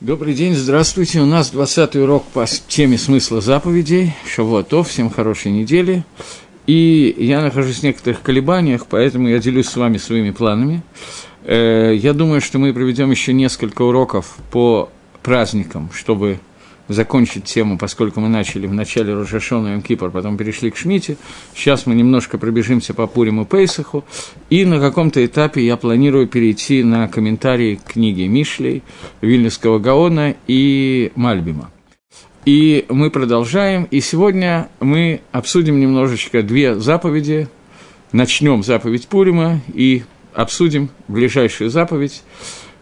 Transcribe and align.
Добрый 0.00 0.34
день, 0.34 0.52
здравствуйте. 0.52 1.20
У 1.20 1.24
нас 1.24 1.48
20 1.48 1.96
урок 1.96 2.26
по 2.26 2.44
теме 2.44 2.98
смысла 2.98 3.40
заповедей. 3.40 4.12
Шавуатов, 4.30 4.90
всем 4.90 5.08
хорошей 5.08 5.52
недели. 5.52 6.04
И 6.66 7.16
я 7.18 7.40
нахожусь 7.40 7.78
в 7.78 7.82
некоторых 7.82 8.20
колебаниях, 8.20 8.84
поэтому 8.90 9.26
я 9.28 9.38
делюсь 9.38 9.68
с 9.68 9.74
вами 9.74 9.96
своими 9.96 10.32
планами. 10.32 10.82
Э, 11.44 11.94
я 11.96 12.12
думаю, 12.12 12.42
что 12.42 12.58
мы 12.58 12.74
проведем 12.74 13.10
еще 13.10 13.32
несколько 13.32 13.80
уроков 13.80 14.36
по 14.50 14.90
праздникам, 15.22 15.88
чтобы 15.94 16.40
закончить 16.88 17.44
тему, 17.44 17.78
поскольку 17.78 18.20
мы 18.20 18.28
начали 18.28 18.66
в 18.66 18.72
начале 18.72 19.14
Рожашона 19.14 19.76
и 19.76 19.80
Кипр, 19.80 20.10
потом 20.10 20.36
перешли 20.36 20.70
к 20.70 20.76
Шмите. 20.76 21.16
Сейчас 21.54 21.86
мы 21.86 21.94
немножко 21.94 22.38
пробежимся 22.38 22.94
по 22.94 23.06
Пуриму 23.06 23.44
Пейсаху, 23.44 24.04
и 24.50 24.64
на 24.64 24.80
каком-то 24.80 25.24
этапе 25.24 25.64
я 25.64 25.76
планирую 25.76 26.28
перейти 26.28 26.82
на 26.82 27.08
комментарии 27.08 27.80
книги 27.86 28.22
Мишлей, 28.22 28.82
Вильнюсского 29.20 29.78
Гаона 29.78 30.34
и 30.46 31.12
Мальбима. 31.16 31.70
И 32.44 32.86
мы 32.88 33.10
продолжаем, 33.10 33.88
и 33.90 34.00
сегодня 34.00 34.68
мы 34.78 35.20
обсудим 35.32 35.80
немножечко 35.80 36.44
две 36.44 36.76
заповеди. 36.76 37.48
Начнем 38.12 38.62
заповедь 38.62 39.08
Пурима 39.08 39.60
и 39.74 40.04
обсудим 40.32 40.90
ближайшую 41.08 41.70
заповедь. 41.70 42.22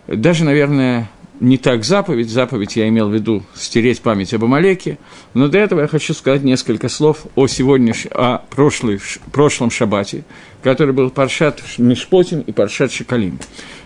Даже, 0.06 0.45
наверное, 0.45 1.09
не 1.41 1.59
так 1.59 1.84
заповедь, 1.84 2.30
заповедь 2.30 2.77
я 2.77 2.88
имел 2.88 3.09
в 3.09 3.15
виду 3.15 3.42
стереть 3.55 4.01
память 4.01 4.33
об 4.34 4.45
Амалеке, 4.45 4.98
но 5.34 5.48
до 5.48 5.59
этого 5.59 5.80
я 5.80 5.88
хочу 5.88 6.15
сказать 6.15 6.42
несколько 6.42 6.88
слов 6.88 7.27
о 7.34 7.47
сегодняшнем, 7.47 8.12
о 8.15 8.38
прошлый, 8.51 9.01
прошлом 9.33 9.70
шаббате, 9.70 10.25
который 10.62 10.95
был 10.95 11.11
Паршат 11.11 11.62
Мишпотим 11.78 12.41
и 12.41 12.52
Паршат 12.52 12.92
Шакалим. 12.92 13.39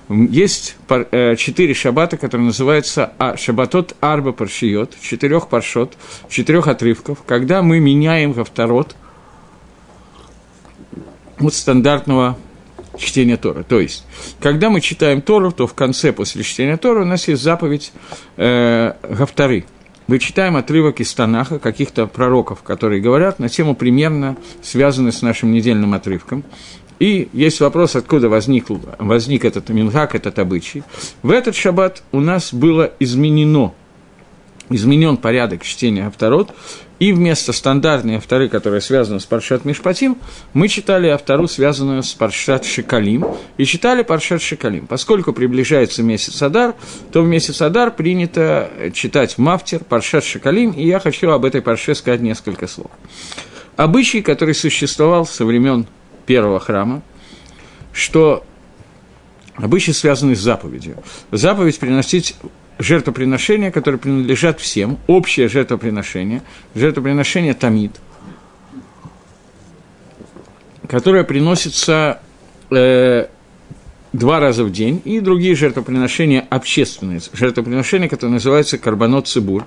Есть 0.09 0.77
э, 0.89 1.37
четыре 1.37 1.75
шаббата, 1.75 2.17
которые 2.17 2.47
называются 2.47 3.13
а, 3.19 3.37
Шабатот 3.37 3.95
Арба 4.01 4.33
Паршиот, 4.33 4.97
четырех 5.03 5.49
паршот, 5.49 5.99
четырех 6.31 6.67
отрывков, 6.67 7.19
когда 7.27 7.63
мы 7.63 7.79
меняем 7.79 8.39
авторот 8.39 8.97
от 11.39 11.55
стандартного 11.55 12.39
чтения 12.99 13.37
Тора. 13.37 13.63
То 13.63 13.81
есть, 13.81 14.05
когда 14.41 14.71
мы 14.71 14.81
читаем 14.81 15.23
Тору, 15.23 15.53
то 15.53 15.67
в 15.67 15.75
конце, 15.75 16.13
после 16.13 16.43
чтения 16.43 16.77
Тора, 16.77 17.03
у 17.03 17.07
нас 17.07 17.29
есть 17.29 17.43
заповедь 17.43 17.93
э, 18.37 18.93
Гавтары. 19.03 19.65
Мы 20.07 20.19
читаем 20.19 20.57
отрывок 20.57 21.01
из 21.01 21.13
Танаха, 21.13 21.59
каких-то 21.59 22.07
пророков, 22.07 22.63
которые 22.63 23.01
говорят 23.01 23.39
на 23.39 23.49
тему 23.49 23.75
примерно 23.75 24.37
связанную 24.63 25.13
с 25.13 25.21
нашим 25.21 25.53
недельным 25.53 25.93
отрывком. 25.93 26.45
И 26.99 27.29
есть 27.33 27.61
вопрос, 27.61 27.95
откуда 27.95 28.29
возник, 28.29 28.67
возник 28.99 29.45
этот 29.45 29.69
мингак, 29.69 30.15
этот 30.15 30.39
обычай. 30.39 30.83
В 31.23 31.31
этот 31.31 31.55
шаббат 31.55 32.03
у 32.11 32.21
нас 32.21 32.53
было 32.53 32.93
изменено, 32.99 33.73
изменен 34.71 35.17
порядок 35.17 35.63
чтения 35.63 36.07
авторот, 36.07 36.53
и 36.99 37.13
вместо 37.13 37.53
стандартной 37.53 38.17
авторы, 38.17 38.49
которая 38.49 38.81
связана 38.81 39.21
с 39.21 39.27
Паршат 39.27 39.65
Мишпатим, 39.65 40.19
мы 40.53 40.69
читали 40.69 41.09
автору, 41.09 41.47
связанную 41.47 42.03
с 42.03 42.13
Паршат 42.15 42.65
Шикалим, 42.65 43.25
и 43.57 43.65
читали 43.65 44.03
Паршат 44.03 44.43
Шикалим. 44.43 44.87
Поскольку 44.87 45.33
приближается 45.33 46.03
месяц 46.03 46.43
Адар, 46.43 46.75
то 47.13 47.23
в 47.23 47.27
месяц 47.27 47.63
Адар 47.63 47.93
принято 47.93 48.71
читать 48.93 49.39
Мафтер, 49.39 49.85
Паршат 49.85 50.25
Шикалим, 50.25 50.73
и 50.73 50.87
я 50.87 50.99
хочу 50.99 51.31
об 51.31 51.45
этой 51.45 51.63
Парше 51.63 51.95
сказать 51.95 52.21
несколько 52.21 52.67
слов. 52.67 52.91
Обычай, 53.77 54.23
который 54.23 54.55
существовал 54.55 55.25
со 55.25 55.45
времен 55.45 55.87
первого 56.27 56.59
храма, 56.59 57.03
что 57.93 58.45
обычай 59.55 59.93
связанный 59.93 60.35
с 60.35 60.41
заповедью. 60.41 60.97
Заповедь 61.31 61.79
приносить 61.79 62.35
жертвоприношения, 62.79 63.71
которые 63.71 63.99
принадлежат 63.99 64.61
всем, 64.61 64.99
общее 65.07 65.49
жертвоприношение, 65.49 66.43
жертвоприношение 66.75 67.55
Тамид, 67.55 67.93
которое 70.89 71.25
приносится 71.25 72.21
э, 72.71 73.27
два 74.13 74.41
раза 74.41 74.65
в 74.65 74.73
день, 74.73 75.03
и 75.05 75.21
другие 75.21 75.55
жертвоприношения 75.55 76.47
общественные, 76.49 77.21
жертвоприношения, 77.33 78.09
которые 78.09 78.35
называются 78.35 78.79
карбонот 78.79 79.29
цибур, 79.29 79.67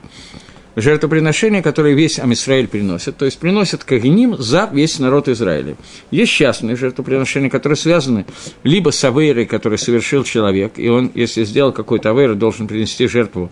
жертвоприношения, 0.75 1.61
которые 1.61 1.95
весь 1.95 2.19
Амисраиль 2.19 2.67
приносит, 2.67 3.17
то 3.17 3.25
есть 3.25 3.39
приносят 3.39 3.83
Кагиним 3.83 4.37
за 4.37 4.69
весь 4.71 4.99
народ 4.99 5.27
Израиля. 5.27 5.75
Есть 6.11 6.31
частные 6.31 6.75
жертвоприношения, 6.75 7.49
которые 7.49 7.77
связаны 7.77 8.25
либо 8.63 8.91
с 8.91 9.03
авейрой, 9.03 9.45
который 9.45 9.77
совершил 9.77 10.23
человек, 10.23 10.73
и 10.77 10.89
он, 10.89 11.11
если 11.13 11.43
сделал 11.43 11.71
какой-то 11.71 12.11
авейр, 12.11 12.35
должен 12.35 12.67
принести 12.67 13.07
жертву 13.07 13.51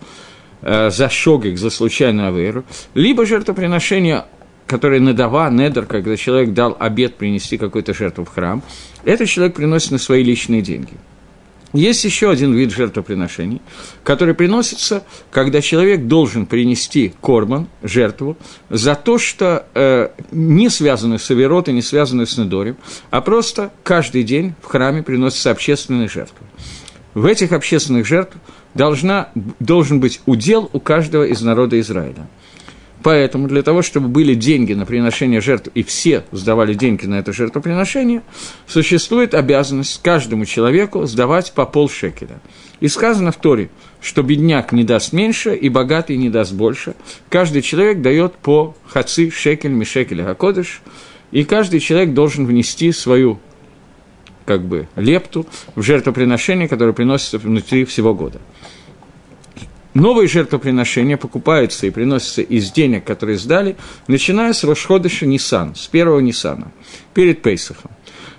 э, 0.62 0.90
за 0.90 1.08
шогик, 1.08 1.58
за 1.58 1.70
случайную 1.70 2.28
авейру, 2.28 2.64
либо 2.94 3.26
жертвоприношение 3.26 4.24
который 4.66 5.00
надава, 5.00 5.50
недер, 5.50 5.84
когда 5.84 6.16
человек 6.16 6.52
дал 6.54 6.76
обед 6.78 7.16
принести 7.16 7.58
какую-то 7.58 7.92
жертву 7.92 8.24
в 8.24 8.28
храм, 8.28 8.62
этот 9.04 9.28
человек 9.28 9.56
приносит 9.56 9.90
на 9.90 9.98
свои 9.98 10.22
личные 10.22 10.62
деньги– 10.62 10.92
есть 11.72 12.04
еще 12.04 12.30
один 12.30 12.54
вид 12.54 12.72
жертвоприношений, 12.72 13.60
который 14.02 14.34
приносится, 14.34 15.04
когда 15.30 15.60
человек 15.60 16.06
должен 16.06 16.46
принести 16.46 17.14
корман, 17.20 17.68
жертву, 17.82 18.36
за 18.68 18.94
то, 18.94 19.18
что 19.18 19.66
э, 19.74 20.08
не 20.32 20.68
связанную 20.68 21.18
с 21.18 21.30
Аверотой, 21.30 21.74
не 21.74 21.82
связанную 21.82 22.26
с 22.26 22.36
Недорем, 22.36 22.76
а 23.10 23.20
просто 23.20 23.70
каждый 23.84 24.24
день 24.24 24.54
в 24.62 24.66
храме 24.66 25.02
приносятся 25.02 25.50
общественные 25.50 26.08
жертвы. 26.08 26.46
В 27.14 27.26
этих 27.26 27.52
общественных 27.52 28.06
жертвах 28.06 28.42
должна, 28.74 29.30
должен 29.58 30.00
быть 30.00 30.20
удел 30.26 30.70
у 30.72 30.80
каждого 30.80 31.24
из 31.24 31.40
народа 31.42 31.78
Израиля– 31.78 32.28
Поэтому 33.02 33.48
для 33.48 33.62
того, 33.62 33.82
чтобы 33.82 34.08
были 34.08 34.34
деньги 34.34 34.74
на 34.74 34.84
приношение 34.84 35.40
жертв, 35.40 35.70
и 35.74 35.82
все 35.82 36.24
сдавали 36.32 36.74
деньги 36.74 37.06
на 37.06 37.18
это 37.18 37.32
жертвоприношение, 37.32 38.22
существует 38.66 39.34
обязанность 39.34 40.02
каждому 40.02 40.44
человеку 40.44 41.06
сдавать 41.06 41.52
по 41.52 41.64
полшекеля. 41.64 42.40
И 42.80 42.88
сказано 42.88 43.32
в 43.32 43.36
Торе, 43.36 43.70
что 44.00 44.22
бедняк 44.22 44.72
не 44.72 44.84
даст 44.84 45.12
меньше, 45.12 45.54
и 45.54 45.68
богатый 45.68 46.16
не 46.16 46.28
даст 46.28 46.52
больше. 46.52 46.94
Каждый 47.28 47.62
человек 47.62 48.02
дает 48.02 48.34
по 48.34 48.74
хацы, 48.86 49.30
шекель, 49.30 49.72
мишекель, 49.72 50.22
гакодыш, 50.22 50.82
и 51.30 51.44
каждый 51.44 51.80
человек 51.80 52.12
должен 52.12 52.46
внести 52.46 52.92
свою 52.92 53.38
как 54.44 54.64
бы 54.64 54.88
лепту 54.96 55.46
в 55.76 55.82
жертвоприношение, 55.82 56.68
которое 56.68 56.92
приносится 56.92 57.38
внутри 57.38 57.84
всего 57.84 58.14
года. 58.14 58.40
Новые 59.94 60.28
жертвоприношения 60.28 61.16
покупаются 61.16 61.86
и 61.86 61.90
приносятся 61.90 62.42
из 62.42 62.70
денег, 62.70 63.04
которые 63.04 63.38
сдали, 63.38 63.76
начиная 64.06 64.52
с 64.52 64.62
Рошходыша 64.62 65.26
Нисан, 65.26 65.74
с 65.74 65.88
первого 65.88 66.20
Нисана, 66.20 66.70
перед 67.12 67.42
Пейсахом. 67.42 67.90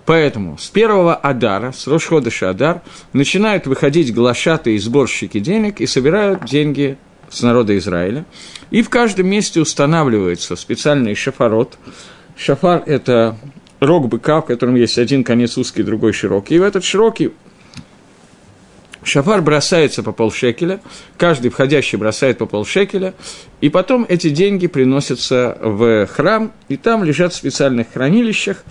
Поэтому 0.05 0.57
с 0.57 0.67
первого 0.67 1.13
Адара, 1.13 1.73
с 1.73 1.87
Рошходыша 1.87 2.49
Адар, 2.49 2.81
начинают 3.13 3.67
выходить 3.67 4.13
глашатые 4.13 4.77
и 4.77 4.79
сборщики 4.79 5.39
денег 5.39 5.81
и 5.81 5.87
собирают 5.87 6.45
деньги 6.45 6.97
с 7.29 7.41
народа 7.41 7.77
Израиля. 7.77 8.25
И 8.71 8.81
в 8.81 8.89
каждом 8.89 9.27
месте 9.27 9.59
устанавливается 9.59 10.55
специальный 10.55 11.15
шафарот. 11.15 11.77
Шафар– 12.37 12.83
это 12.85 13.37
рог 13.79 14.07
быка, 14.07 14.41
в 14.41 14.45
котором 14.45 14.75
есть 14.75 14.97
один 14.97 15.23
конец 15.23 15.57
узкий, 15.57 15.83
другой 15.83 16.13
широкий. 16.13 16.55
И 16.55 16.59
в 16.59 16.63
этот 16.63 16.83
широкий 16.83 17.31
Шафар 19.03 19.41
бросается 19.41 20.03
по 20.03 20.11
полшекеля, 20.11 20.79
каждый 21.17 21.49
входящий 21.49 21.97
бросает 21.97 22.37
по 22.37 22.45
полшекеля, 22.45 23.13
и 23.59 23.69
потом 23.69 24.05
эти 24.07 24.29
деньги 24.29 24.67
приносятся 24.67 25.57
в 25.59 26.05
храм, 26.07 26.51
и 26.69 26.77
там 26.77 27.03
лежат 27.03 27.33
в 27.33 27.35
специальных 27.35 27.93
хранилищах, 27.93 28.63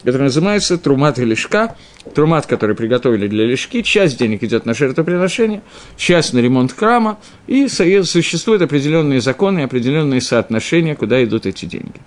которые 0.00 0.24
называются 0.24 0.76
трумат 0.76 1.18
и 1.18 1.24
лишка, 1.24 1.74
трумат, 2.14 2.46
который 2.46 2.76
приготовили 2.76 3.28
для 3.28 3.46
лишки, 3.46 3.82
часть 3.82 4.18
денег 4.18 4.42
идет 4.42 4.66
на 4.66 4.74
жертвоприношение, 4.74 5.62
часть 5.96 6.34
на 6.34 6.38
ремонт 6.38 6.72
храма, 6.72 7.18
и 7.46 7.66
существуют 7.68 8.62
определенные 8.62 9.22
законы, 9.22 9.60
определенные 9.60 10.20
соотношения, 10.20 10.96
куда 10.96 11.24
идут 11.24 11.46
эти 11.46 11.64
деньги. 11.64 12.00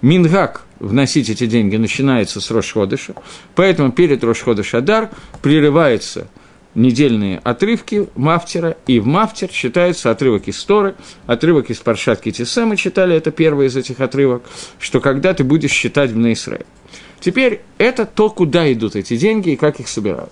Мингак 0.00 0.62
вносить 0.78 1.28
эти 1.28 1.44
деньги 1.44 1.76
начинается 1.76 2.40
с 2.40 2.50
Рошходыша, 2.50 3.12
поэтому 3.54 3.92
перед 3.92 4.24
Рошходыш 4.24 4.72
Адар 4.72 5.10
прерывается– 5.42 6.26
недельные 6.74 7.38
отрывки 7.38 8.08
Мафтера, 8.14 8.76
и 8.86 9.00
в 9.00 9.06
Мафтер 9.06 9.50
считается 9.50 10.10
отрывок 10.10 10.48
из 10.48 10.62
Торы, 10.64 10.94
отрывок 11.26 11.70
из 11.70 11.78
Паршат 11.78 12.20
Китисе, 12.20 12.64
мы 12.64 12.76
читали, 12.76 13.14
это 13.16 13.30
первый 13.30 13.66
из 13.66 13.76
этих 13.76 14.00
отрывок, 14.00 14.42
что 14.78 15.00
когда 15.00 15.34
ты 15.34 15.44
будешь 15.44 15.72
считать 15.72 16.10
в 16.10 16.16
Наисраиле. 16.16 16.66
Теперь 17.20 17.60
это 17.78 18.06
то, 18.06 18.30
куда 18.30 18.72
идут 18.72 18.96
эти 18.96 19.16
деньги 19.16 19.50
и 19.50 19.56
как 19.56 19.80
их 19.80 19.88
собирают. 19.88 20.30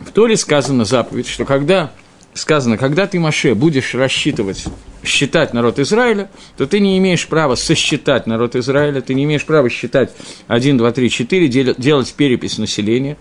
В 0.00 0.10
Торе 0.12 0.36
сказано 0.36 0.84
заповедь, 0.84 1.26
что 1.26 1.44
когда 1.44 1.92
сказано, 2.34 2.76
когда 2.76 3.06
ты, 3.06 3.18
Маше, 3.18 3.54
будешь 3.54 3.94
рассчитывать, 3.94 4.64
считать 5.04 5.54
народ 5.54 5.78
Израиля, 5.78 6.30
то 6.56 6.66
ты 6.66 6.80
не 6.80 6.98
имеешь 6.98 7.26
права 7.26 7.54
сосчитать 7.54 8.26
народ 8.26 8.56
Израиля, 8.56 9.00
ты 9.00 9.14
не 9.14 9.24
имеешь 9.24 9.44
права 9.44 9.68
считать 9.68 10.12
1, 10.48 10.78
2, 10.78 10.92
3, 10.92 11.10
4, 11.10 11.74
делать 11.78 12.14
перепись 12.14 12.58
населения, 12.58 13.16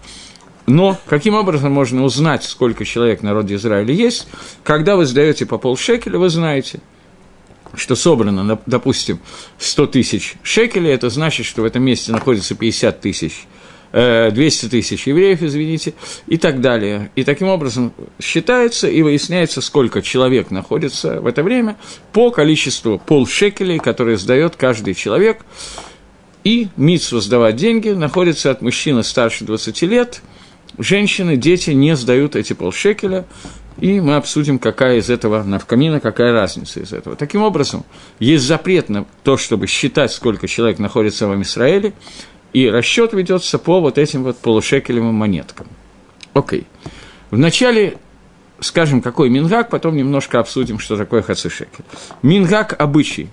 Но 0.65 0.98
каким 1.07 1.36
образом 1.36 1.71
можно 1.71 2.04
узнать, 2.04 2.44
сколько 2.44 2.86
человек 2.86 3.19
в 3.19 3.24
народе 3.24 3.56
Израиля 3.56 3.94
есть? 3.94 4.27
Когда 4.63 4.95
вы 4.95 5.06
сдаете 5.06 5.45
по 5.45 5.57
полшекеля, 5.57 6.18
вы 6.18 6.30
знаете, 6.30 6.80
что 7.75 7.95
собрано, 7.95 8.60
допустим, 8.65 9.19
100 9.57 9.88
тысяч 9.88 10.36
шекелей, 10.42 10.92
это 10.92 11.10
значит, 11.10 11.45
что 11.45 11.63
в 11.63 11.65
этом 11.65 11.83
месте 11.83 12.12
находится 12.12 12.56
50 12.56 13.01
тысяч 13.01 13.45
200 13.94 14.65
э, 14.65 14.69
тысяч 14.69 15.06
евреев, 15.06 15.44
извините, 15.44 15.94
и 16.25 16.38
так 16.38 16.62
далее. 16.62 17.12
И 17.15 17.24
таким 17.24 17.48
образом 17.48 17.94
считается 18.19 18.88
и 18.88 19.04
выясняется, 19.04 19.62
сколько 19.62 20.01
человек 20.01 20.50
находится 20.50 21.21
в 21.21 21.27
это 21.27 21.44
время 21.44 21.77
по 22.12 22.31
количеству 22.31 22.98
полшекелей, 22.98 23.77
которые 23.77 24.18
сдает 24.18 24.56
каждый 24.56 24.95
человек. 24.95 25.45
И 26.44 26.69
митсу 26.75 27.21
сдавать 27.21 27.56
деньги 27.56 27.89
находится 27.89 28.50
от 28.50 28.62
мужчины 28.62 29.04
старше 29.04 29.45
20 29.45 29.81
лет, 29.83 30.21
женщины, 30.78 31.38
дети 31.38 31.72
не 31.72 31.96
сдают 31.96 32.36
эти 32.36 32.54
полшекеля, 32.54 33.25
и 33.80 34.00
мы 34.00 34.16
обсудим, 34.16 34.60
какая 34.60 34.98
из 34.98 35.10
этого 35.10 35.44
навкамина, 35.44 36.00
какая 36.00 36.31
разница 36.31 36.80
из 36.80 36.94
этого. 36.94 37.16
Таким 37.16 37.42
образом, 37.42 37.84
есть 38.20 38.44
запрет 38.44 38.90
на 38.90 39.06
то, 39.24 39.38
чтобы 39.38 39.68
считать, 39.68 40.12
сколько 40.12 40.48
человек 40.48 40.80
находится 40.80 41.28
в 41.28 41.42
Израиле, 41.42 41.94
и 42.54 42.70
расчет 42.70 43.14
ведется 43.14 43.58
по 43.58 43.81
вот 43.81 43.98
этим 43.98 44.24
вот 44.24 44.38
полушекелевым 44.38 45.16
монеткам. 45.16 45.68
Окей. 46.34 46.68
Вначале 47.31 47.98
скажем, 48.64 49.02
какой 49.02 49.30
мингак, 49.30 49.70
потом 49.70 49.96
немножко 49.96 50.40
обсудим, 50.40 50.80
что 50.80 50.98
такое 50.98 51.22
хацишекель. 51.22 51.86
Мингак– 52.22 52.75
обычай. 52.80 53.30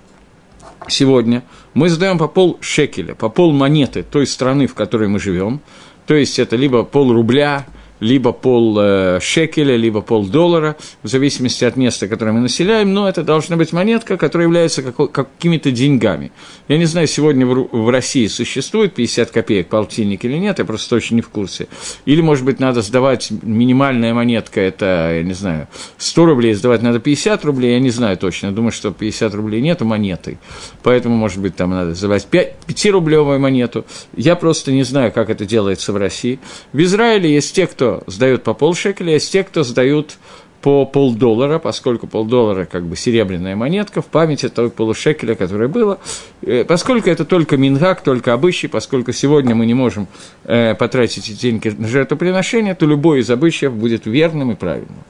Сегодня 0.87 1.43
мы 1.73 1.89
сдаем 1.89 2.17
по 2.17 2.27
пол 2.27 2.57
шекеля, 2.59 3.13
по 3.13 3.29
пол 3.29 3.51
монеты 3.51 4.03
той 4.03 4.25
страны, 4.25 4.67
в 4.67 4.73
которой 4.73 5.07
мы 5.07 5.19
живем. 5.19 5.61
То 6.05 6.15
есть 6.15 6.39
это 6.39 6.55
либо 6.55 6.83
пол 6.83 7.13
рубля, 7.13 7.65
либо 8.01 8.33
пол 8.33 8.77
э, 8.79 9.19
шекеля, 9.21 9.77
либо 9.77 10.01
пол 10.01 10.25
доллара, 10.25 10.75
в 11.03 11.07
зависимости 11.07 11.63
от 11.63 11.77
места, 11.77 12.07
которое 12.07 12.33
мы 12.33 12.41
населяем, 12.41 12.93
но 12.93 13.07
это 13.07 13.23
должна 13.23 13.55
быть 13.55 13.71
монетка, 13.71 14.17
которая 14.17 14.47
является 14.47 14.81
какими-то 14.81 15.71
деньгами. 15.71 16.31
Я 16.67 16.77
не 16.77 16.85
знаю, 16.85 17.07
сегодня 17.07 17.45
в 17.45 17.89
России 17.89 18.27
существует 18.27 18.95
50 18.95 19.31
копеек 19.31 19.67
полтинник 19.67 20.25
или 20.25 20.37
нет, 20.37 20.59
я 20.59 20.65
просто 20.65 20.95
очень 20.95 21.15
не 21.17 21.21
в 21.21 21.29
курсе. 21.29 21.67
Или, 22.05 22.21
может 22.21 22.43
быть, 22.43 22.59
надо 22.59 22.81
сдавать 22.81 23.31
минимальная 23.43 24.13
монетка, 24.13 24.59
это, 24.59 25.13
я 25.17 25.23
не 25.23 25.33
знаю, 25.33 25.67
100 25.99 26.25
рублей, 26.25 26.53
сдавать 26.55 26.81
надо 26.81 26.99
50 26.99 27.45
рублей, 27.45 27.73
я 27.73 27.79
не 27.79 27.91
знаю 27.91 28.17
точно, 28.17 28.51
думаю, 28.51 28.71
что 28.71 28.91
50 28.91 29.33
рублей 29.35 29.61
нету 29.61 29.85
монетой, 29.85 30.39
поэтому, 30.81 31.15
может 31.15 31.39
быть, 31.39 31.55
там 31.55 31.69
надо 31.69 31.93
сдавать 31.93 32.27
5-рублевую 32.31 33.37
монету. 33.37 33.85
Я 34.15 34.35
просто 34.35 34.71
не 34.71 34.83
знаю, 34.83 35.11
как 35.11 35.29
это 35.29 35.45
делается 35.45 35.93
в 35.93 35.97
России. 35.97 36.39
В 36.73 36.81
Израиле 36.81 37.31
есть 37.31 37.55
те, 37.55 37.67
кто 37.67 37.90
сдают 38.07 38.43
по 38.43 38.53
полшекеля, 38.53 39.13
есть 39.13 39.31
те, 39.31 39.43
кто 39.43 39.63
сдают 39.63 40.17
по 40.61 40.85
полдоллара, 40.85 41.59
поскольку 41.59 42.07
полдоллара 42.07 42.65
как 42.65 42.85
бы 42.85 42.95
серебряная 42.95 43.55
монетка 43.55 44.01
в 44.01 44.05
памяти 44.05 44.49
того 44.49 44.69
полушекеля, 44.69 45.35
которое 45.35 45.67
было. 45.67 45.99
Э, 46.43 46.63
поскольку 46.63 47.09
это 47.09 47.25
только 47.25 47.57
мингак, 47.57 48.01
только 48.01 48.33
обычай, 48.33 48.67
поскольку 48.67 49.11
сегодня 49.11 49.55
мы 49.55 49.65
не 49.65 49.73
можем 49.73 50.07
э, 50.43 50.75
потратить 50.75 51.29
эти 51.29 51.39
деньги 51.39 51.69
на 51.69 51.87
жертвоприношение, 51.87 52.75
то 52.75 52.85
любой 52.85 53.21
из 53.21 53.29
обычаев 53.29 53.73
будет 53.73 54.05
верным 54.05 54.51
и 54.51 54.55
правильным. 54.55 55.03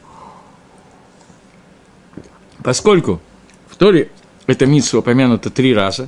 Поскольку 2.63 3.19
в 3.67 3.75
Торе 3.75 4.09
это 4.47 4.65
митсу 4.65 4.99
упомянуто 4.99 5.49
три 5.49 5.73
раза, 5.73 6.07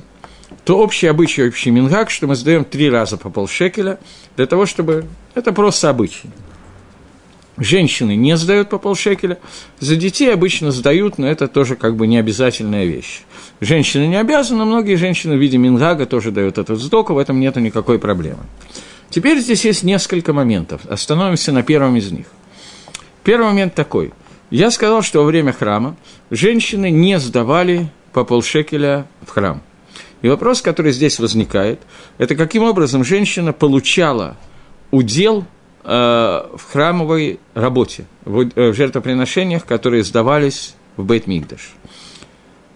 то 0.64 0.78
общий 0.78 1.06
обычай, 1.06 1.46
общий 1.48 1.70
мингак, 1.70 2.10
что 2.10 2.26
мы 2.26 2.36
сдаем 2.36 2.64
три 2.64 2.88
раза 2.88 3.18
по 3.18 3.28
полшекеля, 3.28 3.98
для 4.36 4.46
того, 4.46 4.66
чтобы... 4.66 5.04
Это 5.34 5.52
просто 5.52 5.90
обычай. 5.90 6.30
Женщины 7.56 8.16
не 8.16 8.36
сдают 8.36 8.68
по 8.68 8.78
полшекеля, 8.78 9.38
за 9.78 9.94
детей 9.94 10.32
обычно 10.32 10.72
сдают, 10.72 11.18
но 11.18 11.28
это 11.28 11.46
тоже 11.46 11.76
как 11.76 11.94
бы 11.94 12.08
не 12.08 12.18
обязательная 12.18 12.84
вещь. 12.84 13.22
Женщины 13.60 14.08
не 14.08 14.16
обязаны, 14.16 14.64
многие 14.64 14.96
женщины 14.96 15.36
в 15.36 15.40
виде 15.40 15.56
мингага 15.56 16.06
тоже 16.06 16.32
дают 16.32 16.58
этот 16.58 16.80
сдоку, 16.80 17.14
в 17.14 17.18
этом 17.18 17.38
нет 17.38 17.54
никакой 17.56 18.00
проблемы. 18.00 18.42
Теперь 19.08 19.38
здесь 19.38 19.64
есть 19.64 19.84
несколько 19.84 20.32
моментов, 20.32 20.80
остановимся 20.86 21.52
на 21.52 21.62
первом 21.62 21.96
из 21.96 22.10
них. 22.10 22.26
Первый 23.22 23.46
момент 23.46 23.74
такой. 23.74 24.12
Я 24.50 24.72
сказал, 24.72 25.02
что 25.02 25.20
во 25.20 25.24
время 25.24 25.52
храма 25.52 25.96
женщины 26.30 26.90
не 26.90 27.20
сдавали 27.20 27.88
по 28.12 28.24
полшекеля 28.24 29.06
в 29.24 29.30
храм. 29.30 29.62
И 30.22 30.28
вопрос, 30.28 30.60
который 30.60 30.90
здесь 30.90 31.20
возникает, 31.20 31.80
это 32.18 32.34
каким 32.34 32.64
образом 32.64 33.04
женщина 33.04 33.52
получала 33.52 34.36
удел 34.90 35.44
в 35.84 36.60
храмовой 36.72 37.40
работе, 37.52 38.06
э, 38.24 38.30
в 38.30 38.74
жертвоприношениях, 38.74 39.66
которые 39.66 40.02
сдавались 40.02 40.74
в 40.96 41.04
Бейт-Мигдаш. 41.04 41.60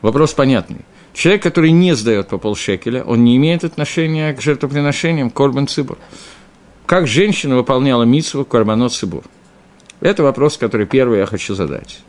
Вопрос 0.02 0.34
понятный. 0.34 0.84
Человек, 1.14 1.42
который 1.42 1.70
не 1.70 1.94
сдает 1.94 2.28
по 2.28 2.38
полшекеля, 2.38 3.02
он 3.02 3.24
не 3.24 3.36
имеет 3.36 3.64
отношения 3.64 4.32
к 4.34 4.40
жертвоприношениям 4.40 5.30
Корбан 5.30 5.66
Цибур. 5.66 5.98
Как 6.86 7.06
женщина 7.06 7.56
выполняла 7.56 8.04
митсву 8.04 8.44
Корбанот 8.44 8.92
Цибур? 8.92 9.24
Это 10.00 10.22
вопрос, 10.22 10.58
который 10.58 10.86
первый 10.86 11.18
я 11.18 11.26
хочу 11.26 11.54
задать. 11.54 12.00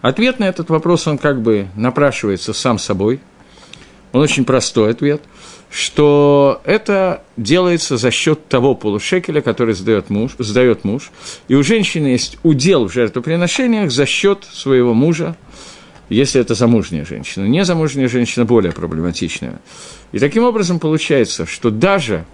Ответ 0.00 0.40
на 0.40 0.44
этот 0.44 0.70
вопрос, 0.70 1.06
он 1.06 1.18
как 1.18 1.40
бы 1.40 1.68
напрашивается 1.76 2.52
сам 2.52 2.78
собой. 2.78 3.20
Он 4.12 4.22
очень 4.22 4.44
простой 4.44 4.90
ответ– 4.90 5.22
что 5.72 6.60
это 6.64 7.22
делается 7.38 7.96
за 7.96 8.10
счет 8.10 8.46
того 8.46 8.74
полушекеля, 8.74 9.40
который 9.40 9.72
сдает 9.74 10.10
муж, 10.10 10.32
сдает 10.38 10.84
муж. 10.84 11.10
И 11.48 11.54
у 11.54 11.62
женщины 11.62 12.08
есть 12.08 12.36
удел 12.42 12.88
в 12.88 12.92
жертвоприношениях 12.92 13.90
за 13.90 14.04
счет 14.04 14.46
своего 14.52 14.92
мужа, 14.92 15.34
если 16.10 16.42
это 16.42 16.54
замужняя 16.54 17.06
женщина. 17.06 17.46
Незамужняя 17.46 18.06
женщина 18.06 18.44
более 18.44 18.72
проблематичная. 18.72 19.62
И 20.12 20.18
таким 20.18 20.44
образом 20.44 20.78
получается, 20.78 21.46
что 21.46 21.70
даже 21.70 22.26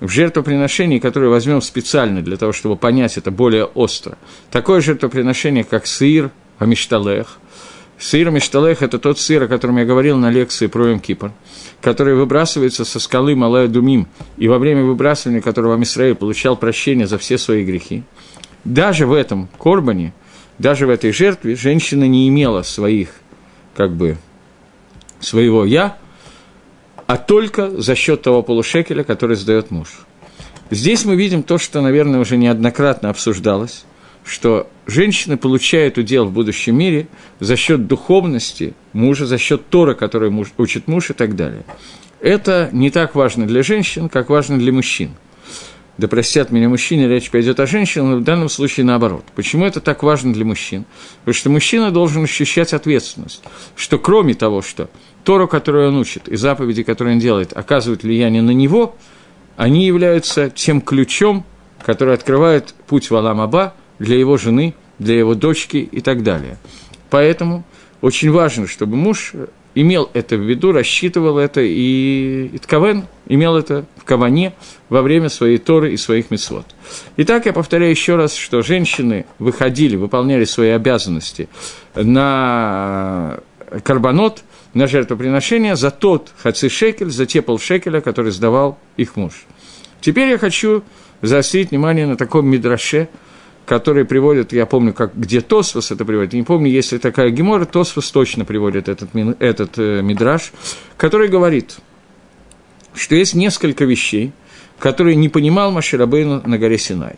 в 0.00 0.08
жертвоприношении, 0.08 0.98
которое 0.98 1.28
возьмем 1.28 1.62
специально 1.62 2.20
для 2.20 2.36
того, 2.36 2.52
чтобы 2.52 2.74
понять 2.74 3.16
это 3.16 3.30
более 3.30 3.66
остро, 3.66 4.18
такое 4.50 4.80
жертвоприношение, 4.80 5.62
как 5.62 5.86
сыр, 5.86 6.32
амишталех, 6.58 7.38
Сыр 7.98 8.30
Мишталех– 8.30 8.82
это 8.84 8.98
тот 8.98 9.18
сыр, 9.18 9.44
о 9.44 9.48
котором 9.48 9.78
я 9.78 9.84
говорил 9.84 10.18
на 10.18 10.30
лекции 10.30 10.66
про 10.66 10.88
Йом 10.88 11.00
Кипр, 11.00 11.32
который 11.80 12.14
выбрасывается 12.14 12.84
со 12.84 12.98
скалы 12.98 13.36
Малая 13.36 13.68
Думим, 13.68 14.08
и 14.36 14.48
во 14.48 14.58
время 14.58 14.82
выбрасывания 14.82 15.40
которого 15.40 15.74
Амисраиль 15.74 16.16
получал 16.16 16.56
прощение 16.56 17.06
за 17.06 17.18
все 17.18 17.38
свои 17.38 17.64
грехи. 17.64 18.02
Даже 18.64 19.06
в 19.06 19.12
этом 19.12 19.48
корбане, 19.58 20.12
даже 20.58 20.86
в 20.86 20.90
этой 20.90 21.12
жертве 21.12 21.54
женщина 21.54 22.08
не 22.08 22.28
имела 22.28 22.62
своих, 22.62 23.10
как 23.76 23.92
бы, 23.92 24.16
своего 25.20 25.64
«я», 25.64 25.96
а 27.06 27.16
только 27.16 27.70
за 27.70 27.94
счет 27.94 28.22
того 28.22 28.42
полушекеля, 28.42 29.04
который 29.04 29.36
сдает 29.36 29.70
муж. 29.70 30.06
Здесь 30.70 31.04
мы 31.04 31.16
видим 31.16 31.42
то, 31.42 31.58
что, 31.58 31.82
наверное, 31.82 32.20
уже 32.20 32.36
неоднократно 32.36 33.10
обсуждалось, 33.10 33.84
что 34.24 34.68
женщины 34.86 35.36
получают 35.36 35.98
удел 35.98 36.26
в 36.26 36.32
будущем 36.32 36.76
мире 36.76 37.08
за 37.40 37.56
счет 37.56 37.86
духовности 37.86 38.74
мужа, 38.92 39.26
за 39.26 39.38
счет 39.38 39.68
Тора, 39.68 39.94
который 39.94 40.30
муж, 40.30 40.52
учит 40.58 40.88
муж 40.88 41.10
и 41.10 41.12
так 41.12 41.36
далее. 41.36 41.64
Это 42.20 42.68
не 42.72 42.90
так 42.90 43.14
важно 43.14 43.46
для 43.46 43.62
женщин, 43.62 44.08
как 44.08 44.30
важно 44.30 44.58
для 44.58 44.72
мужчин. 44.72 45.10
Да 45.98 46.08
простят 46.08 46.50
меня 46.50 46.68
мужчины, 46.68 47.02
речь 47.06 47.30
пойдет 47.30 47.60
о 47.60 47.66
женщинах, 47.66 48.10
но 48.10 48.16
в 48.16 48.24
данном 48.24 48.48
случае 48.48 48.86
наоборот. 48.86 49.24
Почему 49.34 49.66
это 49.66 49.80
так 49.80 50.02
важно 50.02 50.32
для 50.32 50.44
мужчин? 50.44 50.86
Потому 51.20 51.34
что 51.34 51.50
мужчина 51.50 51.90
должен 51.90 52.24
ощущать 52.24 52.72
ответственность, 52.72 53.42
что 53.76 53.98
кроме 53.98 54.34
того, 54.34 54.62
что 54.62 54.88
Тору, 55.22 55.46
которую 55.46 55.88
он 55.88 55.96
учит, 55.96 56.28
и 56.28 56.36
заповеди, 56.36 56.82
которые 56.82 57.14
он 57.14 57.20
делает, 57.20 57.52
оказывают 57.52 58.04
влияние 58.04 58.42
на 58.42 58.52
него, 58.52 58.96
они 59.56 59.84
являются 59.86 60.48
тем 60.48 60.80
ключом, 60.80 61.44
который 61.84 62.14
открывает 62.14 62.74
путь 62.86 63.10
в 63.10 63.16
Алам 63.16 63.40
Аба, 63.40 63.74
для 63.98 64.18
его 64.18 64.36
жены, 64.36 64.74
для 64.98 65.18
его 65.18 65.34
дочки 65.34 65.76
и 65.76 66.00
так 66.00 66.22
далее. 66.22 66.58
Поэтому 67.10 67.64
очень 68.00 68.30
важно, 68.30 68.66
чтобы 68.66 68.96
муж 68.96 69.34
имел 69.74 70.10
это 70.12 70.36
в 70.36 70.40
виду, 70.40 70.72
рассчитывал 70.72 71.38
это, 71.38 71.60
и 71.62 72.50
Итковен 72.52 73.04
имел 73.26 73.56
это 73.56 73.86
в 73.96 74.04
Каване 74.04 74.54
во 74.88 75.02
время 75.02 75.28
своей 75.28 75.58
Торы 75.58 75.92
и 75.92 75.96
своих 75.96 76.30
мецвод. 76.30 76.66
Итак, 77.16 77.46
я 77.46 77.52
повторяю 77.52 77.90
еще 77.90 78.16
раз, 78.16 78.34
что 78.34 78.62
женщины 78.62 79.24
выходили, 79.38 79.96
выполняли 79.96 80.44
свои 80.44 80.70
обязанности 80.70 81.48
на 81.94 83.40
карбонот, 83.84 84.42
на 84.74 84.86
жертвоприношение 84.86 85.76
за 85.76 85.90
тот 85.90 86.32
хацишекель, 86.38 87.10
за 87.10 87.26
те 87.26 87.42
полшекеля, 87.42 88.00
который 88.00 88.32
сдавал 88.32 88.78
их 88.96 89.16
муж. 89.16 89.44
Теперь 90.00 90.28
я 90.30 90.38
хочу 90.38 90.82
заострить 91.20 91.70
внимание 91.70 92.06
на 92.06 92.16
таком 92.16 92.46
мидраше, 92.46 93.08
которые 93.66 94.04
приводят, 94.04 94.52
я 94.52 94.66
помню, 94.66 94.92
как, 94.92 95.14
где 95.14 95.40
Тосфос 95.40 95.90
это 95.90 96.04
приводит, 96.04 96.32
не 96.32 96.42
помню, 96.42 96.70
если 96.70 96.98
такая 96.98 97.30
гемора, 97.30 97.64
Тосфос 97.64 98.10
точно 98.10 98.44
приводит 98.44 98.88
этот, 98.88 99.10
этот 99.38 99.78
э, 99.78 100.02
мидраж, 100.02 100.52
который 100.96 101.28
говорит, 101.28 101.76
что 102.94 103.14
есть 103.14 103.34
несколько 103.34 103.84
вещей, 103.84 104.32
который 104.78 105.14
не 105.14 105.28
понимал 105.28 105.70
Маширабейну 105.70 106.42
на 106.44 106.58
горе 106.58 106.78
Синай. 106.78 107.16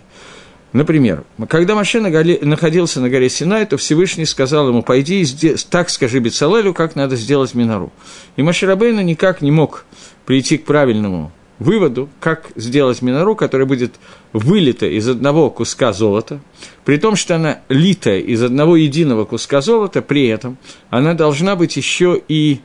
Например, 0.74 1.22
когда 1.48 1.76
Маше 1.76 2.00
находился 2.00 3.00
на 3.00 3.08
горе 3.08 3.30
Синай, 3.30 3.64
то 3.64 3.76
Всевышний 3.76 4.26
сказал 4.26 4.68
ему, 4.68 4.82
пойди 4.82 5.22
и 5.22 5.56
так 5.70 5.88
скажи 5.88 6.18
Бецалелю, 6.18 6.74
как 6.74 6.96
надо 6.96 7.14
сделать 7.14 7.54
Минору. 7.54 7.92
И 8.36 8.42
Маширабейна 8.42 9.00
никак 9.00 9.40
не 9.40 9.52
мог 9.52 9.86
прийти 10.26 10.58
к 10.58 10.64
правильному 10.64 11.30
выводу, 11.58 12.08
как 12.20 12.50
сделать 12.56 13.02
Минору, 13.02 13.36
которая 13.36 13.66
будет 13.66 13.94
вылита 14.32 14.86
из 14.86 15.08
одного 15.08 15.50
куска 15.50 15.92
золота, 15.92 16.40
при 16.84 16.96
том, 16.96 17.16
что 17.16 17.36
она 17.36 17.60
литая 17.68 18.20
из 18.20 18.42
одного 18.42 18.76
единого 18.76 19.24
куска 19.24 19.60
золота, 19.60 20.02
при 20.02 20.26
этом 20.26 20.58
она 20.90 21.14
должна 21.14 21.56
быть 21.56 21.76
еще 21.76 22.20
и, 22.28 22.60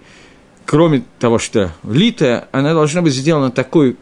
кроме 0.66 1.04
того, 1.20 1.40
что 1.40 1.72
литая, 1.84 2.48
она 2.52 2.74
должна 2.74 3.02
быть 3.02 3.14
сделана 3.14 3.52
такой 3.52 3.96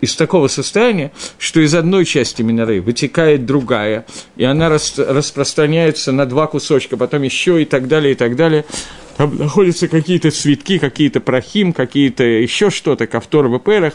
из 0.00 0.16
такого 0.16 0.48
состояния, 0.48 1.12
что 1.38 1.60
из 1.60 1.74
одной 1.74 2.04
части 2.04 2.42
миноры 2.42 2.80
вытекает 2.80 3.46
другая, 3.46 4.04
и 4.36 4.44
она 4.44 4.68
рас, 4.68 4.94
распространяется 4.98 6.12
на 6.12 6.26
два 6.26 6.46
кусочка, 6.46 6.96
потом 6.96 7.22
еще 7.22 7.62
и 7.62 7.64
так 7.64 7.88
далее, 7.88 8.12
и 8.12 8.14
так 8.14 8.36
далее. 8.36 8.66
Там 9.16 9.36
находятся 9.36 9.88
какие-то 9.88 10.30
цветки, 10.30 10.78
какие-то 10.78 11.20
прохим, 11.20 11.72
какие-то 11.72 12.24
еще 12.24 12.70
что-то, 12.70 13.06
ковтор 13.06 13.48
в 13.48 13.58
перах, 13.58 13.94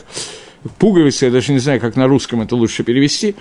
пуговицы, 0.77 1.25
я 1.25 1.31
даже 1.31 1.51
не 1.51 1.59
знаю, 1.59 1.79
как 1.79 1.95
на 1.95 2.07
русском 2.07 2.41
это 2.41 2.55
лучше 2.55 2.83
перевести. 2.83 3.35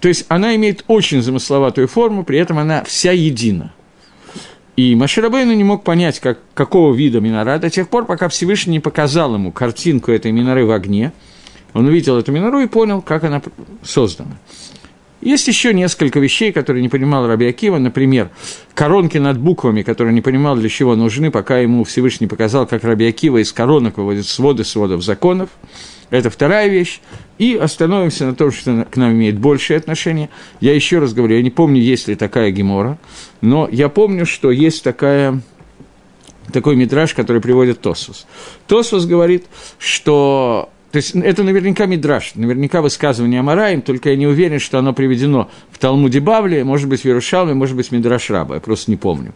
То 0.00 0.08
есть 0.08 0.24
она 0.28 0.56
имеет 0.56 0.84
очень 0.86 1.22
замысловатую 1.22 1.88
форму, 1.88 2.24
при 2.24 2.38
этом 2.38 2.58
она 2.58 2.84
вся 2.84 3.12
едина. 3.12 3.72
И 4.76 4.94
Маширабейну 4.94 5.52
не 5.54 5.64
мог 5.64 5.82
понять, 5.82 6.20
как, 6.20 6.38
какого 6.54 6.94
вида 6.94 7.20
минора, 7.20 7.58
до 7.58 7.68
тех 7.68 7.88
пор, 7.88 8.06
пока 8.06 8.28
Всевышний 8.28 8.74
не 8.74 8.80
показал 8.80 9.34
ему 9.34 9.50
картинку 9.50 10.12
этой 10.12 10.32
миноры 10.32 10.64
в 10.64 10.70
огне– 10.70 11.12
он 11.74 11.86
увидел 11.86 12.18
эту 12.18 12.32
минору 12.32 12.60
и 12.60 12.66
понял, 12.66 13.02
как 13.02 13.24
она 13.24 13.42
создана. 13.82 14.38
Есть 15.20 15.48
еще 15.48 15.74
несколько 15.74 16.20
вещей, 16.20 16.52
которые 16.52 16.82
не 16.82 16.88
понимал 16.88 17.26
Раби 17.26 17.46
Акива. 17.46 17.78
Например, 17.78 18.30
коронки 18.74 19.18
над 19.18 19.38
буквами, 19.38 19.82
которые 19.82 20.14
не 20.14 20.20
понимал, 20.20 20.56
для 20.56 20.68
чего 20.68 20.94
нужны, 20.94 21.30
пока 21.30 21.58
ему 21.58 21.82
Всевышний 21.84 22.28
показал, 22.28 22.66
как 22.66 22.84
Раби 22.84 23.06
Акива 23.06 23.38
из 23.38 23.52
коронок 23.52 23.96
выводит 23.96 24.26
своды 24.26 24.64
сводов 24.64 25.02
законов. 25.02 25.50
Это 26.10 26.30
вторая 26.30 26.68
вещь. 26.68 27.00
И 27.38 27.54
остановимся 27.54 28.26
на 28.26 28.34
том, 28.34 28.52
что 28.52 28.86
к 28.90 28.96
нам 28.96 29.12
имеет 29.12 29.38
большее 29.38 29.76
отношение. 29.76 30.30
Я 30.60 30.74
еще 30.74 30.98
раз 30.98 31.12
говорю, 31.12 31.36
я 31.36 31.42
не 31.42 31.50
помню, 31.50 31.80
есть 31.80 32.08
ли 32.08 32.14
такая 32.14 32.50
гемора, 32.50 32.98
но 33.40 33.68
я 33.70 33.88
помню, 33.88 34.24
что 34.26 34.50
есть 34.50 34.82
такая 34.82 35.40
такой 36.52 36.76
метраж, 36.76 37.14
который 37.14 37.42
приводит 37.42 37.80
Тосус. 37.80 38.26
Тосус 38.66 39.04
говорит, 39.04 39.46
что 39.78 40.70
то 40.90 40.96
есть 40.96 41.14
это 41.14 41.42
наверняка 41.42 41.84
Мидраш, 41.86 42.34
наверняка 42.34 42.80
высказывание 42.80 43.40
Амараим, 43.40 43.82
только 43.82 44.10
я 44.10 44.16
не 44.16 44.26
уверен, 44.26 44.58
что 44.58 44.78
оно 44.78 44.94
приведено 44.94 45.50
в 45.70 45.78
Талмуде 45.78 46.20
Бавле, 46.20 46.64
может 46.64 46.88
быть, 46.88 47.02
в 47.02 47.06
Иерушалме, 47.06 47.52
может 47.52 47.76
быть, 47.76 47.92
Мидраш 47.92 48.30
Раба, 48.30 48.54
я 48.54 48.60
просто 48.60 48.90
не 48.90 48.96
помню. 48.96 49.34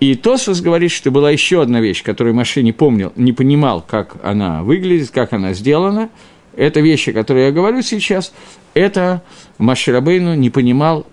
И 0.00 0.14
Тосфос 0.14 0.60
говорит, 0.60 0.90
что 0.90 1.10
была 1.10 1.30
еще 1.30 1.62
одна 1.62 1.80
вещь, 1.80 2.02
которую 2.02 2.34
Маше 2.34 2.62
не 2.62 2.72
помнил, 2.72 3.12
не 3.16 3.32
понимал, 3.32 3.80
как 3.80 4.16
она 4.22 4.62
выглядит, 4.62 5.10
как 5.10 5.32
она 5.32 5.54
сделана. 5.54 6.10
Это 6.56 6.80
вещи, 6.80 7.12
которые 7.12 7.46
я 7.46 7.52
говорю 7.52 7.80
сейчас, 7.80 8.34
это 8.74 9.22
Маширабейну 9.58 10.34
не 10.34 10.50
понимал 10.50 11.06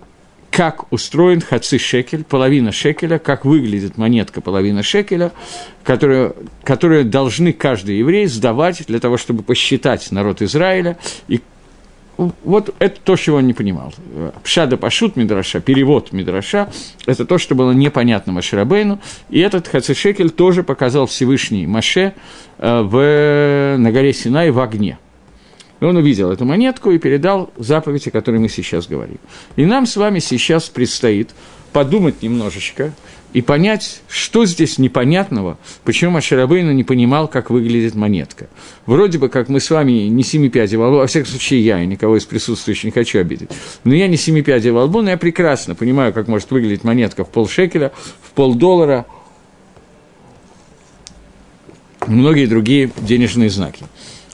как 0.52 0.92
устроен 0.92 1.40
хаци 1.40 1.78
шекель, 1.78 2.24
половина 2.24 2.72
шекеля, 2.72 3.18
как 3.18 3.46
выглядит 3.46 3.96
монетка 3.96 4.42
половина 4.42 4.82
шекеля, 4.82 5.32
которую, 5.82 6.36
которую 6.62 7.06
должны 7.06 7.54
каждый 7.54 7.96
еврей 7.98 8.26
сдавать 8.26 8.84
для 8.86 9.00
того, 9.00 9.16
чтобы 9.16 9.42
посчитать 9.42 10.12
народ 10.12 10.42
Израиля. 10.42 10.98
И 11.26 11.40
вот 12.18 12.74
это 12.78 13.00
то, 13.00 13.16
чего 13.16 13.38
он 13.38 13.46
не 13.46 13.54
понимал. 13.54 13.94
Пшада 14.44 14.76
Пашут 14.76 15.16
Мидраша, 15.16 15.60
перевод 15.60 16.12
Мидраша, 16.12 16.70
это 17.06 17.24
то, 17.24 17.38
что 17.38 17.54
было 17.54 17.72
непонятно 17.72 18.34
Маширабейну, 18.34 19.00
и 19.30 19.40
этот 19.40 19.68
Хацишекель 19.68 20.30
тоже 20.30 20.62
показал 20.62 21.06
Всевышний 21.06 21.66
Маше 21.66 22.12
э, 22.58 22.82
в, 22.82 23.76
на 23.78 23.90
горе 23.90 24.12
Синай 24.12 24.50
в 24.50 24.60
огне. 24.60 24.98
И 25.82 25.84
он 25.84 25.96
увидел 25.96 26.30
эту 26.30 26.44
монетку 26.44 26.92
и 26.92 26.98
передал 26.98 27.50
заповедь, 27.56 28.06
о 28.06 28.12
которой 28.12 28.38
мы 28.38 28.48
сейчас 28.48 28.86
говорим. 28.86 29.18
И 29.56 29.66
нам 29.66 29.84
с 29.84 29.96
вами 29.96 30.20
сейчас 30.20 30.68
предстоит 30.68 31.30
подумать 31.72 32.22
немножечко 32.22 32.92
и 33.32 33.42
понять, 33.42 34.00
что 34.06 34.46
здесь 34.46 34.78
непонятного, 34.78 35.58
почему 35.82 36.12
Маширабейну 36.12 36.70
не 36.70 36.84
понимал, 36.84 37.26
как 37.26 37.50
выглядит 37.50 37.96
монетка. 37.96 38.46
Вроде 38.86 39.18
бы, 39.18 39.28
как 39.28 39.48
мы 39.48 39.58
с 39.58 39.70
вами 39.70 40.06
не 40.06 40.22
семи 40.22 40.50
пядей 40.50 40.76
во 40.76 40.86
лбу, 40.86 40.98
во 40.98 41.08
всяком 41.08 41.30
случае 41.30 41.64
я, 41.64 41.82
и 41.82 41.86
никого 41.88 42.16
из 42.16 42.26
присутствующих 42.26 42.84
не 42.84 42.90
хочу 42.92 43.18
обидеть, 43.18 43.50
но 43.82 43.92
я 43.92 44.06
не 44.06 44.16
семи 44.16 44.42
пядей 44.42 44.70
во 44.70 44.84
лбу, 44.84 45.02
но 45.02 45.10
я 45.10 45.16
прекрасно 45.16 45.74
понимаю, 45.74 46.12
как 46.12 46.28
может 46.28 46.48
выглядеть 46.52 46.84
монетка 46.84 47.24
в 47.24 47.28
полшекеля, 47.28 47.90
в 48.22 48.30
полдоллара, 48.30 49.04
многие 52.06 52.46
другие 52.46 52.92
денежные 53.00 53.50
знаки. 53.50 53.84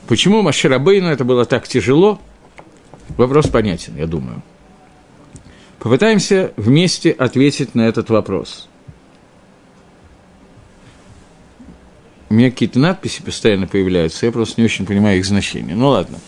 Почему 0.08 0.40
Маширабейну 0.40 1.08
это 1.08 1.24
было 1.24 1.44
так 1.44 1.68
тяжело? 1.68 2.18
Вопрос 3.18 3.46
понятен, 3.46 3.94
я 3.96 4.06
думаю. 4.06 4.42
Попытаемся 5.78 6.52
вместе 6.56 7.10
ответить 7.10 7.74
на 7.74 7.82
этот 7.82 8.08
вопрос. 8.08 8.68
У 12.30 12.34
меня 12.34 12.50
какие-то 12.50 12.78
надписи 12.78 13.22
постоянно 13.22 13.66
появляются, 13.66 14.26
я 14.26 14.32
просто 14.32 14.60
не 14.60 14.64
очень 14.64 14.86
понимаю 14.86 15.18
их 15.18 15.26
значение. 15.26 15.76
Ну 15.76 15.88
ладно, 15.88 16.18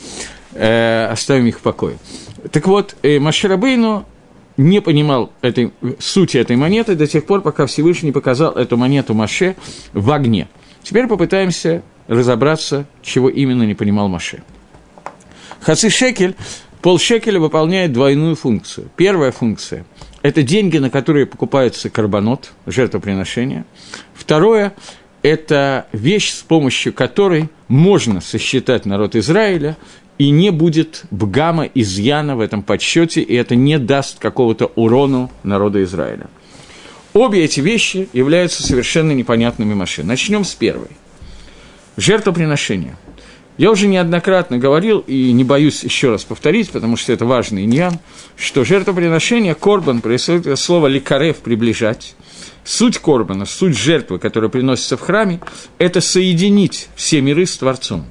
э, 0.52 1.06
оставим 1.06 1.46
их 1.46 1.58
в 1.58 1.62
покое. 1.62 1.99
Так 2.52 2.66
вот, 2.66 2.96
э, 3.02 3.18
Маширабейну 3.18 4.06
не 4.56 4.80
понимал 4.80 5.32
этой, 5.40 5.72
сути 5.99 6.37
этой 6.37 6.56
монеты 6.56 6.96
до 6.96 7.06
тех 7.06 7.25
пор, 7.25 7.40
пока 7.40 7.66
Всевышний 7.66 8.12
показал 8.12 8.52
эту 8.52 8.76
монету 8.76 9.14
Маше 9.14 9.56
в 9.92 10.10
огне. 10.10 10.49
Теперь 10.82 11.06
попытаемся 11.06 11.82
разобраться, 12.08 12.87
чего 13.02 13.28
именно 13.28 13.62
не 13.62 13.75
понимал 13.75 14.08
Маше. 14.08 14.42
Хаци 15.60 15.90
шекель, 15.90 16.34
полшекеля 16.82 17.38
выполняет 17.38 17.92
двойную 17.92 18.34
функцию. 18.34 18.90
Первая 18.96 19.30
функция– 19.30 19.84
это 20.22 20.42
деньги, 20.42 20.78
на 20.78 20.90
которые 20.90 21.26
покупается 21.26 21.90
карбонот, 21.90 22.52
жертвоприношение. 22.66 23.64
Второе– 24.14 24.75
это 25.22 25.87
вещь, 25.92 26.32
с 26.32 26.42
помощью 26.42 26.92
которой 26.92 27.50
можно 27.68 28.20
сосчитать 28.20 28.87
народ 28.87 29.16
Израиля, 29.16 29.76
и 30.18 30.30
не 30.30 30.50
будет 30.50 31.04
бгама, 31.10 31.64
изъяна 31.64 32.37
в 32.37 32.40
этом 32.40 32.62
подсчете, 32.62 33.22
и 33.22 33.34
это 33.34 33.54
не 33.54 33.78
даст 33.78 34.18
какого-то 34.18 34.70
урону 34.75 35.30
народа 35.42 35.82
Израиля. 35.82 36.28
Обе 37.12 37.45
эти 37.45 37.61
вещи 37.61 38.09
являются 38.12 38.62
совершенно 38.62 39.12
непонятными 39.12 39.75
машинами. 39.75 40.11
Начнем 40.11 40.45
с 40.45 40.55
первой– 40.55 40.88
Жертвоприношение. 41.97 42.97
Я 43.59 43.71
уже 43.71 43.87
неоднократно 43.87 44.57
говорил, 44.57 45.00
и 45.00 45.33
не 45.33 45.45
боюсь 45.45 45.85
еще 45.85 46.11
раз 46.11 46.25
повторить, 46.25 46.71
потому 46.71 46.97
что 46.97 47.12
это 47.12 47.26
важный 47.26 47.64
иньян, 47.64 47.99
что 48.37 48.64
жертвоприношение, 48.64 49.55
корбан, 49.55 50.00
происходит 50.00 50.47
от 50.47 50.59
слова 50.59 50.87
ликарев– 50.87 51.37
приближать. 51.45 52.14
Суть 52.64 52.99
корбана, 52.99 53.45
суть 53.45 53.76
жертвы, 53.76 54.19
которая 54.19 54.49
приносится 54.49 54.97
в 54.97 55.00
храме, 55.00 55.40
это 55.76 56.00
соединить 56.00 56.88
все 56.95 57.21
миры 57.21 57.45
с 57.45 57.59
Творцом. 57.59 58.07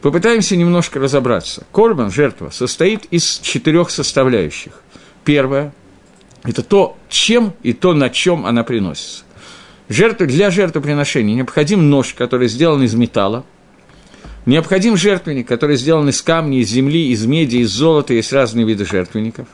Попытаемся 0.00 0.56
немножко 0.56 0.98
разобраться. 0.98 1.66
Корбан, 1.72 2.10
жертва, 2.10 2.50
состоит 2.50 3.04
из 3.10 3.40
четырех 3.40 3.90
составляющих. 3.90 4.80
Первое– 5.24 5.74
это 6.44 6.62
то, 6.62 6.96
чем 7.08 7.54
и 7.62 7.72
то, 7.72 7.94
на 7.94 8.10
чем 8.10 8.46
она 8.46 8.64
приносится. 8.64 9.24
Жертвы, 9.88 10.26
для 10.26 10.50
жертвоприношения 10.50 11.34
необходим 11.34 11.88
нож, 11.88 12.14
который 12.14 12.48
сделан 12.48 12.82
из 12.82 12.94
металла, 12.94 13.44
необходим 14.44 14.96
жертвенник, 14.96 15.48
который 15.48 15.76
сделан 15.76 16.08
из 16.08 16.20
камня, 16.20 16.58
из 16.58 16.68
земли, 16.68 17.10
из 17.10 17.24
меди, 17.24 17.56
из 17.56 17.70
золота, 17.70 18.12
есть 18.12 18.32
разные 18.32 18.66
виды 18.66 18.84
жертвенников. 18.84 19.48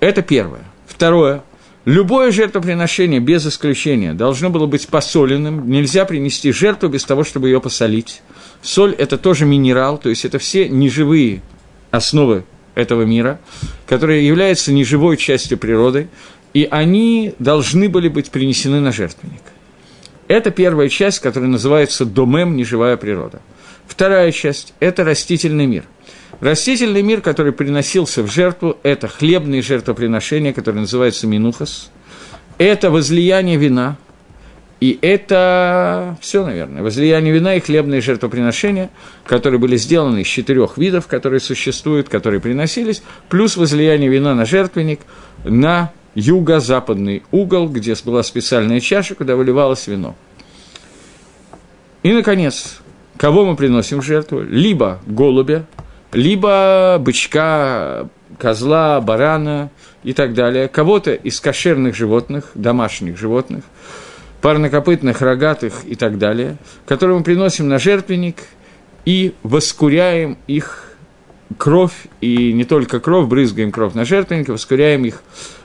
Это 0.00 0.22
первое. 0.22 0.64
Второе. 0.86 1.42
Любое 1.84 2.30
жертвоприношение, 2.30 3.20
без 3.20 3.46
исключения, 3.46 4.12
должно 4.12 4.50
было 4.50 4.66
быть 4.66 4.88
посоленным. 4.88 5.70
Нельзя 5.70 6.04
принести 6.04 6.52
жертву 6.52 6.88
без 6.88 7.04
того, 7.04 7.24
чтобы 7.24 7.48
ее 7.48 7.60
посолить. 7.60 8.22
Соль– 8.62 8.94
это 8.98 9.16
тоже 9.16 9.46
минерал, 9.46 9.96
то 9.96 10.10
есть 10.10 10.24
это 10.24 10.38
все 10.38 10.68
неживые 10.68 11.40
основы 11.90 12.44
этого 12.80 13.02
мира, 13.02 13.38
которые 13.86 14.26
являются 14.26 14.72
неживой 14.72 15.16
частью 15.16 15.58
природы 15.58 16.08
и 16.52 16.66
они 16.70 17.34
должны 17.38 17.88
были 17.88 18.08
быть 18.08 18.30
принесены 18.30 18.80
на 18.80 18.92
жертвенник. 18.92 19.42
Это 20.28 20.50
первая 20.50 20.88
часть, 20.88 21.20
которая 21.20 21.50
называется 21.50 22.04
«домем. 22.04 22.56
Неживая 22.56 22.96
природа». 22.96 23.40
Вторая 23.86 24.30
часть– 24.32 24.74
это 24.80 25.04
растительный 25.04 25.66
мир. 25.66 25.84
Растительный 26.40 27.02
мир, 27.02 27.20
который 27.20 27.52
приносился 27.52 28.22
в 28.22 28.30
жертву, 28.30 28.78
это 28.82 29.08
хлебные 29.08 29.62
жертвоприношения, 29.62 30.52
которые 30.52 30.82
называются 30.82 31.26
минухас, 31.26 31.90
это 32.58 32.90
возлияние 32.90 33.56
вина, 33.56 33.96
И 34.80 34.98
это 35.02 36.16
все, 36.22 36.44
наверное. 36.44 36.82
Возлияние 36.82 37.34
вина 37.34 37.56
и 37.56 37.60
хлебные 37.60 38.00
жертвоприношения, 38.00 38.88
которые 39.24 39.60
были 39.60 39.76
сделаны 39.76 40.22
из 40.22 40.26
четырех 40.26 40.78
видов, 40.78 41.06
которые 41.06 41.40
существуют, 41.40 42.08
которые 42.08 42.40
приносились, 42.40 43.02
плюс 43.28 43.58
возлияние 43.58 44.08
вина 44.08 44.34
на 44.34 44.46
жертвенник 44.46 45.00
на 45.44 45.92
юго-западный 46.14 47.22
угол, 47.30 47.68
где 47.68 47.94
была 48.06 48.22
специальная 48.22 48.80
чаша, 48.80 49.14
куда 49.14 49.36
выливалось 49.36 49.86
вино. 49.86 50.16
И, 52.02 52.12
наконец, 52.12 52.80
кого 53.18 53.44
мы 53.44 53.56
приносим 53.56 54.00
в 54.00 54.04
жертву? 54.04 54.40
Либо 54.40 55.00
голубя, 55.06 55.66
либо 56.12 56.96
бычка, 56.98 58.08
козла, 58.38 58.98
барана 59.02 59.70
и 60.04 60.14
так 60.14 60.32
далее. 60.32 60.68
Кого-то 60.68 61.12
из 61.12 61.38
кошерных 61.38 61.94
животных, 61.94 62.52
домашних 62.54 63.18
животных– 63.18 63.64
парнокопытных, 64.40 65.20
рогатых 65.20 65.84
и 65.86 65.94
так 65.94 66.18
далее, 66.18 66.56
которые 66.86 67.18
мы 67.18 67.24
приносим 67.24 67.68
на 67.68 67.78
жертвенник 67.78 68.36
и 69.04 69.34
воскуряем 69.42 70.38
их 70.46 70.94
кровь, 71.58 72.06
и 72.20 72.52
не 72.52 72.64
только 72.64 73.00
кровь, 73.00 73.28
брызгаем 73.28 73.72
кровь 73.72 73.94
на 73.94 74.04
жертвенник, 74.04 74.48
воскуряем 74.48 75.04
их 75.04 75.22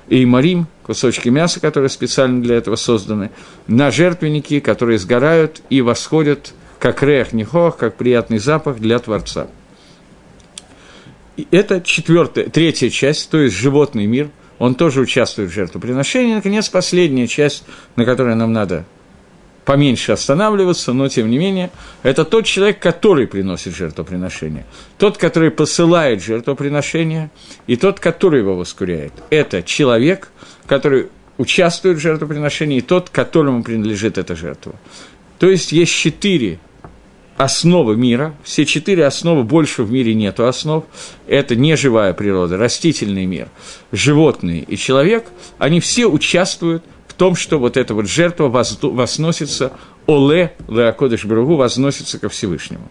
и 0.08 0.26
морим, 0.26 0.68
кусочки 0.84 1.30
мяса, 1.30 1.60
которые 1.60 1.90
специально 1.90 2.42
для 2.42 2.56
этого 2.56 2.76
созданы, 2.76 3.32
на 3.68 3.92
жертвенники, 3.92 4.60
которые 4.60 4.98
сгорают 4.98 5.62
и 5.70 5.82
восходят 5.82 6.54
как 6.80 7.02
рех 7.02 7.34
нихох, 7.34 7.78
как 7.78 7.96
приятный 7.96 8.40
запах 8.40 8.80
для 8.80 9.00
Творца. 9.00 9.48
И 11.38 11.48
это 11.52 11.82
четвертая, 11.82 12.46
третья 12.50 12.90
часть, 12.90 13.30
то 13.30 13.40
есть 13.40 13.56
животный 13.56 14.06
мир– 14.06 14.30
он 14.60 14.76
тоже 14.76 15.02
участвует 15.02 15.50
в 15.50 15.54
жертвоприношении. 15.54 16.36
Наконец, 16.36 16.70
последняя 16.70 17.28
часть, 17.28 17.64
на 17.96 18.06
которой 18.06 18.36
нам 18.36 18.54
надо 18.54 18.86
поменьше 19.66 20.12
останавливаться, 20.12 20.94
но 20.94 21.10
тем 21.10 21.30
не 21.30 21.38
менее, 21.38 21.72
это 22.04 22.24
тот 22.24 22.46
человек, 22.46 22.80
который 22.80 23.28
приносит 23.28 23.76
жертвоприношение, 23.76 24.66
тот, 24.98 25.18
который 25.18 25.52
посылает 25.52 26.24
жертвоприношение, 26.24 27.32
и 27.68 27.76
тот, 27.76 28.00
который 28.00 28.42
его 28.42 28.56
воскуряет. 28.56 29.14
Это 29.32 29.64
человек, 29.64 30.30
который 30.68 31.08
участвует 31.38 31.98
в 31.98 32.02
жертвоприношении, 32.02 32.78
и 32.78 32.82
тот, 32.82 33.10
которому 33.10 33.64
принадлежит 33.64 34.18
эта 34.18 34.36
жертва. 34.36 34.76
То 35.40 35.50
есть 35.50 35.72
есть 35.72 35.92
четыре 35.92 36.60
основы 37.38 37.96
мира, 37.96 38.34
все 38.44 38.66
четыре 38.66 39.06
основы, 39.06 39.44
больше 39.44 39.84
в 39.84 39.92
мире 39.92 40.14
нету 40.14 40.48
основ, 40.48 40.86
это 41.28 41.56
не 41.56 41.76
живая 41.76 42.14
природа, 42.14 42.58
растительный 42.58 43.26
мир, 43.26 43.50
животные 43.92 44.64
и 44.64 44.78
человек, 44.78 45.26
они 45.58 45.80
все 45.80 46.06
участвуют 46.06 46.84
в 47.08 47.14
том, 47.14 47.36
что 47.36 47.60
вот 47.60 47.78
эта 47.78 47.94
вот 47.94 48.08
жертва 48.08 48.48
возносится, 48.48 49.74
оле, 50.08 50.54
леакодыш 50.68 51.26
Бругу, 51.26 51.56
возносится 51.56 52.20
ко 52.20 52.30
Всевышнему. 52.30 52.90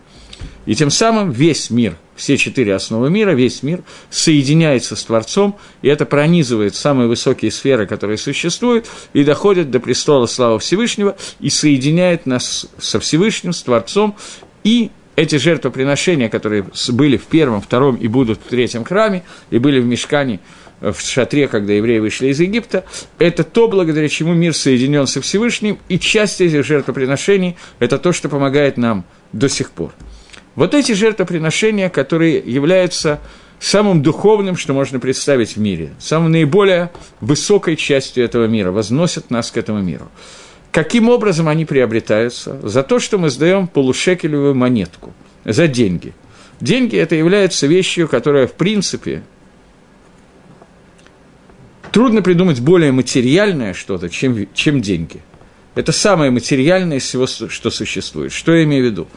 И 0.66 0.74
тем 0.74 0.90
самым 0.90 1.30
весь 1.30 1.70
мир, 1.70 1.96
все 2.16 2.36
четыре 2.36 2.74
основы 2.74 3.10
мира, 3.10 3.32
весь 3.32 3.62
мир 3.62 3.82
соединяется 4.10 4.96
с 4.96 5.04
Творцом, 5.04 5.56
и 5.82 5.88
это 5.88 6.06
пронизывает 6.06 6.74
самые 6.74 7.08
высокие 7.08 7.50
сферы, 7.50 7.86
которые 7.86 8.18
существуют, 8.18 8.86
и 9.12 9.24
доходит 9.24 9.70
до 9.70 9.80
престола 9.80 10.26
славы 10.26 10.58
Всевышнего, 10.58 11.16
и 11.40 11.50
соединяет 11.50 12.26
нас 12.26 12.66
со 12.78 13.00
Всевышним, 13.00 13.52
с 13.52 13.62
Творцом, 13.62 14.16
и 14.62 14.90
эти 15.16 15.36
жертвоприношения, 15.36 16.28
которые 16.28 16.66
были 16.88 17.16
в 17.16 17.24
первом, 17.24 17.60
втором 17.60 17.96
и 17.96 18.08
будут 18.08 18.40
в 18.40 18.48
третьем 18.48 18.84
храме, 18.84 19.22
и 19.50 19.58
были 19.58 19.80
в 19.80 19.84
Мешкане, 19.84 20.40
в 20.80 21.00
шатре, 21.00 21.48
когда 21.48 21.72
евреи 21.72 21.98
вышли 21.98 22.28
из 22.28 22.40
Египта, 22.40 22.84
это 23.18 23.44
то, 23.44 23.68
благодаря 23.68 24.08
чему 24.08 24.34
мир 24.34 24.54
соединен 24.54 25.06
со 25.06 25.20
Всевышним, 25.20 25.78
и 25.88 25.98
часть 25.98 26.40
этих 26.40 26.64
жертвоприношений– 26.64 27.56
это 27.78 27.98
то, 27.98 28.12
что 28.12 28.28
помогает 28.28 28.76
нам 28.76 29.04
до 29.32 29.48
сих 29.48 29.70
пор. 29.70 29.94
Вот 30.54 30.74
эти 30.74 30.92
жертвоприношения, 30.92 31.88
которые 31.88 32.38
являются 32.38 33.20
самым 33.58 34.02
духовным, 34.02 34.56
что 34.56 34.72
можно 34.72 35.00
представить 35.00 35.56
в 35.56 35.60
мире, 35.60 35.92
самой 35.98 36.30
наиболее 36.30 36.90
высокой 37.20 37.76
частью 37.76 38.24
этого 38.24 38.46
мира, 38.46 38.70
возносят 38.70 39.30
нас 39.30 39.50
к 39.50 39.56
этому 39.56 39.80
миру. 39.80 40.08
Каким 40.70 41.08
образом 41.08 41.48
они 41.48 41.64
приобретаются? 41.64 42.58
За 42.62 42.82
то, 42.82 42.98
что 42.98 43.16
мы 43.16 43.30
сдаем 43.30 43.68
полушекелевую 43.68 44.54
монетку, 44.54 45.12
за 45.44 45.68
деньги. 45.68 46.12
Деньги– 46.60 46.96
это 46.98 47.14
является 47.14 47.66
вещью, 47.66 48.08
которая, 48.08 48.46
в 48.46 48.54
принципе, 48.54 49.22
трудно 51.92 52.22
придумать 52.22 52.60
более 52.60 52.92
материальное 52.92 53.72
что-то, 53.72 54.08
чем, 54.08 54.48
чем 54.52 54.80
деньги. 54.80 55.20
Это 55.74 55.92
самое 55.92 56.30
материальное 56.30 56.98
из 56.98 57.04
всего, 57.04 57.26
что 57.26 57.70
существует. 57.70 58.32
Что 58.32 58.52
я 58.54 58.64
имею 58.64 58.84
в 58.84 58.86
виду? 58.86 59.08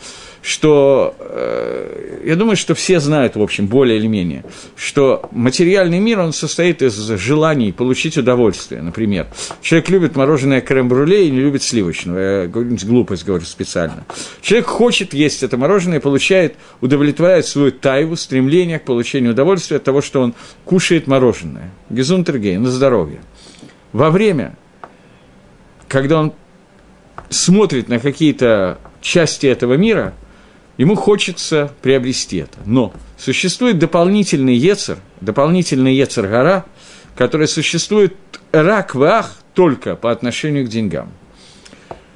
Что 0.41 1.15
э, 1.19 2.21
я 2.25 2.35
думаю, 2.35 2.55
что 2.55 2.75
все 2.75 2.99
знают, 2.99 3.35
в 3.35 3.41
общем, 3.41 3.67
более 3.67 3.97
или 3.97 4.07
менее, 4.07 4.43
что 4.75 5.27
материальный 5.31 5.99
мир, 5.99 6.19
он 6.19 6.33
состоит 6.33 6.81
из 6.81 6.95
желаний 6.95 7.71
получить 7.71 8.17
удовольствие, 8.17 8.81
например. 8.81 9.27
Человек 9.61 9.89
любит 9.89 10.15
мороженое 10.15 10.61
крем-брюле 10.61 11.27
и 11.27 11.31
не 11.31 11.39
любит 11.39 11.63
сливочного, 11.63 12.17
я 12.17 12.47
глупость 12.47 13.25
говорю 13.25 13.45
специально. 13.45 14.05
Человек 14.41 14.67
хочет 14.67 15.13
есть 15.13 15.43
это 15.43 15.57
мороженое 15.57 15.99
получает, 15.99 16.55
удовлетворяет 16.81 17.45
свою 17.45 17.71
тайву, 17.71 18.15
стремление 18.15 18.79
к 18.79 18.85
получению 18.85 19.31
удовольствия 19.31 19.77
от 19.77 19.83
того, 19.83 20.01
что 20.01 20.21
он 20.21 20.33
кушает 20.65 21.07
мороженое. 21.07 21.71
Гезунтергей, 21.89 22.57
на 22.57 22.69
здоровье. 22.69 23.19
Во 23.93 24.09
время, 24.09 24.55
когда 25.87 26.19
он 26.19 26.33
смотрит 27.29 27.89
на 27.89 27.99
какие-то 27.99 28.79
части 29.01 29.47
этого 29.47 29.73
мира– 29.73 30.13
ему 30.77 30.95
хочется 30.95 31.71
приобрести 31.81 32.37
это. 32.37 32.57
Но 32.65 32.93
существует 33.17 33.79
дополнительный 33.79 34.55
Ецер, 34.55 34.97
дополнительный 35.21 35.95
Ецер-гора, 35.95 36.65
который 37.15 37.47
существует 37.47 38.15
рак 38.51 38.95
ах 38.95 39.37
только 39.53 39.95
по 39.95 40.11
отношению 40.11 40.65
к 40.65 40.69
деньгам. 40.69 41.11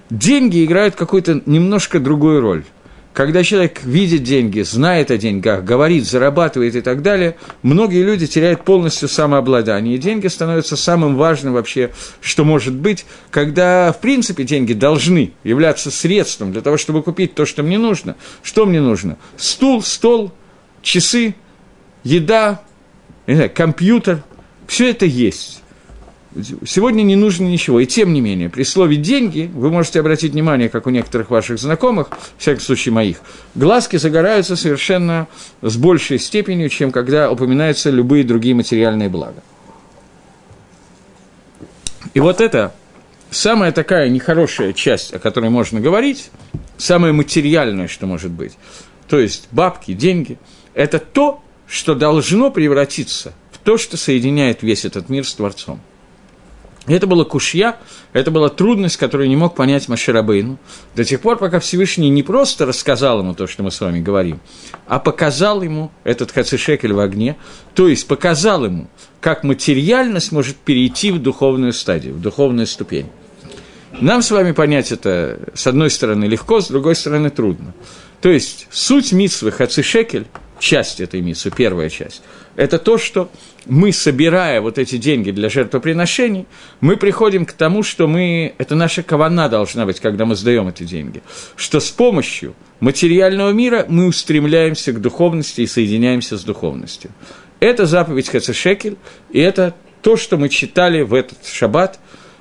Деньги 0.09 0.63
играют 0.63 0.95
какую-то 0.95 1.41
немножко 1.45 1.99
другую 1.99 2.41
роль– 2.41 2.63
когда 3.13 3.43
человек 3.43 3.83
видит 3.83 4.23
деньги, 4.23 4.61
знает 4.61 5.11
о 5.11 5.17
деньгах, 5.17 5.63
говорит, 5.63 6.05
зарабатывает 6.05 6.75
и 6.75 6.81
так 6.81 7.01
далее, 7.01 7.35
многие 7.61 8.03
люди 8.03 8.25
теряют 8.25 8.63
полностью 8.63 9.09
самообладание. 9.09 9.95
И 9.95 9.97
деньги 9.97 10.27
становятся 10.27 10.77
самым 10.77 11.17
важным 11.17 11.53
вообще, 11.53 11.91
что 12.21 12.45
может 12.45 12.73
быть, 12.73 13.05
когда, 13.29 13.91
в 13.91 13.99
принципе, 13.99 14.43
деньги 14.43 14.73
должны 14.73 15.33
являться 15.43 15.91
средством 15.91 16.53
для 16.53 16.61
того, 16.61 16.77
чтобы 16.77 17.03
купить 17.03 17.33
то, 17.33 17.45
что 17.45 17.63
мне 17.63 17.77
нужно. 17.77 18.15
Что 18.43 18.65
мне 18.65 18.79
нужно? 18.79 19.17
Стул, 19.35 19.83
стол, 19.83 20.31
часы, 20.81 21.35
еда, 22.03 22.61
компьютер. 23.53 24.23
Все 24.67 24.89
это 24.89 25.05
есть. 25.05 25.60
Сегодня 26.65 27.03
не 27.03 27.17
нужно 27.17 27.45
ничего. 27.45 27.81
И 27.81 27.85
тем 27.85 28.13
не 28.13 28.21
менее, 28.21 28.49
при 28.49 28.63
слове 28.63 28.95
«деньги» 28.95 29.51
вы 29.53 29.69
можете 29.69 29.99
обратить 29.99 30.31
внимание, 30.31 30.69
как 30.69 30.87
у 30.87 30.89
некоторых 30.89 31.29
ваших 31.29 31.59
знакомых, 31.59 32.09
в 32.09 32.41
всяком 32.41 32.61
случае 32.61 32.93
моих, 32.93 33.17
глазки 33.53 33.97
загораются 33.97 34.55
совершенно 34.55 35.27
с 35.61 35.75
большей 35.75 36.19
степенью, 36.19 36.69
чем 36.69 36.91
когда 36.91 37.29
упоминаются 37.29 37.89
любые 37.89 38.23
другие 38.23 38.55
материальные 38.55 39.09
блага. 39.09 39.43
И 42.13 42.21
вот 42.21 42.39
это 42.39 42.73
самая 43.29 43.73
такая 43.73 44.07
нехорошая 44.07 44.71
часть, 44.71 45.13
о 45.13 45.19
которой 45.19 45.49
можно 45.49 45.81
говорить, 45.81 46.31
самое 46.77 47.11
материальное, 47.11 47.89
что 47.89 48.07
может 48.07 48.31
быть, 48.31 48.53
то 49.09 49.19
есть 49.19 49.49
бабки, 49.51 49.93
деньги, 49.93 50.39
это 50.73 50.99
то, 50.99 51.43
что 51.67 51.93
должно 51.93 52.51
превратиться 52.51 53.33
в 53.51 53.57
то, 53.57 53.77
что 53.77 53.97
соединяет 53.97 54.63
весь 54.63 54.85
этот 54.85 55.09
мир 55.09 55.27
с 55.27 55.33
Творцом– 55.33 55.81
это 56.87 57.05
была 57.05 57.25
кушья, 57.25 57.77
это 58.11 58.31
была 58.31 58.49
трудность, 58.49 58.97
которую 58.97 59.29
не 59.29 59.35
мог 59.35 59.55
понять 59.55 59.87
Маширабейну, 59.87 60.57
до 60.95 61.03
тех 61.03 61.21
пор, 61.21 61.37
пока 61.37 61.59
Всевышний 61.59 62.09
не 62.09 62.23
просто 62.23 62.65
рассказал 62.65 63.19
ему 63.19 63.35
то, 63.35 63.45
что 63.47 63.61
мы 63.63 63.71
с 63.71 63.79
вами 63.79 63.99
говорим, 63.99 64.39
а 64.87 64.99
показал 64.99 65.61
ему 65.61 65.91
этот 66.03 66.31
хацишекель 66.31 66.93
в 66.93 66.99
огне, 66.99 67.37
то 67.75 67.87
есть 67.87 68.07
показал 68.07 68.65
ему, 68.65 68.87
как 69.19 69.43
материальность 69.43 70.31
может 70.31 70.57
перейти 70.57 71.11
в 71.11 71.19
духовную 71.19 71.73
стадию, 71.73 72.15
в 72.15 72.21
духовную 72.21 72.65
ступень. 72.65 73.07
Нам 73.99 74.21
с 74.21 74.31
вами 74.31 74.51
понять 74.51 74.91
это, 74.91 75.39
с 75.53 75.67
одной 75.67 75.91
стороны, 75.91 76.25
легко, 76.25 76.61
с 76.61 76.69
другой 76.69 76.95
стороны, 76.95 77.29
трудно. 77.29 77.73
То 78.21 78.29
есть, 78.29 78.67
суть 78.71 79.11
митсвы 79.11 79.51
хацишекель, 79.51 80.25
часть 80.61 81.01
этой 81.01 81.19
митсвы, 81.21 81.51
первая 81.51 81.89
часть– 81.89 82.21
это 82.55 82.77
то, 82.77 82.97
что 82.97 83.29
мы, 83.65 83.91
собирая 83.91 84.61
вот 84.61 84.77
эти 84.77 84.97
деньги 84.97 85.31
для 85.31 85.49
жертвоприношений, 85.49 86.45
мы 86.79 86.97
приходим 86.97 87.45
к 87.45 87.53
тому, 87.53 87.83
что 87.83 88.07
мы, 88.07 88.53
это 88.57 88.75
наша 88.75 89.03
кавана 89.03 89.49
должна 89.49 89.85
быть, 89.85 89.99
когда 89.99 90.25
мы 90.25 90.35
сдаем 90.35 90.67
эти 90.67 90.83
деньги, 90.83 91.21
что 91.55 91.79
с 91.79 91.89
помощью 91.89 92.53
материального 92.79 93.51
мира 93.51 93.85
мы 93.89 94.07
устремляемся 94.07 94.93
к 94.93 95.01
духовности 95.01 95.61
и 95.61 95.67
соединяемся 95.67 96.37
с 96.37 96.43
духовностью. 96.43 97.11
Это 97.59 97.85
заповедь 97.85 98.29
Хацешекель, 98.29 98.97
и 99.31 99.39
это 99.39 99.75
то, 100.01 100.17
что 100.17 100.37
мы 100.37 100.49
читали 100.49 101.01
в 101.01 101.13
этот 101.13 101.45
шаббат, 101.45 101.99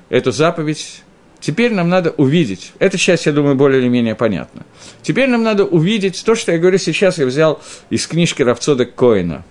эту 0.09 0.31
заповедь 0.31 1.03
теперь 1.41 1.73
нам 1.73 1.89
надо 1.89 2.11
увидеть, 2.11 2.71
это 2.79 2.97
сейчас, 2.97 3.25
я 3.25 3.33
думаю, 3.33 3.55
более 3.55 3.81
или 3.81 3.89
менее 3.89 4.15
понятно, 4.15 4.63
теперь 5.01 5.27
нам 5.27 5.43
надо 5.43 5.65
увидеть 5.65 6.23
то, 6.23 6.35
что 6.35 6.53
я 6.53 6.57
говорю 6.57 6.77
сейчас, 6.77 7.17
я 7.17 7.25
взял 7.25 7.59
из 7.89 8.07
книжки 8.07 8.41
Равцода 8.41 8.85
Коина, 8.85 9.43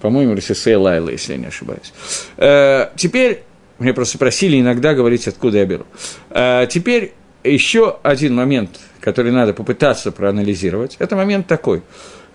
по-моему, 0.00 0.34
Ресисей 0.34 0.76
Лайла, 0.76 1.10
если 1.10 1.32
я 1.32 1.38
не 1.38 1.46
ошибаюсь. 1.46 1.92
Э, 2.36 2.90
теперь, 2.96 3.42
мне 3.78 3.92
просто 3.92 4.16
просили 4.16 4.60
иногда 4.60 4.94
говорить, 4.94 5.26
откуда 5.26 5.58
я 5.58 5.66
беру. 5.66 5.84
Э, 6.30 6.66
теперь 6.70 7.12
еще 7.44 7.98
один 8.02 8.34
момент, 8.34 8.78
который 9.00 9.32
надо 9.32 9.54
попытаться 9.54 10.12
проанализировать, 10.12 10.96
это 10.98 11.16
момент 11.16 11.46
такой. 11.46 11.82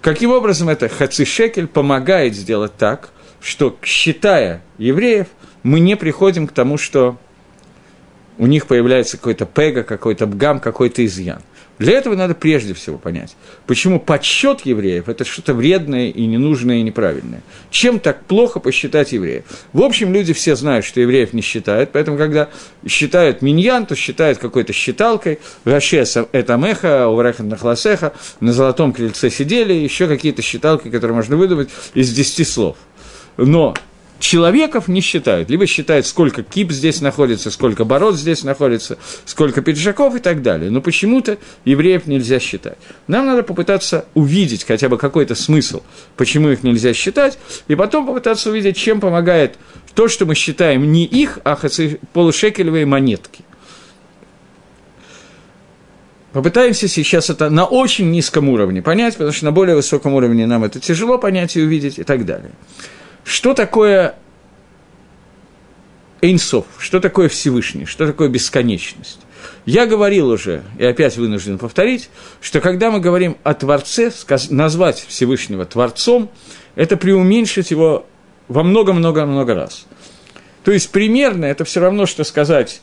Каким 0.02 0.32
образом 0.32 0.68
это 0.68 0.90
Хацишекель 0.90 1.68
помогает 1.68 2.36
сделать 2.36 2.76
так, 2.78 3.10
что, 3.40 3.78
считая 3.84 4.62
евреев, 4.78 5.28
мы 5.64 5.80
не 5.80 5.96
приходим 5.96 6.48
к 6.48 6.52
тому, 6.52 6.78
что 6.78 7.18
у 8.38 8.48
них 8.48 8.68
появляется 8.68 9.18
какой-то 9.18 9.46
пега, 9.46 9.84
какой-то 9.84 10.28
бгам, 10.28 10.60
какой-то 10.60 11.06
изъян. 11.06 11.42
Для 11.80 11.98
этого 11.98 12.16
надо 12.16 12.36
прежде 12.36 12.74
всего 12.76 13.00
понять, 13.00 13.36
почему 13.66 14.00
подсчет 14.00 14.62
евреев– 14.62 15.08
это 15.10 15.26
что-то 15.26 15.56
вредное 15.56 16.10
и 16.10 16.26
ненужное 16.28 16.78
и 16.78 16.82
неправильное. 16.84 17.42
Чем 17.72 18.00
так 18.00 18.26
плохо 18.26 18.60
посчитать 18.60 19.12
евреев? 19.12 19.44
В 19.74 19.82
общем, 19.82 20.14
люди 20.14 20.34
все 20.34 20.56
знают, 20.56 20.86
что 20.86 21.02
евреев 21.02 21.34
не 21.34 21.42
считают, 21.42 21.90
поэтому, 21.92 22.18
когда 22.18 22.50
считают 22.88 23.42
миньян, 23.42 23.88
то 23.88 23.96
считают 23.96 24.38
какой-то 24.38 24.72
считалкой, 24.72 25.40
вообще 25.66 26.06
это 26.32 26.58
меха, 26.58 27.08
уврехат 27.08 27.48
нахласеха, 27.48 28.14
на 28.40 28.54
золотом 28.54 28.94
крыльце 28.94 29.32
сидели, 29.32 29.74
еще 29.74 30.08
какие-то 30.08 30.44
считалки, 30.44 30.90
которые 30.90 31.16
можно 31.16 31.38
выдумать 31.38 31.70
из 31.96 32.14
десяти 32.14 32.44
слов. 32.44 32.78
Но 33.36 33.74
человеков 34.24 34.88
не 34.88 35.02
считают. 35.02 35.50
Либо 35.50 35.68
считают, 35.68 36.08
сколько 36.08 36.44
кип 36.44 36.72
здесь 36.72 37.02
находится, 37.02 37.52
сколько 37.52 37.84
бород 37.84 38.16
здесь 38.16 38.44
находится, 38.44 38.98
сколько 39.26 39.62
пиджаков 39.62 40.16
и 40.16 40.20
так 40.20 40.42
далее. 40.42 40.72
Но 40.72 40.82
почему-то 40.82 41.38
евреев 41.66 42.08
нельзя 42.08 42.40
считать. 42.40 42.78
Нам 43.08 43.26
надо 43.26 43.44
попытаться 43.44 44.06
увидеть 44.14 44.64
хотя 44.64 44.88
бы 44.88 44.98
какой-то 44.98 45.36
смысл, 45.36 45.84
почему 46.16 46.50
их 46.50 46.64
нельзя 46.64 46.94
считать, 46.94 47.38
и 47.68 47.76
потом 47.76 48.08
попытаться 48.08 48.50
увидеть, 48.50 48.78
чем 48.78 49.02
помогает 49.02 49.58
то, 49.94 50.08
что 50.08 50.26
мы 50.26 50.36
считаем 50.36 50.92
не 50.92 51.04
их, 51.06 51.40
а 51.44 51.58
полушекелевые 52.14 52.86
монетки. 52.86 53.44
Попытаемся 56.32 56.88
сейчас 56.88 57.30
это 57.30 57.50
на 57.50 57.66
очень 57.66 58.10
низком 58.10 58.50
уровне 58.50 58.82
понять, 58.82 59.14
потому 59.16 59.34
что 59.34 59.46
на 59.46 59.52
более 59.52 59.76
высоком 59.76 60.14
уровне 60.14 60.48
нам 60.48 60.64
это 60.64 60.80
тяжело 60.80 61.18
понять 61.18 61.58
и 61.58 61.62
увидеть 61.62 62.00
и 62.00 62.04
так 62.04 62.26
далее. 62.26 62.52
Что 63.24 63.54
такое 63.54 64.16
Эйнсов? 66.22 66.66
Что 66.78 67.00
такое 67.00 67.30
Всевышний? 67.30 67.86
Что 67.86 68.08
такое 68.08 68.30
бесконечность? 68.30 69.20
Я 69.66 69.86
говорил 69.86 70.30
уже, 70.30 70.64
и 70.78 70.86
опять 70.86 71.18
вынужден 71.18 71.58
повторить, 71.58 72.10
что 72.42 72.62
когда 72.62 72.92
мы 72.92 73.00
говорим 73.00 73.38
о 73.44 73.54
Творце, 73.54 74.12
назвать 74.50 75.06
Всевышнего 75.08 75.66
Творцом, 75.66 76.30
это 76.76 76.98
преуменьшить 76.98 77.72
его 77.72 78.06
во 78.48 78.64
много-много-много 78.64 79.54
раз. 79.54 79.86
То 80.64 80.72
есть 80.72 80.92
примерно 80.92 81.46
это 81.46 81.66
все 81.66 81.82
равно, 81.82 82.06
что 82.06 82.24
сказать 82.24 82.82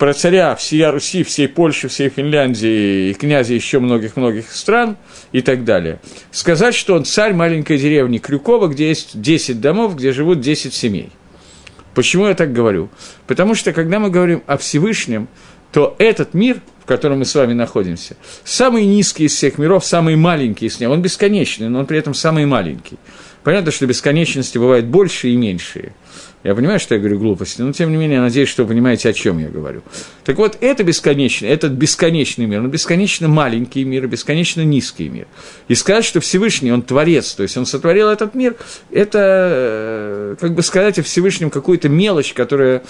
про 0.00 0.14
царя 0.14 0.56
всея 0.56 0.90
Руси, 0.90 1.22
всей 1.24 1.46
Польши, 1.46 1.88
всей 1.88 2.08
Финляндии 2.08 3.10
и 3.10 3.12
князя 3.12 3.52
еще 3.52 3.80
многих-многих 3.80 4.50
стран 4.50 4.96
и 5.30 5.42
так 5.42 5.62
далее. 5.64 6.00
Сказать, 6.30 6.74
что 6.74 6.94
он 6.94 7.04
царь 7.04 7.34
маленькой 7.34 7.76
деревни 7.76 8.16
Крюкова, 8.16 8.68
где 8.68 8.88
есть 8.88 9.20
10 9.20 9.60
домов, 9.60 9.96
где 9.96 10.12
живут 10.12 10.40
10 10.40 10.72
семей. 10.72 11.10
Почему 11.94 12.28
я 12.28 12.34
так 12.34 12.50
говорю? 12.50 12.88
Потому 13.26 13.54
что, 13.54 13.74
когда 13.74 13.98
мы 13.98 14.08
говорим 14.08 14.42
о 14.46 14.56
Всевышнем, 14.56 15.28
то 15.70 15.96
этот 15.98 16.32
мир, 16.32 16.62
в 16.82 16.86
котором 16.86 17.18
мы 17.18 17.26
с 17.26 17.34
вами 17.34 17.52
находимся, 17.52 18.16
самый 18.42 18.86
низкий 18.86 19.24
из 19.24 19.34
всех 19.34 19.58
миров, 19.58 19.84
самый 19.84 20.16
маленький 20.16 20.64
из 20.64 20.80
них, 20.80 20.88
он 20.88 21.02
бесконечный, 21.02 21.68
но 21.68 21.80
он 21.80 21.84
при 21.84 21.98
этом 21.98 22.14
самый 22.14 22.46
маленький. 22.46 22.96
Понятно, 23.44 23.70
что 23.70 23.86
бесконечности 23.86 24.56
бывают 24.56 24.86
больше 24.86 25.28
и 25.28 25.36
меньшие– 25.36 25.92
я 26.42 26.54
понимаю, 26.54 26.80
что 26.80 26.94
я 26.94 27.00
говорю 27.00 27.18
глупости, 27.18 27.60
но 27.60 27.72
тем 27.72 27.90
не 27.90 27.98
менее, 27.98 28.16
я 28.16 28.22
надеюсь, 28.22 28.48
что 28.48 28.62
вы 28.62 28.70
понимаете, 28.70 29.10
о 29.10 29.12
чем 29.12 29.38
я 29.38 29.48
говорю. 29.48 29.82
Так 30.24 30.38
вот, 30.38 30.56
это 30.60 30.82
бесконечный, 30.82 31.48
этот 31.48 31.72
бесконечный 31.72 32.46
мир, 32.46 32.60
он 32.60 32.70
бесконечно 32.70 33.28
маленький 33.28 33.84
мир, 33.84 34.06
бесконечно 34.06 34.62
низкий 34.62 35.10
мир. 35.10 35.26
И 35.68 35.74
сказать, 35.74 36.04
что 36.04 36.20
Всевышний, 36.20 36.72
он 36.72 36.80
творец, 36.80 37.34
то 37.34 37.42
есть 37.42 37.58
он 37.58 37.66
сотворил 37.66 38.08
этот 38.08 38.34
мир, 38.34 38.56
это, 38.90 39.18
э, 39.20 40.36
как 40.40 40.54
бы 40.54 40.62
сказать 40.62 40.98
о 40.98 41.02
Всевышнем 41.02 41.50
какую-то 41.50 41.90
мелочь, 41.90 42.32
которая 42.32 42.82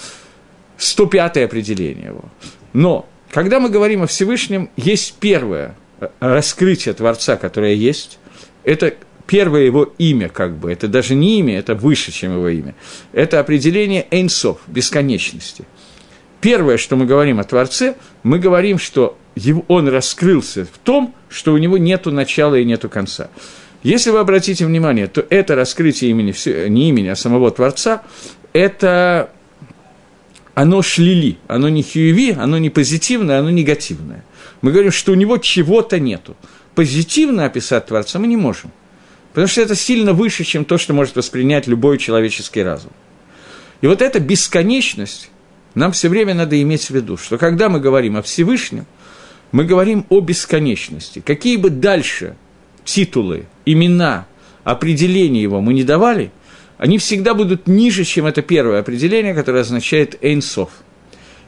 105-е 0.77 1.43
определение 1.43 2.07
его. 2.07 2.23
Но, 2.71 3.05
когда 3.31 3.59
мы 3.59 3.69
говорим 3.69 4.03
о 4.03 4.07
Всевышнем, 4.07 4.69
есть 4.77 5.15
первое 5.19 5.75
раскрытие 6.19 6.93
Творца, 6.93 7.35
которое 7.35 7.73
есть, 7.73 8.17
это 8.63 8.93
первое 9.31 9.61
его 9.61 9.93
имя, 9.97 10.27
как 10.27 10.57
бы, 10.57 10.69
это 10.69 10.89
даже 10.89 11.15
не 11.15 11.39
имя, 11.39 11.57
это 11.57 11.73
выше, 11.73 12.11
чем 12.11 12.33
его 12.33 12.49
имя. 12.49 12.75
Это 13.13 13.39
определение 13.39 14.05
эйнсов, 14.11 14.57
бесконечности. 14.67 15.63
Первое, 16.41 16.75
что 16.75 16.97
мы 16.97 17.05
говорим 17.05 17.39
о 17.39 17.45
Творце, 17.45 17.95
мы 18.23 18.39
говорим, 18.39 18.77
что 18.77 19.17
он 19.69 19.87
раскрылся 19.87 20.65
в 20.65 20.77
том, 20.77 21.15
что 21.29 21.53
у 21.53 21.57
него 21.57 21.77
нет 21.77 22.07
начала 22.07 22.55
и 22.55 22.65
нет 22.65 22.81
конца. 22.91 23.29
Если 23.83 24.09
вы 24.09 24.19
обратите 24.19 24.65
внимание, 24.65 25.07
то 25.07 25.25
это 25.29 25.55
раскрытие 25.55 26.11
имени, 26.11 26.35
не 26.67 26.89
имени, 26.89 27.07
а 27.07 27.15
самого 27.15 27.51
Творца, 27.51 28.03
это 28.51 29.29
оно 30.55 30.81
шлили, 30.81 31.37
оно 31.47 31.69
не 31.69 31.83
хьюви, 31.83 32.35
оно 32.37 32.57
не 32.57 32.69
позитивное, 32.69 33.39
оно 33.39 33.49
негативное. 33.49 34.25
Мы 34.61 34.73
говорим, 34.73 34.91
что 34.91 35.13
у 35.13 35.15
него 35.15 35.37
чего-то 35.37 36.01
нету. 36.01 36.35
Позитивно 36.75 37.45
описать 37.45 37.85
Творца 37.85 38.19
мы 38.19 38.27
не 38.27 38.35
можем. 38.35 38.73
Потому 39.31 39.47
что 39.47 39.61
это 39.61 39.75
сильно 39.75 40.13
выше, 40.13 40.43
чем 40.43 40.65
то, 40.65 40.77
что 40.77 40.93
может 40.93 41.15
воспринять 41.15 41.67
любой 41.67 41.97
человеческий 41.97 42.63
разум. 42.63 42.91
И 43.81 43.87
вот 43.87 44.01
эта 44.01 44.19
бесконечность 44.19 45.29
нам 45.73 45.91
все 45.93 46.09
время 46.09 46.33
надо 46.33 46.61
иметь 46.61 46.85
в 46.87 46.91
виду, 46.91 47.17
что 47.17 47.37
когда 47.37 47.69
мы 47.69 47.79
говорим 47.79 48.17
о 48.17 48.21
Всевышнем, 48.21 48.85
мы 49.51 49.65
говорим 49.65 50.05
о 50.09 50.19
бесконечности. 50.19 51.19
Какие 51.19 51.57
бы 51.57 51.69
дальше 51.69 52.35
титулы, 52.83 53.45
имена, 53.65 54.27
определения 54.63 55.41
его 55.41 55.61
мы 55.61 55.73
не 55.73 55.83
давали, 55.83 56.31
они 56.77 56.97
всегда 56.97 57.33
будут 57.33 57.67
ниже, 57.67 58.03
чем 58.03 58.25
это 58.25 58.41
первое 58.41 58.79
определение, 58.79 59.33
которое 59.33 59.59
означает 59.59 60.17
«эйнсов». 60.23 60.71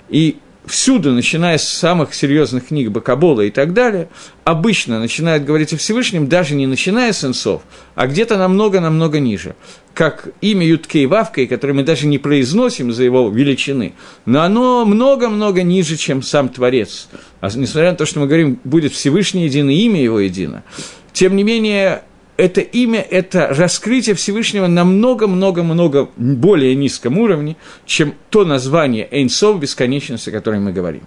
И 0.09 0.37
всюду, 0.65 1.12
начиная 1.12 1.58
с 1.58 1.67
самых 1.67 2.13
серьезных 2.13 2.67
книг 2.67 2.89
Бакабола 2.89 3.41
и 3.41 3.52
так 3.52 3.73
далее, 3.73 4.10
обычно 4.43 4.99
начинают 4.99 5.43
говорить 5.43 5.73
о 5.73 5.78
Всевышнем, 5.78 6.28
даже 6.28 6.56
не 6.56 6.67
начиная 6.67 7.12
с 7.12 7.23
инсов, 7.23 7.63
а 7.95 8.08
где-то 8.08 8.38
намного-намного 8.38 9.19
ниже. 9.19 9.56
Как 9.93 10.30
имя 10.41 10.65
Юткей 10.65 11.06
Вавкой, 11.06 11.47
которое 11.47 11.73
мы 11.73 11.84
даже 11.84 12.08
не 12.08 12.17
произносим 12.17 12.91
за 12.91 13.04
его 13.04 13.30
величины, 13.30 13.93
но 14.26 14.41
оно 14.41 14.86
много-много 14.86 15.63
ниже, 15.63 15.97
чем 15.97 16.21
сам 16.21 16.49
Творец. 16.49 17.10
А 17.41 17.47
несмотря 17.47 17.91
на 17.91 17.97
то, 17.97 18.06
что 18.06 18.19
мы 18.19 18.28
говорим, 18.28 18.60
будет 18.63 18.93
Всевышний 18.93 19.45
един 19.45 19.69
и 19.69 19.76
имя 19.76 20.02
его 20.02 20.19
едино, 20.19 20.63
тем 21.12 21.36
не 21.36 21.43
менее, 21.43 22.04
это 22.43 22.60
имя, 22.60 22.99
это 22.99 23.47
раскрытие 23.47 24.15
Всевышнего 24.15 24.67
на 24.67 24.84
много-много-много 24.84 26.10
более 26.17 26.75
низком 26.75 27.17
уровне, 27.17 27.56
чем 27.86 28.15
то 28.29 28.43
название 28.43 29.08
Эйнсов 29.10 29.62
бесконечности, 29.62 30.29
о 30.29 30.34
котором 30.34 30.65
мы 30.65 30.73
говорим. 30.73 31.03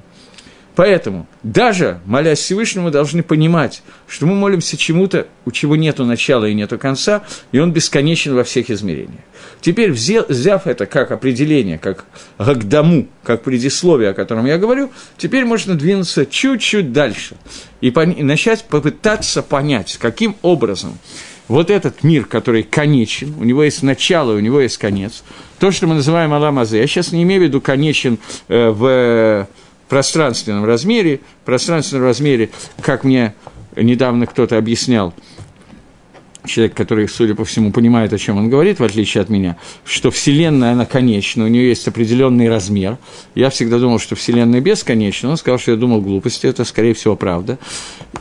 Поэтому, 0.77 1.27
даже 1.43 2.01
молясь 2.05 2.39
Всевышнему, 2.39 2.91
должны 2.91 3.23
понимать, 3.23 3.83
что 4.07 4.27
мы 4.27 4.35
молимся 4.35 4.77
чему-то, 4.77 5.27
у 5.47 5.51
чего 5.51 5.75
нету 5.75 6.05
начала 6.05 6.45
и 6.45 6.53
нету 6.53 6.79
конца, 6.79 7.23
и 7.51 7.59
он 7.59 7.73
бесконечен 7.73 8.35
во 8.35 8.45
всех 8.45 8.71
измерениях. 8.71 9.23
Теперь, 9.63 9.91
взяв 9.91 10.67
это 10.67 10.85
как 10.85 11.13
определение, 11.13 11.79
как 11.79 12.05
гагдаму, 12.39 13.09
как 13.23 13.43
предисловие, 13.43 14.11
о 14.11 14.15
котором 14.15 14.45
я 14.45 14.59
говорю, 14.59 14.91
теперь 15.17 15.47
можно 15.47 15.75
двинуться 15.77 16.27
чуть-чуть 16.27 16.93
дальше 16.93 17.37
и, 17.81 17.89
и 17.89 18.23
начать 18.23 18.65
попытаться 18.65 19.43
понять, 19.43 19.97
каким 19.99 20.37
образом 20.43 20.99
вот 21.49 21.71
этот 21.71 22.03
мир, 22.03 22.27
который 22.27 22.65
конечен, 22.65 23.35
у 23.41 23.45
него 23.45 23.65
есть 23.65 23.83
начало, 23.83 24.35
у 24.35 24.41
него 24.41 24.61
есть 24.61 24.77
конец, 24.77 25.25
то, 25.59 25.71
что 25.71 25.87
мы 25.87 25.95
называем 25.95 26.35
Аламазе, 26.35 26.81
я 26.81 26.87
сейчас 26.87 27.13
не 27.13 27.23
имею 27.23 27.41
в 27.41 27.45
виду 27.45 27.61
конечен 27.63 28.19
э, 28.49 28.69
в 28.69 29.49
пространственном 29.89 30.65
размере, 30.65 31.21
пространственном 31.45 32.05
размере, 32.05 32.51
как 32.83 33.05
мне 33.05 33.35
недавно 33.77 34.27
кто-то 34.27 34.59
объяснял, 34.59 35.15
человек, 36.47 36.75
который, 36.75 37.09
судя 37.09 37.35
по 37.35 37.45
всему, 37.45 37.73
понимает, 37.73 38.13
о 38.13 38.19
чем 38.19 38.39
он 38.39 38.49
говорит, 38.49 38.79
в 38.79 38.85
отличие 38.85 39.23
от 39.23 39.29
меня, 39.29 39.57
что 39.85 40.11
Вселенная, 40.11 40.73
она 40.73 40.87
конечна, 40.87 41.45
у 41.45 41.49
нее 41.49 41.69
есть 41.69 41.87
определенный 41.87 42.49
размер. 42.49 42.99
Я 43.35 43.51
всегда 43.51 43.79
думал, 43.79 43.99
что 43.99 44.15
Вселенная 44.15 44.61
бесконечна. 44.61 45.31
Он 45.31 45.37
сказал, 45.37 45.59
что 45.59 45.73
я 45.73 45.77
думал 45.77 46.01
глупости, 46.01 46.47
это, 46.47 46.65
скорее 46.65 46.95
всего, 46.95 47.17
правда. 47.17 47.59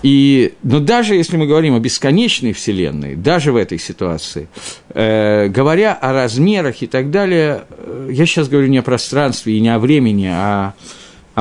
И, 0.03 0.53
но 0.63 0.79
даже 0.79 1.15
если 1.15 1.37
мы 1.37 1.47
говорим 1.47 1.75
о 1.75 1.79
бесконечной 1.79 2.53
Вселенной, 2.53 3.15
даже 3.15 3.51
в 3.51 3.55
этой 3.55 3.79
ситуации, 3.79 4.47
э, 4.89 5.47
говоря 5.47 5.93
о 5.93 6.13
размерах 6.13 6.81
и 6.81 6.87
так 6.87 7.11
далее, 7.11 7.63
э, 7.69 8.09
я 8.11 8.25
сейчас 8.25 8.49
говорю 8.49 8.67
не 8.67 8.79
о 8.79 8.83
пространстве 8.83 9.57
и 9.57 9.59
не 9.59 9.69
о 9.69 9.79
времени, 9.79 10.29
а 10.31 10.73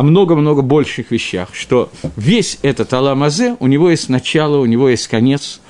много-много 0.03 0.63
больших 0.63 1.11
вещах, 1.11 1.51
что 1.53 1.91
весь 2.17 2.59
этот 2.63 2.93
Аламазе, 2.93 3.57
у 3.61 3.67
него 3.67 3.91
есть 3.91 4.09
начало, 4.09 4.59
у 4.59 4.67
него 4.67 4.89
есть 4.89 5.09
конец, 5.09 5.61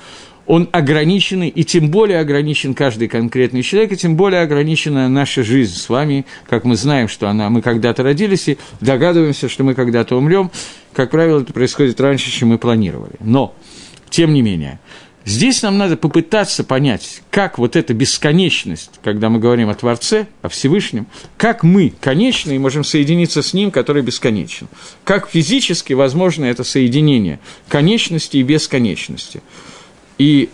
он 0.47 0.69
ограниченный, 0.71 1.49
и 1.49 1.63
тем 1.63 1.89
более 1.89 2.19
ограничен 2.19 2.73
каждый 2.73 3.07
конкретный 3.07 3.63
человек, 3.63 3.93
и 3.93 3.97
тем 3.97 4.15
более 4.15 4.41
ограничена 4.41 5.09
наша 5.09 5.43
жизнь 5.43 5.75
с 5.75 5.89
вами, 5.89 6.25
как 6.47 6.65
мы 6.65 6.75
знаем, 6.75 7.07
что 7.07 7.29
она, 7.29 7.49
мы 7.49 7.61
когда-то 7.61 8.03
родились, 8.03 8.47
и 8.47 8.57
догадываемся, 8.79 9.49
что 9.49 9.63
мы 9.63 9.73
когда-то 9.73 10.15
умрем. 10.15 10.51
Как 10.93 11.11
правило, 11.11 11.41
это 11.41 11.51
происходит 11.51 11.99
раньше, 11.99 12.31
чем 12.31 12.49
мы 12.49 12.57
планировали. 12.57 13.15
Но, 13.19 13.55
тем 14.09 14.33
не 14.33 14.41
менее, 14.41 14.79
Здесь 15.25 15.63
нам 15.63 15.79
надо 15.79 15.97
попытаться 15.97 16.63
понять, 16.63 17.23
как 17.31 17.57
вот 17.57 17.75
эта 17.75 17.95
бесконечность, 17.95 18.99
когда 19.03 19.29
мы 19.29 19.39
говорим 19.39 19.69
о 19.69 19.73
Творце, 19.73 20.27
о 20.43 20.49
Всевышнем, 20.49 21.07
как 21.35 21.63
мы 21.63 21.91
конечны 21.99 22.55
и 22.55 22.59
можем 22.59 22.83
соединиться 22.83 23.41
с 23.41 23.51
Ним, 23.51 23.71
который 23.71 24.03
бесконечен. 24.03 24.67
Как 25.03 25.27
физически 25.27 25.93
возможно 25.93 26.45
это 26.45 26.63
соединение 26.63 27.39
конечности 27.69 28.37
и 28.37 28.43
бесконечности. 28.43 29.41
И 30.19 30.49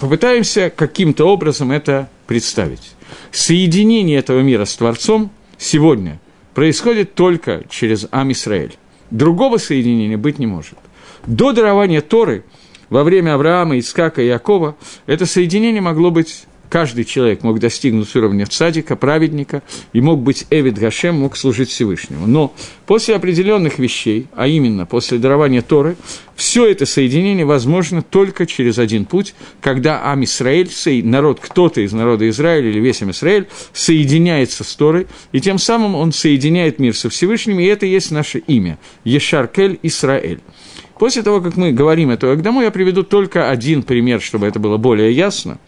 попытаемся 0.00 0.72
каким-то 0.74 1.26
образом 1.26 1.70
это 1.70 2.08
представить. 2.26 2.94
Соединение 3.30 4.18
этого 4.18 4.40
мира 4.40 4.64
с 4.64 4.74
Творцом 4.74 5.30
сегодня 5.58 6.18
происходит 6.54 7.14
только 7.14 7.64
через 7.68 8.06
Ам 8.10 8.32
Исраэль. 8.32 8.74
Другого 9.10 9.58
соединения 9.58 10.16
быть 10.16 10.38
не 10.38 10.46
может. 10.46 10.78
До 11.26 11.52
дарования 11.52 12.00
Торы– 12.00 12.44
во 12.90 13.04
время 13.04 13.34
Авраама, 13.34 13.78
Ицкака 13.78 14.22
и 14.22 14.26
Якова 14.26 14.76
это 15.06 15.26
соединение 15.26 15.80
могло 15.80 16.10
быть 16.10 16.46
каждый 16.68 17.04
человек 17.04 17.42
мог 17.42 17.58
достигнуть 17.58 18.14
уровня 18.14 18.46
цадика, 18.46 18.96
праведника, 18.96 19.62
и 19.92 20.00
мог 20.00 20.20
быть 20.20 20.46
Эвид 20.50 20.78
Гашем, 20.78 21.16
мог 21.16 21.36
служить 21.36 21.70
Всевышнему. 21.70 22.26
Но 22.26 22.54
после 22.86 23.16
определенных 23.16 23.78
вещей, 23.78 24.26
а 24.34 24.46
именно 24.46 24.86
после 24.86 25.18
дарования 25.18 25.62
Торы, 25.62 25.96
все 26.36 26.66
это 26.66 26.86
соединение 26.86 27.44
возможно 27.44 28.02
только 28.02 28.46
через 28.46 28.78
один 28.78 29.04
путь, 29.04 29.34
когда 29.60 30.12
Ам 30.12 30.24
Исраэль, 30.24 30.68
народ, 31.04 31.40
кто-то 31.40 31.80
из 31.80 31.92
народа 31.92 32.28
Израиля 32.28 32.68
или 32.68 32.78
весь 32.80 33.02
Ам 33.02 33.10
Исраэль, 33.10 33.48
соединяется 33.72 34.64
с 34.64 34.74
Торой, 34.76 35.06
и 35.32 35.40
тем 35.40 35.58
самым 35.58 35.94
он 35.94 36.12
соединяет 36.12 36.78
мир 36.78 36.94
со 36.94 37.08
Всевышним, 37.08 37.58
и 37.60 37.64
это 37.64 37.86
есть 37.86 38.10
наше 38.10 38.38
имя– 38.38 38.78
Ешаркель 39.04 39.78
Исраэль. 39.82 40.40
После 40.98 41.22
того, 41.22 41.40
как 41.40 41.56
мы 41.56 41.72
говорим 41.72 42.10
эту 42.10 42.30
Агдаму, 42.30 42.62
я 42.62 42.70
приведу 42.70 43.02
только 43.02 43.50
один 43.50 43.82
пример, 43.82 44.20
чтобы 44.20 44.46
это 44.46 44.58
было 44.58 44.76
более 44.76 45.12
ясно. 45.12 45.58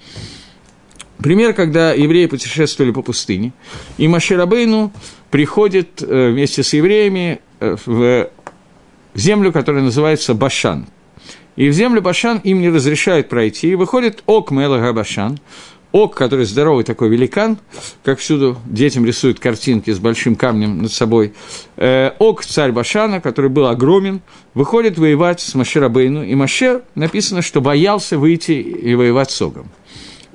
Пример, 1.18 1.52
когда 1.52 1.92
евреи 1.92 2.26
путешествовали 2.26 2.92
по 2.92 3.02
пустыне, 3.02 3.52
и 3.98 4.08
Маширабейну 4.08 4.92
приходит 5.30 6.02
э, 6.02 6.30
вместе 6.30 6.62
с 6.62 6.72
евреями 6.72 7.40
э, 7.60 7.76
в 7.84 8.30
землю, 9.14 9.52
которая 9.52 9.82
называется 9.82 10.34
Башан. 10.34 10.86
И 11.56 11.68
в 11.68 11.72
землю 11.72 12.00
Башан 12.00 12.38
им 12.38 12.60
не 12.60 12.70
разрешают 12.70 13.28
пройти, 13.28 13.70
и 13.70 13.74
выходит 13.74 14.22
Ок 14.26 14.50
Мелага 14.50 14.92
Башан, 14.94 15.38
Ок, 15.92 16.14
который 16.14 16.44
здоровый 16.44 16.84
такой 16.84 17.08
великан, 17.08 17.58
как 18.04 18.18
всюду 18.20 18.56
детям 18.64 19.04
рисуют 19.04 19.40
картинки 19.40 19.90
с 19.90 19.98
большим 19.98 20.36
камнем 20.36 20.82
над 20.82 20.92
собой. 20.92 21.34
Э, 21.76 22.12
Ок, 22.18 22.44
царь 22.44 22.72
Башана, 22.72 23.20
который 23.20 23.50
был 23.50 23.66
огромен, 23.66 24.22
выходит 24.54 24.98
воевать 24.98 25.40
с 25.40 25.54
Маширабейну, 25.54 26.22
и 26.22 26.34
Машер 26.34 26.82
написано, 26.94 27.42
что 27.42 27.60
боялся 27.60 28.18
выйти 28.18 28.52
и 28.52 28.94
воевать 28.94 29.30
с 29.30 29.40
Огом. 29.42 29.68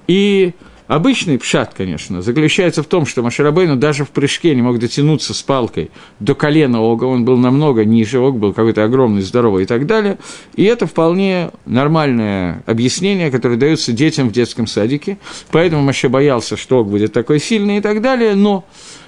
И 0.07 0.53
Обычный 0.87 1.39
пшат, 1.39 1.73
конечно, 1.75 2.21
заключается 2.21 2.83
в 2.83 2.85
том, 2.85 3.07
что 3.07 3.23
Маширабейну 3.23 3.75
даже 3.75 4.05
в 4.05 4.11
прыжке 4.11 4.53
не 4.53 4.61
мог 4.61 4.77
дотянуться 4.77 5.33
с 5.33 5.41
палкой 5.41 5.89
до 6.19 6.35
колена 6.35 6.79
Ога, 6.79 7.05
он 7.05 7.25
был 7.25 7.37
намного 7.37 7.83
ниже, 7.83 8.19
Ог 8.19 8.37
был 8.37 8.53
какой-то 8.53 8.83
огромный, 8.83 9.23
здоровый 9.23 9.63
и 9.63 9.65
так 9.65 9.87
далее. 9.87 10.19
И 10.55 10.63
это 10.63 10.85
вполне 10.85 11.49
нормальное 11.65 12.61
объяснение, 12.67 13.31
которое 13.31 13.57
дается 13.57 13.93
детям 13.93 14.29
в 14.29 14.31
детском 14.31 14.67
садике. 14.67 15.17
Поэтому 15.49 15.81
Маше 15.81 16.07
боялся, 16.07 16.55
что 16.55 16.81
Ог 16.81 16.89
будет 16.89 17.13
такой 17.13 17.39
сильный 17.39 17.77
и 17.77 17.81
так 17.81 18.01
далее, 18.03 18.35
но 18.35 18.63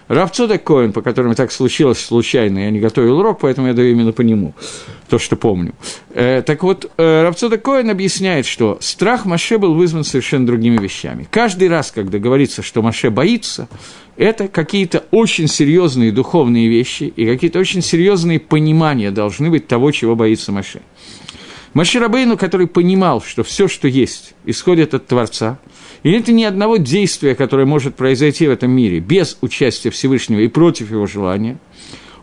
Равцодек 0.07 0.63
Коин, 0.63 0.93
по 0.93 1.01
которому 1.01 1.35
так 1.35 1.51
случилось 1.51 1.99
случайно, 1.99 2.59
я 2.59 2.71
не 2.71 2.79
готовил 2.79 3.19
урок, 3.19 3.39
поэтому 3.41 3.67
я 3.67 3.73
даю 3.73 3.91
именно 3.91 4.13
по 4.13 4.21
нему, 4.21 4.53
то, 5.09 5.19
что 5.19 5.35
помню. 5.35 5.73
Э, 6.11 6.41
так 6.45 6.63
вот, 6.63 6.89
э, 6.97 7.23
Равцодек 7.23 7.61
Коин 7.61 7.89
объясняет, 7.89 8.45
что 8.45 8.77
страх 8.79 9.25
Маше 9.25 9.57
был 9.57 9.73
вызван 9.73 10.05
совершенно 10.05 10.45
другими 10.45 10.77
вещами. 10.77 11.27
Каждый 11.29 11.67
раз, 11.67 11.91
когда 11.91 12.19
говорится, 12.19 12.61
что 12.61 12.81
Маше 12.81 13.09
боится, 13.09 13.67
это 14.15 14.47
какие-то 14.47 15.03
очень 15.11 15.47
серьезные 15.47 16.13
духовные 16.13 16.69
вещи 16.69 17.03
и 17.03 17.25
какие-то 17.25 17.59
очень 17.59 17.81
серьезные 17.81 18.39
понимания 18.39 19.11
должны 19.11 19.49
быть 19.49 19.67
того, 19.67 19.91
чего 19.91 20.15
боится 20.15 20.53
Маше. 20.53 20.81
Маширабейну, 21.73 22.37
который 22.37 22.65
понимал, 22.65 23.21
что 23.21 23.43
все, 23.43 23.67
что 23.67 23.87
есть, 23.89 24.33
исходит 24.45 24.93
от 24.93 25.05
Творца– 25.05 25.59
и 26.07 26.09
нет 26.09 26.29
ни 26.29 26.45
одного 26.45 26.77
действия, 26.77 27.35
которое 27.35 27.65
может 27.65 27.95
произойти 27.95 28.47
в 28.47 28.51
этом 28.51 28.71
мире 28.71 29.01
без 29.01 29.37
участия 29.41 29.89
Всевышнего 29.89 30.39
и 30.39 30.47
против 30.47 30.89
его 30.89 31.05
желания. 31.05 31.57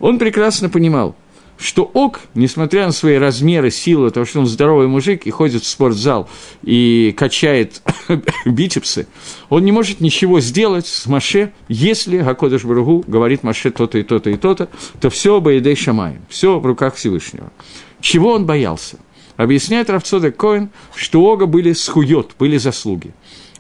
Он 0.01 0.19
прекрасно 0.19 0.71
понимал, 0.71 1.15
что 1.59 1.83
Ок, 1.93 2.21
несмотря 2.35 2.87
на 2.87 2.93
свои 2.93 3.17
размеры, 3.17 3.71
силы, 3.71 4.11
того, 4.11 4.25
что 4.25 4.41
он 4.41 4.47
здоровый 4.47 4.89
мужик 4.89 5.27
и 5.27 5.31
ходит 5.31 5.65
в 5.65 5.69
спортзал 5.69 6.31
и 6.63 7.15
качает 7.15 7.83
бицепсы, 8.47 9.07
он 9.51 9.67
не 9.67 9.73
может 9.73 10.01
ничего 10.01 10.41
сделать 10.41 10.87
с 10.87 11.05
Маше, 11.05 11.53
если 11.69 12.17
Гакодыш 12.17 12.65
Баругу 12.65 13.05
говорит 13.07 13.43
Маше 13.43 13.71
то-то 13.71 13.99
и 13.99 14.03
то-то 14.03 14.31
и 14.31 14.39
то-то, 14.39 14.71
то 14.99 15.11
все 15.11 15.43
Баидей 15.43 15.77
Шамай, 15.77 16.17
все 16.31 16.59
в 16.59 16.65
руках 16.65 16.95
Всевышнего. 16.95 17.53
Чего 18.01 18.33
он 18.33 18.47
боялся? 18.47 18.97
Объясняет 19.37 19.91
Равцодек 19.91 20.37
Коин, 20.37 20.71
что 20.95 21.21
у 21.21 21.27
Ога 21.27 21.47
были 21.47 21.73
схует, 21.73 22.31
были 22.39 22.57
заслуги. 22.57 23.13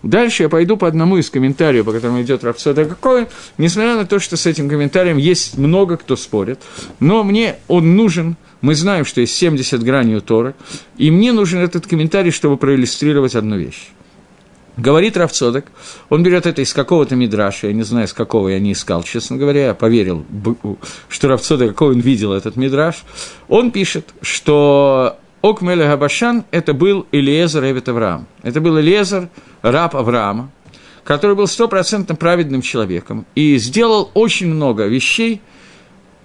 Дальше 0.04 0.42
я 0.42 0.48
пойду 0.50 0.76
по 0.76 0.86
одному 0.86 1.16
из 1.16 1.30
комментариев, 1.30 1.86
по 1.86 1.92
которому 1.92 2.20
идет 2.20 2.44
Рафсода 2.44 2.84
Какой, 2.84 3.26
несмотря 3.56 3.96
на 3.96 4.04
то, 4.04 4.18
что 4.18 4.36
с 4.36 4.44
этим 4.44 4.68
комментарием 4.68 5.16
есть 5.16 5.56
много 5.56 5.96
кто 5.96 6.14
спорит, 6.14 6.60
но 7.00 7.24
мне 7.24 7.56
он 7.68 7.96
нужен, 7.96 8.36
мы 8.60 8.74
знаем, 8.74 9.06
что 9.06 9.22
есть 9.22 9.34
70 9.34 9.82
граней 9.82 10.16
у 10.16 10.20
Торы, 10.20 10.54
и 10.98 11.10
мне 11.10 11.32
нужен 11.32 11.60
этот 11.60 11.86
комментарий, 11.86 12.32
чтобы 12.32 12.58
проиллюстрировать 12.58 13.34
одну 13.34 13.56
вещь. 13.56 13.88
Говорит 14.76 15.16
Равцодек, 15.16 15.66
он 16.10 16.22
берет 16.22 16.46
это 16.46 16.60
из 16.60 16.74
какого-то 16.74 17.16
мидраша, 17.16 17.68
я 17.68 17.72
не 17.72 17.82
знаю, 17.82 18.06
из 18.06 18.12
какого 18.12 18.48
я 18.48 18.58
не 18.58 18.72
искал, 18.72 19.04
честно 19.04 19.36
говоря, 19.36 19.66
я 19.66 19.74
поверил, 19.74 20.26
что 21.08 21.28
Равцодек, 21.28 21.70
какой 21.70 21.94
он 21.94 22.00
видел 22.00 22.32
этот 22.32 22.56
мидраш. 22.56 23.04
Он 23.48 23.70
пишет, 23.70 24.12
что 24.20 25.18
Ок 25.44 25.60
Мелех 25.60 25.90
Абашан– 25.90 26.46
это 26.52 26.72
был 26.72 27.06
Илиезер 27.12 27.64
Эвет 27.64 27.86
Авраам. 27.90 28.26
Это 28.42 28.62
был 28.62 28.78
Илиезер, 28.78 29.28
раб 29.60 29.94
Авраама, 29.94 30.50
который 31.04 31.36
был 31.36 31.46
стопроцентно 31.46 32.14
праведным 32.14 32.62
человеком 32.62 33.26
и 33.34 33.58
сделал 33.58 34.10
очень 34.14 34.46
много 34.46 34.86
вещей, 34.86 35.42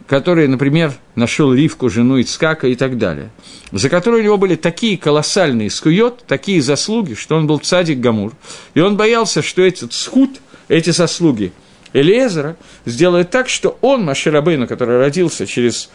которые, 0.08 0.48
например, 0.48 0.94
нашел 1.16 1.54
Ривку, 1.54 1.90
жену 1.90 2.22
Ицкака 2.22 2.70
и 2.70 2.76
так 2.76 2.98
далее, 2.98 3.30
за 3.74 3.90
которые 3.90 4.22
у 4.22 4.24
него 4.24 4.38
были 4.38 4.56
такие 4.56 4.98
колоссальные 4.98 5.70
скует, 5.70 6.24
такие 6.26 6.62
заслуги, 6.62 7.14
что 7.14 7.36
он 7.36 7.46
был 7.46 7.60
цадик 7.60 8.00
Гамур, 8.00 8.32
и 8.74 8.80
он 8.80 8.96
боялся, 8.96 9.42
что 9.42 9.62
этот 9.62 9.92
схуд, 9.92 10.40
эти 10.70 10.92
заслуги 10.92 11.52
Элиезера 11.92 12.56
сделают 12.86 13.32
так, 13.32 13.50
что 13.50 13.78
он, 13.82 14.06
Маширабейну, 14.06 14.66
который 14.66 14.98
родился 14.98 15.46
через 15.46 15.90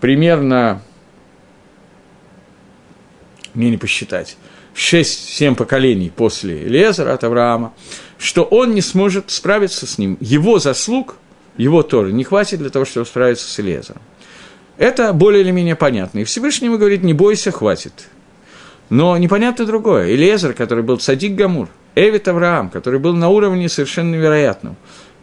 примерно 0.00 0.80
мне 3.54 3.70
не 3.70 3.76
посчитать, 3.76 4.36
6-7 4.74 5.54
поколений 5.54 6.10
после 6.14 6.64
Лезера 6.64 7.12
от 7.12 7.24
Авраама, 7.24 7.72
что 8.18 8.42
он 8.44 8.74
не 8.74 8.80
сможет 8.80 9.30
справиться 9.30 9.86
с 9.86 9.98
ним. 9.98 10.16
Его 10.20 10.58
заслуг, 10.58 11.16
его 11.56 11.82
Торы 11.82 12.12
не 12.12 12.24
хватит 12.24 12.58
для 12.58 12.70
того, 12.70 12.84
чтобы 12.84 13.06
справиться 13.06 13.48
с 13.48 13.60
Элезером. 13.60 14.00
Это 14.78 15.12
более 15.12 15.42
или 15.42 15.50
менее 15.50 15.76
понятно. 15.76 16.20
И 16.20 16.24
Всевышний 16.24 16.68
ему 16.68 16.78
говорит, 16.78 17.02
не 17.02 17.12
бойся, 17.12 17.50
хватит. 17.50 18.08
Но 18.88 19.16
непонятно 19.16 19.64
другое. 19.64 20.14
Элезер, 20.14 20.54
который 20.54 20.82
был 20.82 20.98
цадик 20.98 21.34
Гамур, 21.34 21.68
Эвит 21.94 22.26
Авраам, 22.28 22.70
который 22.70 22.98
был 22.98 23.14
на 23.14 23.28
уровне 23.28 23.68
совершенно 23.68 24.14
невероятном. 24.14 24.76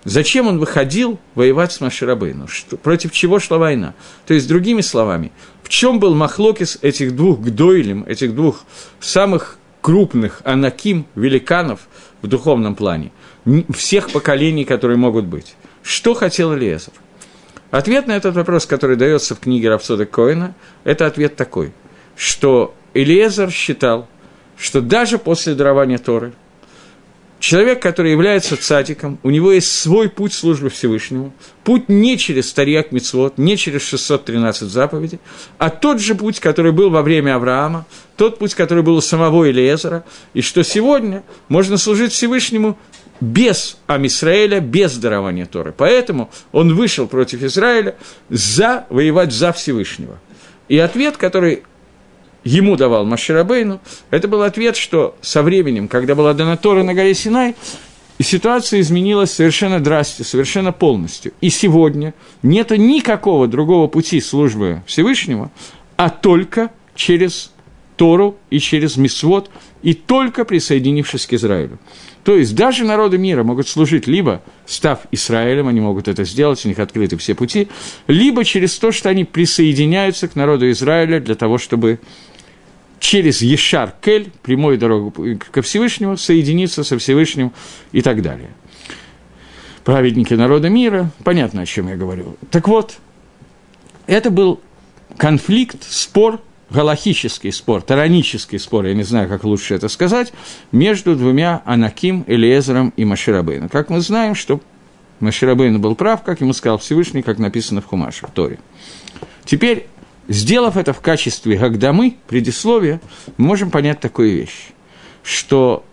Зачем 0.05 0.47
он 0.47 0.59
выходил 0.59 1.19
воевать 1.35 1.73
с 1.73 1.81
Маширабейну? 1.81 2.47
Против 2.81 3.11
чего 3.11 3.39
шла 3.39 3.57
война? 3.57 3.93
То 4.25 4.33
есть, 4.33 4.47
другими 4.47 4.81
словами, 4.81 5.31
в 5.61 5.69
чем 5.69 5.99
был 5.99 6.15
махлокис 6.15 6.79
этих 6.81 7.15
двух 7.15 7.39
гдойлем, 7.39 8.05
этих 8.07 8.33
двух 8.33 8.63
самых 8.99 9.57
крупных 9.81 10.41
анаким, 10.45 11.05
великанов 11.15 11.81
в 12.21 12.27
духовном 12.27 12.75
плане, 12.75 13.11
всех 13.75 14.11
поколений, 14.11 14.63
которые 14.63 14.97
могут 14.97 15.25
быть? 15.25 15.55
Что 15.83 16.13
хотел 16.13 16.55
Элиезер? 16.55 16.93
Ответ 17.71 18.07
на 18.07 18.13
этот 18.13 18.35
вопрос, 18.35 18.65
который 18.65 18.95
дается 18.95 19.35
в 19.35 19.39
книге 19.39 19.69
Рафсода 19.69 20.05
Коина, 20.05 20.55
это 20.85 21.05
ответ 21.05 21.35
такой, 21.35 21.71
что 22.15 22.73
Элиезер 22.93 23.51
считал, 23.51 24.07
что 24.57 24.81
даже 24.81 25.19
после 25.19 25.55
дарования 25.55 25.97
Торы 25.97 26.33
Человек, 27.39 27.81
который 27.81 28.11
является 28.11 28.57
цатиком, 28.57 29.17
у 29.23 29.29
него 29.29 29.53
есть 29.53 29.71
свой 29.71 30.09
путь 30.09 30.33
службы 30.33 30.69
Всевышнему. 30.69 31.33
Путь 31.63 31.87
не 31.87 32.17
через 32.17 32.51
Тарьяк 32.51 32.91
Мицвод, 32.91 33.37
не 33.37 33.55
через 33.55 33.83
613 33.83 34.69
заповедей, 34.69 35.19
а 35.57 35.69
тот 35.69 36.01
же 36.01 36.15
путь, 36.15 36.41
который 36.41 36.73
был 36.73 36.89
во 36.89 37.01
время 37.01 37.35
Авраама, 37.35 37.85
тот 38.17 38.39
путь, 38.39 38.55
который 38.55 38.83
был 38.83 38.97
у 38.97 39.01
самого 39.01 39.49
Илиезера, 39.49 40.03
и 40.33 40.41
что 40.41 40.63
сегодня 40.63 41.23
можно 41.47 41.77
служить 41.77 42.11
Всевышнему 42.11 42.77
без 43.21 43.77
Амисраэля, 43.87 44.59
без 44.59 44.97
дарования 44.97 45.45
Торы. 45.45 45.73
Поэтому 45.75 46.29
он 46.51 46.75
вышел 46.75 47.07
против 47.07 47.43
Израиля 47.43 47.95
за 48.29 48.85
воевать 48.89 49.31
за 49.31 49.53
Всевышнего. 49.53 50.19
И 50.67 50.77
ответ, 50.77 51.15
который 51.15 51.63
ему 52.43 52.75
давал 52.75 53.05
Маширабейну, 53.05 53.79
это 54.09 54.27
был 54.27 54.43
ответ, 54.43 54.75
что 54.75 55.15
со 55.21 55.43
временем, 55.43 55.87
когда 55.87 56.15
была 56.15 56.33
дана 56.33 56.57
Тора 56.57 56.83
на 56.83 56.93
горе 56.93 57.13
Синай, 57.13 57.55
и 58.17 58.23
ситуация 58.23 58.81
изменилась 58.81 59.31
совершенно 59.31 59.79
драсти, 59.79 60.23
совершенно 60.23 60.73
полностью. 60.73 61.31
И 61.39 61.49
сегодня 61.49 62.13
нет 62.43 62.71
никакого 62.71 63.47
другого 63.47 63.87
пути 63.87 64.19
службы 64.19 64.83
Всевышнего, 64.85 65.51
а 65.95 66.09
только 66.09 66.71
через 66.95 67.51
Тору 67.95 68.37
и 68.49 68.59
через 68.59 68.97
Мисвод, 68.97 69.49
и 69.83 69.93
только 69.93 70.45
присоединившись 70.45 71.27
к 71.27 71.33
Израилю. 71.33 71.79
То 72.23 72.35
есть 72.35 72.55
даже 72.55 72.83
народы 72.83 73.17
мира 73.17 73.43
могут 73.43 73.67
служить 73.67 74.07
либо 74.07 74.41
став 74.65 74.99
Израилем, 75.11 75.67
они 75.67 75.79
могут 75.79 76.07
это 76.07 76.25
сделать, 76.25 76.63
у 76.65 76.67
них 76.67 76.79
открыты 76.79 77.17
все 77.17 77.35
пути, 77.35 77.69
либо 78.07 78.43
через 78.43 78.77
то, 78.77 78.91
что 78.91 79.09
они 79.09 79.23
присоединяются 79.23 80.27
к 80.27 80.35
народу 80.35 80.69
Израиля 80.71 81.19
для 81.19 81.35
того, 81.35 81.57
чтобы 81.57 81.99
через 82.99 83.41
Ешар 83.41 83.93
Кель, 84.01 84.31
прямую 84.41 84.77
дорогу 84.77 85.13
ко 85.51 85.61
Всевышнему, 85.61 86.17
соединиться 86.17 86.83
со 86.83 86.97
Всевышним 86.97 87.51
и 87.91 88.01
так 88.01 88.21
далее. 88.21 88.49
Праведники 89.83 90.33
народа 90.33 90.69
мира, 90.69 91.11
понятно, 91.23 91.61
о 91.61 91.65
чем 91.65 91.87
я 91.87 91.95
говорю. 91.95 92.35
Так 92.51 92.67
вот, 92.67 92.97
это 94.07 94.29
был 94.29 94.59
конфликт, 95.17 95.83
спор, 95.83 96.41
галахический 96.69 97.51
спор, 97.51 97.81
таранический 97.81 98.59
спор, 98.59 98.85
я 98.85 98.93
не 98.93 99.03
знаю, 99.03 99.27
как 99.27 99.43
лучше 99.43 99.75
это 99.75 99.87
сказать, 99.87 100.33
между 100.71 101.15
двумя 101.15 101.61
Анаким, 101.65 102.23
Элиезером 102.27 102.93
и 102.95 103.05
Маширабейном. 103.05 103.69
Как 103.69 103.89
мы 103.89 104.01
знаем, 104.01 104.35
что 104.35 104.61
Маширабейн 105.19 105.81
был 105.81 105.95
прав, 105.95 106.23
как 106.23 106.41
ему 106.41 106.53
сказал 106.53 106.77
Всевышний, 106.77 107.21
как 107.21 107.39
написано 107.39 107.81
в 107.81 107.85
Хумаше, 107.85 108.27
в 108.27 108.31
Торе. 108.31 108.59
Теперь 109.45 109.87
Сделав 110.29 110.77
это 110.77 110.93
в 110.93 111.01
качестве 111.01 111.57
Гагдамы, 111.57 112.15
предисловия, 112.27 113.01
мы 113.37 113.47
можем 113.47 113.71
понять 113.71 113.99
такую 113.99 114.31
вещь, 114.35 114.67
что 115.23 115.83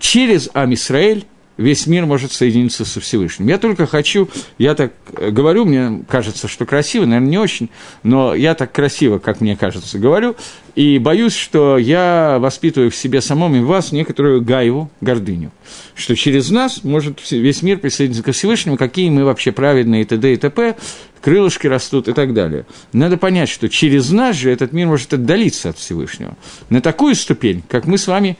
через 0.00 0.50
Амисраэль 0.52 1.26
весь 1.60 1.86
мир 1.86 2.06
может 2.06 2.32
соединиться 2.32 2.84
со 2.84 3.00
Всевышним. 3.00 3.46
Я 3.46 3.58
только 3.58 3.86
хочу, 3.86 4.28
я 4.58 4.74
так 4.74 4.92
говорю, 5.14 5.66
мне 5.66 6.02
кажется, 6.08 6.48
что 6.48 6.64
красиво, 6.64 7.04
наверное, 7.04 7.28
не 7.28 7.38
очень, 7.38 7.70
но 8.02 8.34
я 8.34 8.54
так 8.54 8.72
красиво, 8.72 9.18
как 9.18 9.40
мне 9.40 9.56
кажется, 9.56 9.98
говорю, 9.98 10.36
и 10.74 10.98
боюсь, 10.98 11.34
что 11.34 11.76
я 11.76 12.38
воспитываю 12.40 12.90
в 12.90 12.96
себе 12.96 13.20
самом 13.20 13.54
и 13.56 13.60
в 13.60 13.66
вас 13.66 13.92
некоторую 13.92 14.40
гайву, 14.40 14.90
гордыню, 15.00 15.52
что 15.94 16.16
через 16.16 16.50
нас 16.50 16.82
может 16.82 17.30
весь 17.30 17.62
мир 17.62 17.78
присоединиться 17.78 18.22
ко 18.22 18.32
Всевышнему, 18.32 18.76
какие 18.76 19.10
мы 19.10 19.24
вообще 19.24 19.52
праведные 19.52 20.02
и 20.02 20.04
т.д. 20.04 20.32
и 20.32 20.36
т.п., 20.36 20.76
крылышки 21.20 21.66
растут 21.66 22.08
и 22.08 22.14
так 22.14 22.32
далее. 22.32 22.64
Надо 22.94 23.18
понять, 23.18 23.50
что 23.50 23.68
через 23.68 24.10
нас 24.10 24.36
же 24.36 24.50
этот 24.50 24.72
мир 24.72 24.86
может 24.86 25.12
отдалиться 25.12 25.68
от 25.68 25.76
Всевышнего. 25.76 26.36
На 26.70 26.80
такую 26.80 27.14
ступень, 27.14 27.62
как 27.68 27.86
мы 27.86 27.98
с 27.98 28.06
вами 28.06 28.38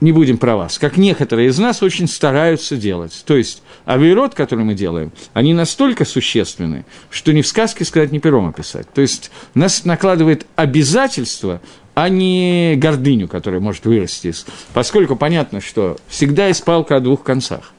не 0.00 0.12
будем 0.12 0.38
про 0.38 0.56
вас, 0.56 0.78
как 0.78 0.96
некоторые 0.96 1.48
из 1.48 1.58
нас 1.58 1.82
очень 1.82 2.06
стараются 2.06 2.76
делать. 2.76 3.22
То 3.26 3.36
есть 3.36 3.62
авиарод, 3.86 4.34
который 4.34 4.64
мы 4.64 4.74
делаем, 4.74 5.12
они 5.32 5.54
настолько 5.54 6.04
существенны, 6.04 6.84
что 7.10 7.32
ни 7.32 7.42
в 7.42 7.46
сказке 7.46 7.84
сказать, 7.84 8.12
ни 8.12 8.18
пером 8.18 8.48
описать. 8.48 8.92
То 8.92 9.00
есть 9.00 9.30
нас 9.54 9.84
накладывает 9.84 10.46
обязательство, 10.56 11.60
а 11.94 12.10
не 12.10 12.74
гордыню, 12.76 13.26
которая 13.26 13.60
может 13.60 13.86
вырасти, 13.86 14.34
поскольку 14.74 15.16
понятно, 15.16 15.62
что 15.62 15.96
всегда 16.08 16.48
есть 16.48 16.62
палка 16.62 16.96
о 16.96 17.00
двух 17.00 17.22
концах. 17.22 17.72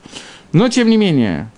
Но, 0.54 0.70
тем 0.70 0.90
не 0.90 0.98
менее, 0.98 1.52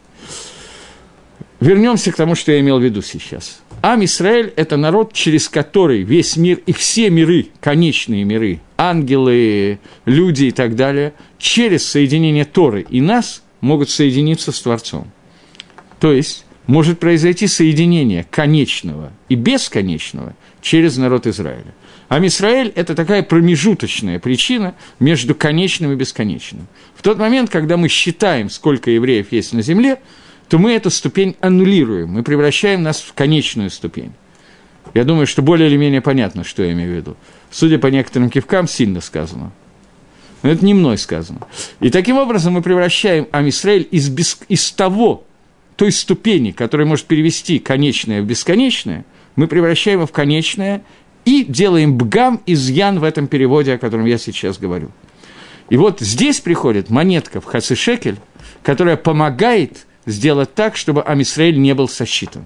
вернемся 1.62 2.12
к 2.12 2.18
тому, 2.18 2.36
что 2.36 2.52
я 2.52 2.60
имел 2.60 2.80
в 2.80 2.84
виду 2.84 3.02
сейчас. 3.02 3.62
Ам 3.82 4.04
Исраэль– 4.04 4.54
это 4.58 4.76
народ, 4.76 5.14
через 5.14 5.48
который 5.48 6.02
весь 6.02 6.36
мир 6.36 6.60
и 6.66 6.74
все 6.74 7.10
миры, 7.10 7.48
конечные 7.62 8.26
миры, 8.26 8.60
ангелы, 8.78 9.80
люди 10.06 10.46
и 10.46 10.52
так 10.52 10.76
далее, 10.76 11.14
через 11.38 11.86
соединение 11.86 12.44
Торы 12.44 12.86
и 12.90 13.00
нас 13.00 13.42
могут 13.62 13.90
соединиться 13.90 14.52
с 14.52 14.62
Творцом. 14.62 15.10
То 16.02 16.12
есть 16.12 16.46
может 16.68 17.00
произойти 17.00 17.48
соединение 17.48 18.26
конечного 18.30 19.14
и 19.30 19.36
бесконечного 19.36 20.36
через 20.62 20.98
народ 20.98 21.26
Израиля. 21.28 21.74
А 22.10 22.20
Мисраэль– 22.20 22.74
это 22.76 22.96
такая 22.96 23.24
промежуточная 23.24 24.20
причина 24.20 24.76
между 25.00 25.36
конечным 25.36 25.94
и 25.94 25.96
бесконечным. 25.96 26.68
В 26.96 27.02
тот 27.02 27.18
момент, 27.18 27.50
когда 27.50 27.78
мы 27.78 27.88
считаем, 27.88 28.50
сколько 28.50 28.92
евреев 28.92 29.32
есть 29.32 29.54
на 29.54 29.62
земле– 29.62 30.00
то 30.50 30.58
мы 30.58 30.74
эту 30.74 30.90
ступень 30.90 31.36
аннулируем, 31.42 32.10
мы 32.10 32.24
превращаем 32.24 32.82
нас 32.82 33.00
в 33.02 33.14
конечную 33.14 33.70
ступень. 33.70 34.12
Я 34.96 35.04
думаю, 35.04 35.28
что 35.28 35.44
более 35.44 35.70
или 35.70 35.78
менее 35.78 36.02
понятно, 36.02 36.44
что 36.44 36.64
я 36.64 36.72
имею 36.72 36.92
в 36.92 36.96
виду. 36.96 37.18
Судя 37.52 37.78
по 37.78 37.88
некоторым 37.88 38.32
кивкам, 38.32 38.68
сильно 38.68 39.00
сказано. 39.00 39.52
Но 40.42 40.50
это 40.50 40.66
не 40.66 40.74
мной 40.74 40.98
сказано. 40.98 41.42
И 41.80 41.92
таким 41.92 42.18
образом 42.18 42.54
мы 42.54 42.64
превращаем 42.64 43.28
Амисраэль 43.32 43.88
из, 43.92 44.10
без, 44.10 44.40
из 44.48 44.72
того, 44.72 45.24
той 45.76 45.92
ступени, 45.92 46.52
которая 46.52 46.88
может 46.88 47.06
перевести 47.06 47.60
конечное 47.60 48.22
в 48.22 48.26
бесконечное, 48.26 49.06
мы 49.36 49.48
превращаем 49.48 50.00
его 50.00 50.08
в 50.08 50.12
конечное 50.12 50.82
и 51.26 51.46
делаем 51.46 51.96
бгам 51.98 52.42
изъян 52.48 53.00
в 53.00 53.04
этом 53.04 53.28
переводе, 53.28 53.74
о 53.74 53.78
котором 53.78 54.06
я 54.06 54.18
сейчас 54.18 54.58
говорю. 54.58 54.90
И 55.70 55.78
вот 55.78 56.00
здесь 56.00 56.40
приходит 56.40 56.90
монетка 56.90 57.40
в 57.40 57.46
Хацишекель, 57.46 58.18
которая 58.64 58.98
помогает 58.98 59.86
сделать 60.10 60.54
так, 60.54 60.76
чтобы 60.76 61.04
Амисраэль 61.04 61.60
не 61.60 61.74
был 61.74 61.88
сосчитан. 61.88 62.46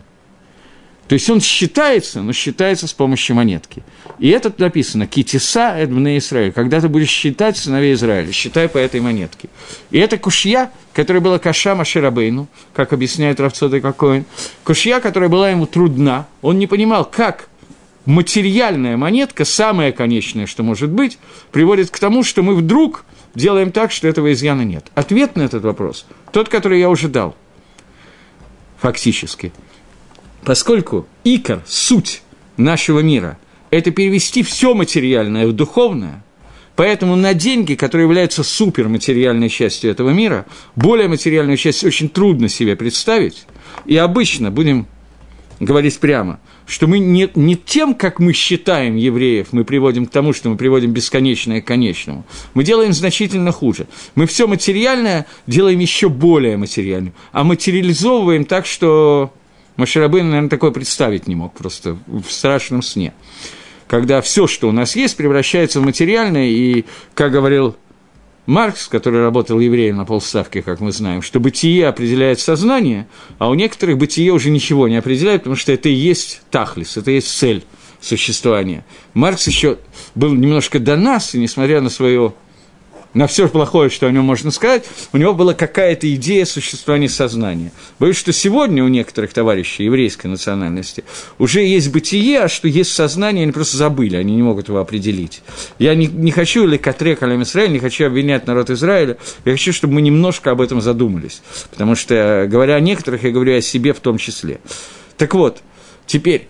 То 1.07 1.15
есть 1.15 1.29
он 1.29 1.41
считается, 1.41 2.21
но 2.21 2.31
считается 2.31 2.87
с 2.87 2.93
помощью 2.93 3.35
монетки. 3.35 3.83
И 4.19 4.29
это 4.29 4.53
написано 4.57 5.05
«Китиса 5.05 5.75
Эдмне 5.77 6.17
Израиль». 6.17 6.53
Когда 6.53 6.79
ты 6.79 6.87
будешь 6.87 7.09
считать 7.09 7.57
сыновей 7.57 7.93
Израиля, 7.93 8.31
считай 8.31 8.69
по 8.69 8.77
этой 8.77 9.01
монетке. 9.01 9.49
И 9.91 9.99
это 9.99 10.17
кушья, 10.17 10.71
которая 10.93 11.21
была 11.21 11.39
каша 11.39 11.75
Маширабейну, 11.75 12.47
как 12.73 12.93
объясняет 12.93 13.41
Равцода 13.41 13.81
Кокоин. 13.81 14.25
Кушья, 14.63 15.01
которая 15.01 15.29
была 15.29 15.49
ему 15.49 15.65
трудна. 15.65 16.25
Он 16.41 16.57
не 16.57 16.67
понимал, 16.67 17.03
как 17.03 17.49
материальная 18.05 18.95
монетка, 18.95 19.43
самая 19.43 19.91
конечная, 19.91 20.47
что 20.47 20.63
может 20.63 20.89
быть, 20.89 21.17
приводит 21.51 21.89
к 21.89 21.99
тому, 21.99 22.23
что 22.23 22.43
мы 22.43 22.55
вдруг 22.55 23.03
делаем 23.35 23.71
так, 23.71 23.91
что 23.91 24.07
этого 24.07 24.31
изъяна 24.31 24.61
нет. 24.61 24.85
Ответ 24.95 25.35
на 25.35 25.41
этот 25.41 25.63
вопрос, 25.63 26.05
тот, 26.31 26.47
который 26.47 26.79
я 26.79 26.89
уже 26.89 27.09
дал– 27.09 27.35
фактически. 28.83 29.53
Поскольку 30.43 31.07
икор, 31.23 31.63
суть 31.65 32.21
нашего 32.57 32.99
мира– 32.99 33.39
это 33.71 33.91
перевести 33.91 34.43
все 34.43 34.73
материальное 34.73 35.47
в 35.47 35.53
духовное, 35.53 36.21
поэтому 36.75 37.15
на 37.15 37.33
деньги, 37.33 37.75
которые 37.75 38.07
являются 38.07 38.43
суперматериальной 38.43 39.47
частью 39.47 39.89
этого 39.89 40.09
мира, 40.09 40.45
более 40.75 41.07
материальную 41.07 41.55
часть 41.55 41.85
очень 41.85 42.09
трудно 42.09 42.49
себе 42.49 42.75
представить, 42.75 43.45
и 43.85 43.95
обычно, 43.95 44.51
будем 44.51 44.85
говорить 45.63 45.99
прямо– 45.99 46.39
что 46.65 46.87
мы 46.87 46.99
не, 46.99 47.29
не 47.35 47.55
тем, 47.55 47.93
как 47.93 48.19
мы 48.19 48.33
считаем 48.33 48.95
евреев, 48.95 49.47
мы 49.51 49.65
приводим 49.65 50.05
к 50.05 50.11
тому, 50.11 50.33
что 50.33 50.49
мы 50.49 50.57
приводим 50.57 50.91
бесконечное 50.91 51.61
к 51.61 51.65
конечному. 51.65 52.25
Мы 52.53 52.63
делаем 52.63 52.93
значительно 52.93 53.51
хуже. 53.51 53.87
Мы 54.15 54.25
все 54.25 54.47
материальное 54.47 55.25
делаем 55.47 55.79
еще 55.79 56.09
более 56.09 56.57
материальным, 56.57 57.13
а 57.31 57.43
материализовываем 57.43 58.45
так, 58.45 58.65
что 58.65 59.33
Маширабын, 59.75 60.27
наверное, 60.29 60.49
такое 60.49 60.71
представить 60.71 61.27
не 61.27 61.35
мог 61.35 61.53
просто 61.53 61.97
в 62.07 62.29
страшном 62.29 62.81
сне. 62.81 63.13
Когда 63.87 64.21
все, 64.21 64.47
что 64.47 64.69
у 64.69 64.71
нас 64.71 64.95
есть, 64.95 65.17
превращается 65.17 65.79
в 65.79 65.83
материальное, 65.83 66.47
и, 66.47 66.85
как 67.13 67.31
говорил 67.31 67.75
Маркс, 68.45 68.87
который 68.87 69.21
работал 69.21 69.59
евреем 69.59 69.97
на 69.97 70.05
полставки, 70.05 70.61
как 70.61 70.81
мы 70.81 70.91
знаем, 70.91 71.21
что 71.21 71.39
бытие 71.39 71.87
определяет 71.87 72.39
сознание, 72.39 73.07
а 73.37 73.49
у 73.49 73.53
некоторых 73.53 73.97
бытие 73.97 74.33
уже 74.33 74.49
ничего 74.49 74.87
не 74.87 74.97
определяет, 74.97 75.41
потому 75.41 75.55
что 75.55 75.71
это 75.71 75.87
и 75.87 75.93
есть 75.93 76.41
тахлис, 76.51 76.97
это 76.97 77.11
и 77.11 77.15
есть 77.15 77.29
цель 77.29 77.63
существования. 78.01 78.85
Маркс 79.13 79.47
еще 79.47 79.77
был 80.13 80.33
немножко 80.33 80.79
до 80.79 80.97
нас, 80.97 81.33
и 81.35 81.39
несмотря 81.39 81.79
на 81.79 81.89
свое 81.89 82.33
на 83.13 83.27
все 83.27 83.47
плохое, 83.47 83.89
что 83.89 84.07
о 84.07 84.11
нем 84.11 84.25
можно 84.25 84.51
сказать, 84.51 84.85
у 85.11 85.17
него 85.17 85.33
была 85.33 85.53
какая-то 85.53 86.13
идея 86.15 86.45
существования 86.45 87.09
сознания. 87.09 87.71
Боюсь, 87.99 88.17
что 88.17 88.33
сегодня 88.33 88.83
у 88.83 88.87
некоторых 88.87 89.33
товарищей 89.33 89.83
еврейской 89.83 90.27
национальности 90.27 91.03
уже 91.37 91.61
есть 91.61 91.91
бытие, 91.91 92.41
а 92.41 92.49
что 92.49 92.67
есть 92.67 92.91
сознание, 92.91 93.43
они 93.43 93.51
просто 93.51 93.77
забыли, 93.77 94.15
они 94.15 94.35
не 94.35 94.43
могут 94.43 94.67
его 94.67 94.79
определить. 94.79 95.41
Я 95.79 95.95
не, 95.95 96.07
не 96.07 96.31
хочу 96.31 96.65
или 96.65 96.77
Катре 96.77 97.15
Калям 97.15 97.43
Израиль, 97.43 97.71
не 97.71 97.79
хочу 97.79 98.05
обвинять 98.05 98.47
народ 98.47 98.69
Израиля, 98.69 99.17
я 99.45 99.51
хочу, 99.51 99.73
чтобы 99.73 99.95
мы 99.95 100.01
немножко 100.01 100.51
об 100.51 100.61
этом 100.61 100.81
задумались. 100.81 101.41
Потому 101.71 101.95
что, 101.95 102.47
говоря 102.49 102.75
о 102.75 102.79
некоторых, 102.79 103.23
я 103.23 103.31
говорю 103.31 103.57
о 103.57 103.61
себе 103.61 103.93
в 103.93 103.99
том 103.99 104.17
числе. 104.17 104.59
Так 105.17 105.35
вот, 105.35 105.61
теперь, 106.07 106.47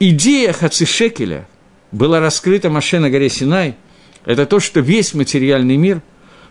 идея 0.00 0.52
Хацишекеля 0.52 1.46
была 1.92 2.18
раскрыта 2.18 2.68
Маше 2.68 2.98
на 2.98 3.10
горе 3.10 3.28
Синай– 3.28 3.76
это 4.24 4.46
то, 4.46 4.60
что 4.60 4.80
весь 4.80 5.14
материальный 5.14 5.76
мир 5.76 6.02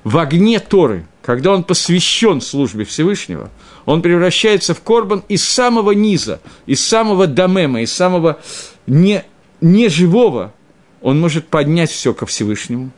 в 0.03 0.17
огне 0.17 0.59
Торы, 0.59 1.05
когда 1.21 1.53
он 1.53 1.63
посвящен 1.63 2.41
службе 2.41 2.83
Всевышнего, 2.85 3.49
он 3.85 4.01
превращается 4.01 4.73
в 4.73 4.81
корбан 4.81 5.23
из 5.27 5.43
самого 5.43 5.91
низа, 5.91 6.41
из 6.65 6.85
самого 6.85 7.27
домема, 7.27 7.81
из 7.81 7.93
самого 7.93 8.39
не, 8.85 9.23
неживого, 9.61 10.53
он 11.01 11.19
может 11.19 11.47
поднять 11.47 11.91
все 11.91 12.13
ко 12.13 12.25
Всевышнему. 12.25 12.91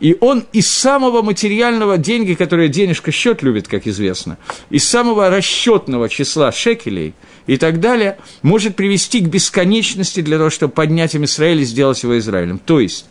И 0.00 0.16
он 0.20 0.46
из 0.54 0.66
самого 0.66 1.20
материального 1.20 1.98
деньги, 1.98 2.32
которые 2.32 2.70
денежка 2.70 3.12
счет 3.12 3.42
любит, 3.42 3.68
как 3.68 3.86
известно, 3.86 4.38
из 4.70 4.88
самого 4.88 5.28
расчетного 5.28 6.08
числа 6.08 6.52
шекелей 6.52 7.12
и 7.46 7.58
так 7.58 7.80
далее, 7.80 8.16
может 8.40 8.76
привести 8.76 9.20
к 9.20 9.28
бесконечности 9.28 10.22
для 10.22 10.38
того, 10.38 10.48
чтобы 10.48 10.72
поднять 10.72 11.14
им 11.14 11.24
Израиль 11.24 11.60
и 11.60 11.64
сделать 11.64 12.02
его 12.02 12.18
Израилем. 12.18 12.58
То 12.58 12.80
есть, 12.80 13.10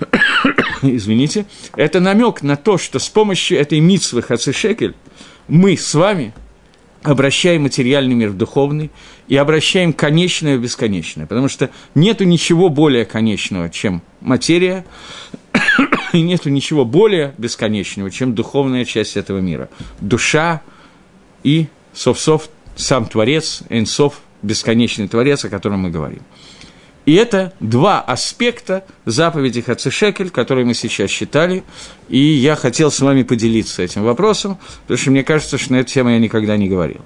извините, 0.82 1.46
это 1.76 2.00
намек 2.00 2.42
на 2.42 2.56
то, 2.56 2.78
что 2.78 2.98
с 2.98 3.08
помощью 3.08 3.58
этой 3.58 3.80
митсвы 3.80 4.22
Хацишекель 4.22 4.94
мы 5.48 5.76
с 5.76 5.94
вами 5.94 6.32
обращаем 7.02 7.62
материальный 7.62 8.14
мир 8.14 8.30
в 8.30 8.36
духовный 8.36 8.90
и 9.28 9.36
обращаем 9.36 9.92
конечное 9.92 10.58
в 10.58 10.60
бесконечное, 10.60 11.26
потому 11.26 11.48
что 11.48 11.70
нету 11.94 12.24
ничего 12.24 12.68
более 12.68 13.04
конечного, 13.04 13.70
чем 13.70 14.02
материя, 14.20 14.84
и 16.12 16.20
нету 16.20 16.50
ничего 16.50 16.84
более 16.84 17.34
бесконечного, 17.38 18.10
чем 18.10 18.34
духовная 18.34 18.84
часть 18.84 19.16
этого 19.16 19.38
мира. 19.38 19.70
Душа 20.00 20.62
и, 21.42 21.66
сов-сов, 21.94 22.48
сам 22.76 23.06
Творец, 23.06 23.62
Энсов, 23.68 24.20
бесконечный 24.42 25.08
Творец, 25.08 25.44
о 25.44 25.48
котором 25.48 25.80
мы 25.80 25.90
говорим. 25.90 26.22
И 27.10 27.14
это 27.14 27.52
два 27.58 28.00
аспекта 28.00 28.84
заповеди 29.04 29.62
Хацишекель, 29.62 30.30
которые 30.30 30.64
мы 30.64 30.74
сейчас 30.74 31.10
считали, 31.10 31.64
и 32.08 32.18
я 32.18 32.54
хотел 32.54 32.92
с 32.92 33.00
вами 33.00 33.24
поделиться 33.24 33.82
этим 33.82 34.04
вопросом, 34.04 34.58
потому 34.82 34.96
что 34.96 35.10
мне 35.10 35.24
кажется, 35.24 35.58
что 35.58 35.72
на 35.72 35.78
эту 35.78 35.90
тему 35.90 36.10
я 36.10 36.20
никогда 36.20 36.56
не 36.56 36.68
говорил. 36.68 37.00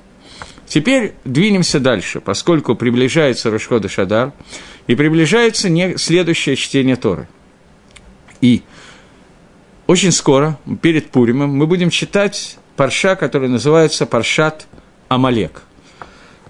Теперь 0.69 1.15
двинемся 1.25 1.81
дальше, 1.81 2.21
поскольку 2.21 2.75
приближается 2.75 3.51
Рушхода 3.51 3.89
Шадар, 3.89 4.35
и 4.89 4.95
приближается 4.95 5.71
не 5.71 5.97
следующее 5.97 6.57
чтение 6.57 6.97
Торы. 6.97 7.27
И 8.43 8.61
очень 9.87 10.13
скоро, 10.13 10.59
перед 10.83 11.09
Пуримом, 11.13 11.57
мы 11.57 11.67
будем 11.67 11.89
читать 11.89 12.59
парша, 12.77 13.17
который 13.17 13.49
называется 13.49 14.05
Паршат 14.05 14.67
Амалек. 15.09 15.63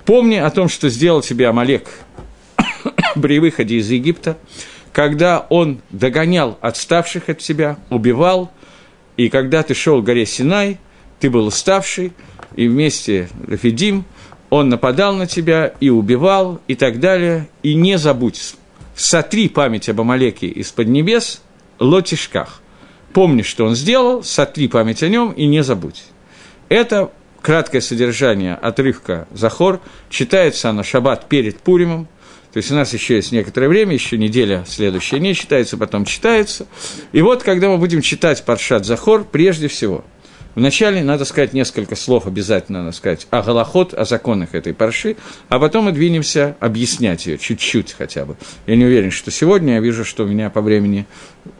Помни 0.04 0.38
о 0.38 0.50
том, 0.50 0.68
что 0.68 0.88
сделал 0.88 1.22
тебе 1.22 1.46
Амалек– 1.46 1.86
при 3.20 3.38
выходе 3.38 3.76
из 3.76 3.90
Египта, 3.90 4.36
когда 4.92 5.46
он 5.48 5.80
догонял 5.90 6.58
отставших 6.60 7.28
от 7.28 7.42
себя, 7.42 7.78
убивал, 7.90 8.52
и 9.16 9.28
когда 9.28 9.62
ты 9.62 9.74
шел 9.74 10.02
к 10.02 10.04
горе 10.04 10.26
Синай, 10.26 10.78
ты 11.20 11.30
был 11.30 11.46
уставший, 11.46 12.12
и 12.56 12.68
вместе 12.68 13.28
Рафидим, 13.46 14.04
он 14.50 14.68
нападал 14.68 15.14
на 15.14 15.26
тебя 15.26 15.74
и 15.80 15.90
убивал, 15.90 16.60
и 16.68 16.74
так 16.74 17.00
далее, 17.00 17.48
и 17.62 17.74
не 17.74 17.98
забудь, 17.98 18.54
сотри 18.94 19.48
память 19.48 19.88
об 19.88 20.00
Амалеке 20.00 20.46
из-под 20.46 20.88
небес, 20.88 21.42
лотишках. 21.78 22.60
Помни, 23.12 23.42
что 23.42 23.64
он 23.64 23.74
сделал, 23.74 24.22
сотри 24.22 24.68
память 24.68 25.02
о 25.02 25.08
нем 25.08 25.32
и 25.32 25.46
не 25.46 25.62
забудь. 25.62 26.04
Это 26.68 27.10
краткое 27.42 27.80
содержание 27.80 28.54
отрывка 28.54 29.28
Захор, 29.32 29.80
читается 30.08 30.72
на 30.72 30.82
шаббат 30.82 31.28
перед 31.28 31.58
Пуримом, 31.60 32.08
то 32.54 32.58
есть 32.58 32.70
у 32.70 32.76
нас 32.76 32.92
еще 32.92 33.16
есть 33.16 33.32
некоторое 33.32 33.66
время, 33.66 33.94
еще 33.94 34.16
неделя 34.16 34.64
следующая 34.64 35.18
не 35.18 35.34
читается, 35.34 35.76
потом 35.76 36.04
читается. 36.04 36.68
И 37.10 37.20
вот, 37.20 37.42
когда 37.42 37.68
мы 37.68 37.78
будем 37.78 38.00
читать 38.00 38.44
Паршат 38.44 38.86
Захор, 38.86 39.24
прежде 39.24 39.66
всего– 39.66 40.04
Вначале 40.54 41.02
надо 41.02 41.24
сказать 41.24 41.52
несколько 41.52 41.96
слов, 41.96 42.26
обязательно 42.26 42.84
надо 42.84 42.96
сказать 42.96 43.26
о 43.30 43.42
Галахот, 43.42 43.92
о 43.92 44.04
законах 44.04 44.54
этой 44.54 44.72
парши, 44.72 45.16
а 45.48 45.58
потом 45.58 45.86
мы 45.86 45.92
двинемся 45.92 46.56
объяснять 46.60 47.26
ее 47.26 47.38
чуть-чуть 47.38 47.94
хотя 47.96 48.24
бы. 48.24 48.36
Я 48.66 48.76
не 48.76 48.84
уверен, 48.84 49.10
что 49.10 49.30
сегодня 49.30 49.74
я 49.74 49.80
вижу, 49.80 50.04
что 50.04 50.24
у 50.24 50.26
меня 50.26 50.50
по 50.50 50.60
времени 50.60 51.06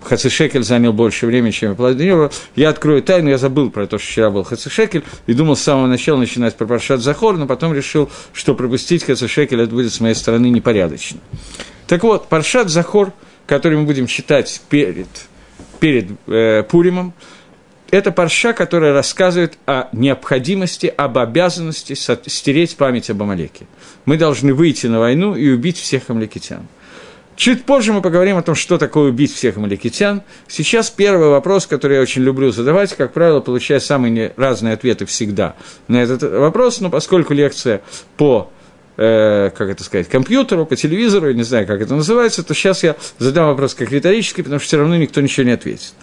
Хацишекель 0.02 0.62
занял 0.62 0.92
больше 0.92 1.26
времени, 1.26 1.50
чем 1.50 1.70
я 1.70 1.76
планировал. 1.76 2.30
Я 2.54 2.68
открою 2.68 3.02
тайну, 3.02 3.30
я 3.30 3.38
забыл 3.38 3.70
про 3.70 3.86
то, 3.86 3.98
что 3.98 4.06
вчера 4.06 4.30
был 4.30 4.44
Хацишекель, 4.44 5.02
и 5.26 5.34
думал 5.34 5.56
с 5.56 5.62
самого 5.62 5.86
начала 5.86 6.18
начинать 6.18 6.54
про 6.56 6.78
Захор, 6.78 7.36
но 7.36 7.46
потом 7.46 7.74
решил, 7.74 8.10
что 8.32 8.54
пропустить 8.54 9.04
Хацишекель 9.04 9.60
это 9.60 9.72
будет 9.72 9.92
с 9.92 10.00
моей 10.00 10.14
стороны 10.14 10.46
непорядочно. 10.50 11.18
Так 11.86 12.02
вот, 12.02 12.28
Паршат 12.28 12.68
Захор, 12.68 13.12
который 13.46 13.78
мы 13.78 13.84
будем 13.84 14.06
читать 14.06 14.62
перед, 14.68 15.08
перед 15.80 16.10
э, 16.26 16.62
Пуримом, 16.62 17.12
это 17.94 18.10
парша, 18.10 18.52
которая 18.52 18.92
рассказывает 18.92 19.56
о 19.66 19.88
необходимости, 19.92 20.92
об 20.96 21.16
обязанности 21.16 21.94
стереть 21.94 22.76
память 22.76 23.08
об 23.10 23.22
Амалеке. 23.22 23.66
Мы 24.04 24.16
должны 24.16 24.52
выйти 24.52 24.86
на 24.88 24.98
войну 24.98 25.36
и 25.36 25.48
убить 25.48 25.78
всех 25.78 26.10
амалекитян. 26.10 26.66
Чуть 27.36 27.64
позже 27.64 27.92
мы 27.92 28.02
поговорим 28.02 28.36
о 28.36 28.42
том, 28.42 28.54
что 28.54 28.78
такое 28.78 29.10
убить 29.10 29.32
всех 29.32 29.56
амалекитян. 29.56 30.22
Сейчас 30.46 30.90
первый 30.90 31.28
вопрос, 31.28 31.66
который 31.66 31.96
я 31.96 32.02
очень 32.02 32.22
люблю 32.22 32.50
задавать, 32.50 32.94
как 32.94 33.12
правило, 33.12 33.40
получая 33.40 33.80
самые 33.80 34.32
разные 34.36 34.74
ответы 34.74 35.04
всегда 35.06 35.54
на 35.88 36.02
этот 36.02 36.22
вопрос, 36.22 36.80
но 36.80 36.90
поскольку 36.90 37.32
лекция 37.32 37.80
по 38.16 38.50
э, 38.96 39.50
как 39.56 39.68
это 39.68 39.82
сказать, 39.82 40.08
компьютеру, 40.08 40.66
по 40.66 40.76
телевизору, 40.76 41.28
я 41.28 41.34
не 41.34 41.42
знаю, 41.42 41.66
как 41.66 41.80
это 41.80 41.94
называется, 41.94 42.44
то 42.44 42.54
сейчас 42.54 42.82
я 42.84 42.96
задам 43.18 43.46
вопрос 43.46 43.74
как 43.74 43.90
риторический, 43.90 44.42
потому 44.42 44.60
что 44.60 44.66
все 44.68 44.78
равно 44.78 44.96
никто 44.96 45.20
ничего 45.20 45.44
не 45.44 45.52
ответит 45.52 45.94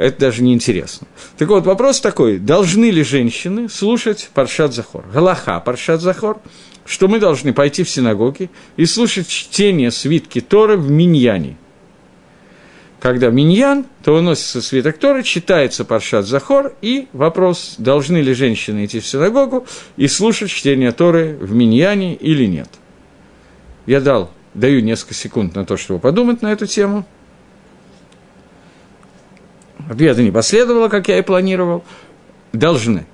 это 0.00 0.18
даже 0.18 0.42
не 0.42 0.54
интересно. 0.54 1.06
Так 1.36 1.50
вот, 1.50 1.66
вопрос 1.66 2.00
такой, 2.00 2.38
должны 2.38 2.90
ли 2.90 3.02
женщины 3.02 3.68
слушать 3.68 4.30
Паршат 4.32 4.72
Захор? 4.72 5.04
Галаха 5.12 5.60
Паршат 5.60 6.00
Захор, 6.00 6.40
что 6.86 7.06
мы 7.06 7.20
должны 7.20 7.52
пойти 7.52 7.82
в 7.82 7.90
синагоги 7.90 8.48
и 8.78 8.86
слушать 8.86 9.28
чтение 9.28 9.90
свитки 9.90 10.40
Торы 10.40 10.78
в 10.78 10.90
Миньяне. 10.90 11.58
Когда 12.98 13.28
Миньян, 13.28 13.84
то 14.02 14.14
выносится 14.14 14.62
свиток 14.62 14.96
Торы, 14.96 15.22
читается 15.22 15.84
Паршат 15.84 16.24
Захор, 16.24 16.72
и 16.80 17.08
вопрос, 17.12 17.74
должны 17.76 18.22
ли 18.22 18.32
женщины 18.32 18.86
идти 18.86 19.00
в 19.00 19.06
синагогу 19.06 19.66
и 19.98 20.08
слушать 20.08 20.50
чтение 20.50 20.92
Торы 20.92 21.36
в 21.38 21.52
Миньяне 21.52 22.14
или 22.14 22.46
нет. 22.46 22.70
Я 23.84 24.00
дал, 24.00 24.30
даю 24.54 24.80
несколько 24.80 25.12
секунд 25.12 25.54
на 25.54 25.66
то, 25.66 25.76
чтобы 25.76 26.00
подумать 26.00 26.40
на 26.40 26.52
эту 26.52 26.64
тему– 26.64 27.06
Ответа 29.90 30.22
не 30.22 30.30
последовало, 30.30 30.88
как 30.88 31.08
я 31.08 31.18
и 31.18 31.22
планировал. 31.22 31.82
Должны. 32.52 33.06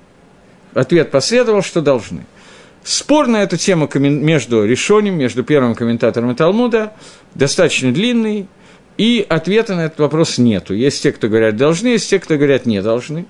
Ответ 0.74 1.10
последовал, 1.10 1.62
что 1.62 1.80
должны. 1.80 2.26
Спор 2.84 3.28
на 3.28 3.42
эту 3.42 3.56
тему 3.56 3.88
между 3.94 4.62
решением, 4.62 5.16
между 5.16 5.42
первым 5.42 5.74
комментатором 5.74 6.32
и 6.32 6.34
Талмуда 6.34 6.92
достаточно 7.34 7.92
длинный, 7.92 8.46
и 8.98 9.24
ответа 9.26 9.74
на 9.74 9.86
этот 9.86 10.00
вопрос 10.00 10.36
нету. 10.36 10.74
Есть 10.74 11.02
те, 11.02 11.12
кто 11.12 11.28
говорят 11.28 11.56
должны, 11.56 11.88
есть 11.88 12.10
те, 12.10 12.18
кто 12.18 12.36
говорят 12.36 12.66
не 12.66 12.82
должны. 12.82 13.24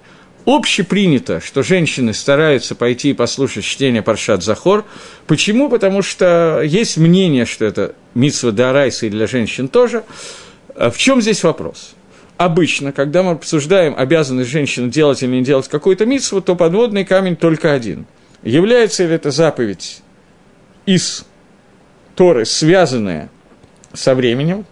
Общепринято, 0.44 1.40
что 1.40 1.62
женщины 1.62 2.14
стараются 2.14 2.74
пойти 2.74 3.10
и 3.10 3.14
послушать 3.14 3.64
чтение 3.64 4.02
Паршат 4.02 4.42
Захор. 4.42 4.84
Почему? 5.28 5.68
Потому 5.68 6.02
что 6.02 6.62
есть 6.64 6.96
мнение, 6.96 7.46
что 7.46 7.64
это 7.64 7.94
митсва 8.14 8.50
Дарайса 8.50 9.06
и 9.06 9.08
для 9.08 9.28
женщин 9.28 9.68
тоже. 9.68 10.02
А 10.74 10.90
в 10.90 10.98
чем 10.98 11.22
здесь 11.22 11.44
вопрос? 11.44 11.95
Обычно, 12.36 12.92
когда 12.92 13.22
мы 13.22 13.32
обсуждаем 13.32 13.94
обязанность 13.96 14.50
женщины 14.50 14.90
делать 14.90 15.22
или 15.22 15.30
не 15.30 15.42
делать 15.42 15.68
какую-то 15.68 16.06
митсву, 16.06 16.40
то 16.40 16.56
подводный 16.56 17.04
камень 17.04 17.36
только 17.36 17.72
один. 17.72 18.06
Является 18.42 19.04
ли 19.04 19.14
это 19.14 19.30
заповедь 19.30 20.02
из 20.84 21.24
Торы, 22.14 22.44
связанная 22.44 23.30
со 23.92 24.14
временем, 24.14 24.64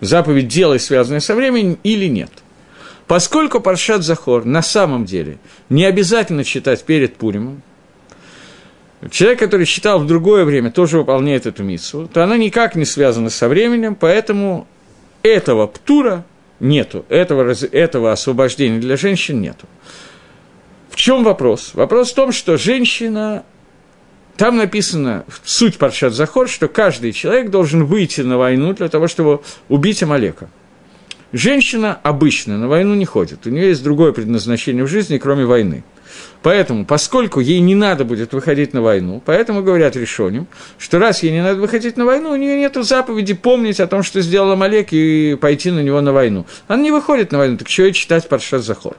заповедь 0.00 0.48
«делай», 0.48 0.78
связанная 0.80 1.20
со 1.20 1.34
временем, 1.34 1.78
или 1.82 2.06
нет. 2.06 2.30
Поскольку 3.06 3.60
Паршат 3.60 4.02
Захор 4.02 4.44
на 4.44 4.62
самом 4.62 5.04
деле 5.04 5.38
не 5.68 5.84
обязательно 5.84 6.44
читать 6.44 6.84
перед 6.84 7.16
Пуримом, 7.16 7.62
человек, 9.10 9.40
который 9.40 9.66
читал 9.66 9.98
в 9.98 10.06
другое 10.06 10.44
время, 10.44 10.70
тоже 10.70 10.98
выполняет 10.98 11.46
эту 11.46 11.62
миссу, 11.62 12.08
то 12.12 12.22
она 12.22 12.36
никак 12.36 12.74
не 12.74 12.84
связана 12.84 13.30
со 13.30 13.48
временем, 13.48 13.94
поэтому 13.94 14.66
этого 15.22 15.66
птура 15.66 16.24
нету. 16.60 17.04
Этого, 17.08 17.54
этого 17.72 18.12
освобождения 18.12 18.78
для 18.78 18.96
женщин 18.96 19.40
нету. 19.40 19.66
В 20.90 20.96
чем 20.96 21.24
вопрос? 21.24 21.72
Вопрос 21.74 22.12
в 22.12 22.14
том, 22.14 22.32
что 22.32 22.56
женщина 22.56 23.44
там 24.40 24.56
написано, 24.56 25.26
суть 25.44 25.76
Паршат 25.76 26.14
Захор, 26.14 26.48
что 26.48 26.66
каждый 26.66 27.12
человек 27.12 27.50
должен 27.50 27.84
выйти 27.84 28.22
на 28.22 28.38
войну 28.38 28.72
для 28.72 28.88
того, 28.88 29.06
чтобы 29.06 29.42
убить 29.68 30.02
Амалека. 30.02 30.48
Женщина 31.32 32.00
обычно 32.02 32.56
на 32.56 32.66
войну 32.66 32.94
не 32.94 33.04
ходит, 33.04 33.46
у 33.46 33.50
нее 33.50 33.68
есть 33.68 33.84
другое 33.84 34.12
предназначение 34.12 34.82
в 34.82 34.88
жизни, 34.88 35.18
кроме 35.18 35.44
войны. 35.44 35.84
Поэтому, 36.42 36.86
поскольку 36.86 37.40
ей 37.40 37.60
не 37.60 37.74
надо 37.74 38.04
будет 38.04 38.32
выходить 38.32 38.72
на 38.72 38.80
войну, 38.80 39.22
поэтому 39.24 39.62
говорят 39.62 39.96
решением, 39.96 40.46
что 40.78 40.98
раз 40.98 41.22
ей 41.22 41.32
не 41.32 41.42
надо 41.42 41.60
выходить 41.60 41.96
на 41.96 42.04
войну, 42.04 42.30
у 42.30 42.36
нее 42.36 42.56
нет 42.56 42.76
заповеди 42.76 43.34
помнить 43.34 43.80
о 43.80 43.86
том, 43.86 44.02
что 44.02 44.20
сделал 44.22 44.50
Амалек, 44.52 44.88
и 44.92 45.36
пойти 45.40 45.70
на 45.70 45.80
него 45.80 46.00
на 46.00 46.12
войну. 46.12 46.46
Она 46.66 46.82
не 46.82 46.90
выходит 46.90 47.32
на 47.32 47.38
войну, 47.38 47.58
так 47.58 47.68
что 47.68 47.82
ей 47.82 47.92
читать 47.92 48.28
Паршат 48.28 48.62
Захор? 48.62 48.96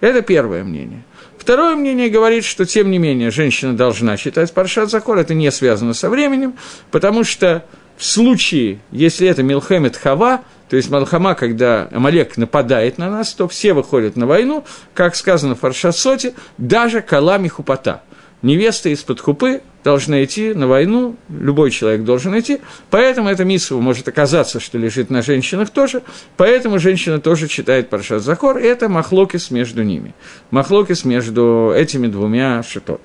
Это 0.00 0.22
первое 0.22 0.64
мнение. 0.64 1.02
Второе 1.36 1.76
мнение 1.76 2.08
говорит, 2.08 2.44
что, 2.44 2.64
тем 2.64 2.90
не 2.90 2.98
менее, 2.98 3.30
женщина 3.30 3.76
должна 3.76 4.16
читать 4.16 4.52
Паршат 4.52 4.90
Захор, 4.90 5.18
это 5.18 5.34
не 5.34 5.50
связано 5.50 5.94
со 5.94 6.10
временем, 6.10 6.54
потому 6.90 7.24
что 7.24 7.64
в 7.96 8.04
случае, 8.04 8.78
если 8.92 9.28
это 9.28 9.42
Милхемет 9.42 9.96
Хава, 9.96 10.42
то 10.68 10.76
есть 10.76 10.90
Малхама, 10.90 11.34
когда 11.34 11.88
Амалек 11.92 12.36
нападает 12.36 12.98
на 12.98 13.10
нас, 13.10 13.32
то 13.32 13.48
все 13.48 13.72
выходят 13.72 14.16
на 14.16 14.26
войну, 14.26 14.64
как 14.94 15.16
сказано 15.16 15.54
в 15.54 15.60
Фаршасоте, 15.60 16.34
даже 16.58 17.00
Калами 17.00 17.48
Хупата. 17.48 18.02
Невеста 18.40 18.88
из-под 18.90 19.20
хупы 19.20 19.62
должна 19.82 20.22
идти 20.22 20.54
на 20.54 20.68
войну, 20.68 21.16
любой 21.28 21.72
человек 21.72 22.04
должен 22.04 22.38
идти, 22.38 22.60
поэтому 22.88 23.28
эта 23.28 23.44
миссия 23.44 23.74
может 23.74 24.06
оказаться, 24.06 24.60
что 24.60 24.78
лежит 24.78 25.10
на 25.10 25.22
женщинах 25.22 25.70
тоже, 25.70 26.02
поэтому 26.36 26.78
женщина 26.78 27.20
тоже 27.20 27.48
читает 27.48 27.88
Паршат 27.88 28.22
Захор, 28.22 28.58
и 28.58 28.62
это 28.62 28.88
махлокис 28.88 29.50
между 29.50 29.82
ними, 29.82 30.14
махлокис 30.52 31.04
между 31.04 31.72
этими 31.74 32.06
двумя 32.06 32.62
шитот. 32.62 33.00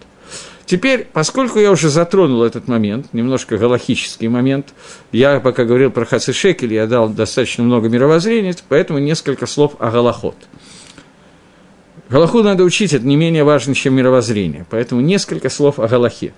Теперь, 0.65 1.07
поскольку 1.11 1.59
я 1.59 1.71
уже 1.71 1.89
затронул 1.89 2.43
этот 2.43 2.67
момент, 2.67 3.07
немножко 3.13 3.57
галахический 3.57 4.29
момент, 4.29 4.73
я 5.11 5.39
пока 5.39 5.65
говорил 5.65 5.91
про 5.91 6.05
Хацишекель, 6.05 6.73
я 6.73 6.87
дал 6.87 7.09
достаточно 7.09 7.63
много 7.63 7.89
мировоззрения, 7.89 8.55
поэтому 8.69 8.99
несколько 8.99 9.45
слов 9.45 9.75
о 9.79 9.91
Галахот. 9.91 10.35
Галаху 12.09 12.43
надо 12.43 12.63
учить, 12.63 12.93
это 12.93 13.05
не 13.05 13.17
менее 13.17 13.43
важно, 13.43 13.75
чем 13.75 13.95
мировоззрение, 13.95 14.65
поэтому 14.69 15.01
несколько 15.01 15.49
слов 15.49 15.79
о 15.79 15.87
Галахе. 15.87 16.33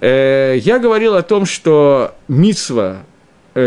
Э, 0.00 0.56
я 0.58 0.78
говорил 0.78 1.14
о 1.14 1.22
том, 1.22 1.46
что 1.46 2.14
мицва 2.28 2.98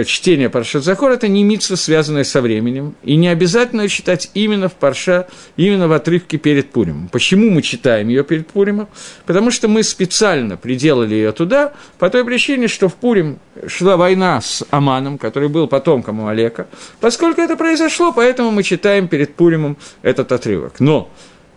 чтение 0.05 0.49
Паршат 0.49 0.83
Захор– 0.83 1.11
это 1.13 1.27
не 1.27 1.43
митсва, 1.43 1.75
связанная 1.75 2.23
со 2.23 2.41
временем, 2.41 2.95
и 3.03 3.15
не 3.15 3.27
обязательно 3.27 3.87
читать 3.87 4.29
именно 4.33 4.69
в 4.69 4.73
Парша, 4.73 5.27
именно 5.57 5.87
в 5.87 5.93
отрывке 5.93 6.37
перед 6.37 6.69
Пуримом. 6.69 7.09
Почему 7.09 7.49
мы 7.49 7.61
читаем 7.61 8.07
ее 8.07 8.23
перед 8.23 8.47
Пуримом? 8.47 8.87
Потому 9.25 9.51
что 9.51 9.67
мы 9.67 9.83
специально 9.83 10.57
приделали 10.57 11.15
ее 11.15 11.31
туда, 11.31 11.73
по 11.97 12.09
той 12.09 12.23
причине, 12.23 12.67
что 12.67 12.87
в 12.87 12.95
Пурим 12.95 13.39
шла 13.67 13.97
война 13.97 14.41
с 14.41 14.63
Аманом, 14.69 15.17
который 15.17 15.49
был 15.49 15.67
потомком 15.67 16.21
Амалека. 16.21 16.67
Поскольку 16.99 17.41
это 17.41 17.55
произошло, 17.55 18.13
поэтому 18.13 18.51
мы 18.51 18.63
читаем 18.63 19.07
перед 19.07 19.33
Пуримом 19.33 19.77
этот 20.03 20.31
отрывок. 20.31 20.79
Но 20.79 21.09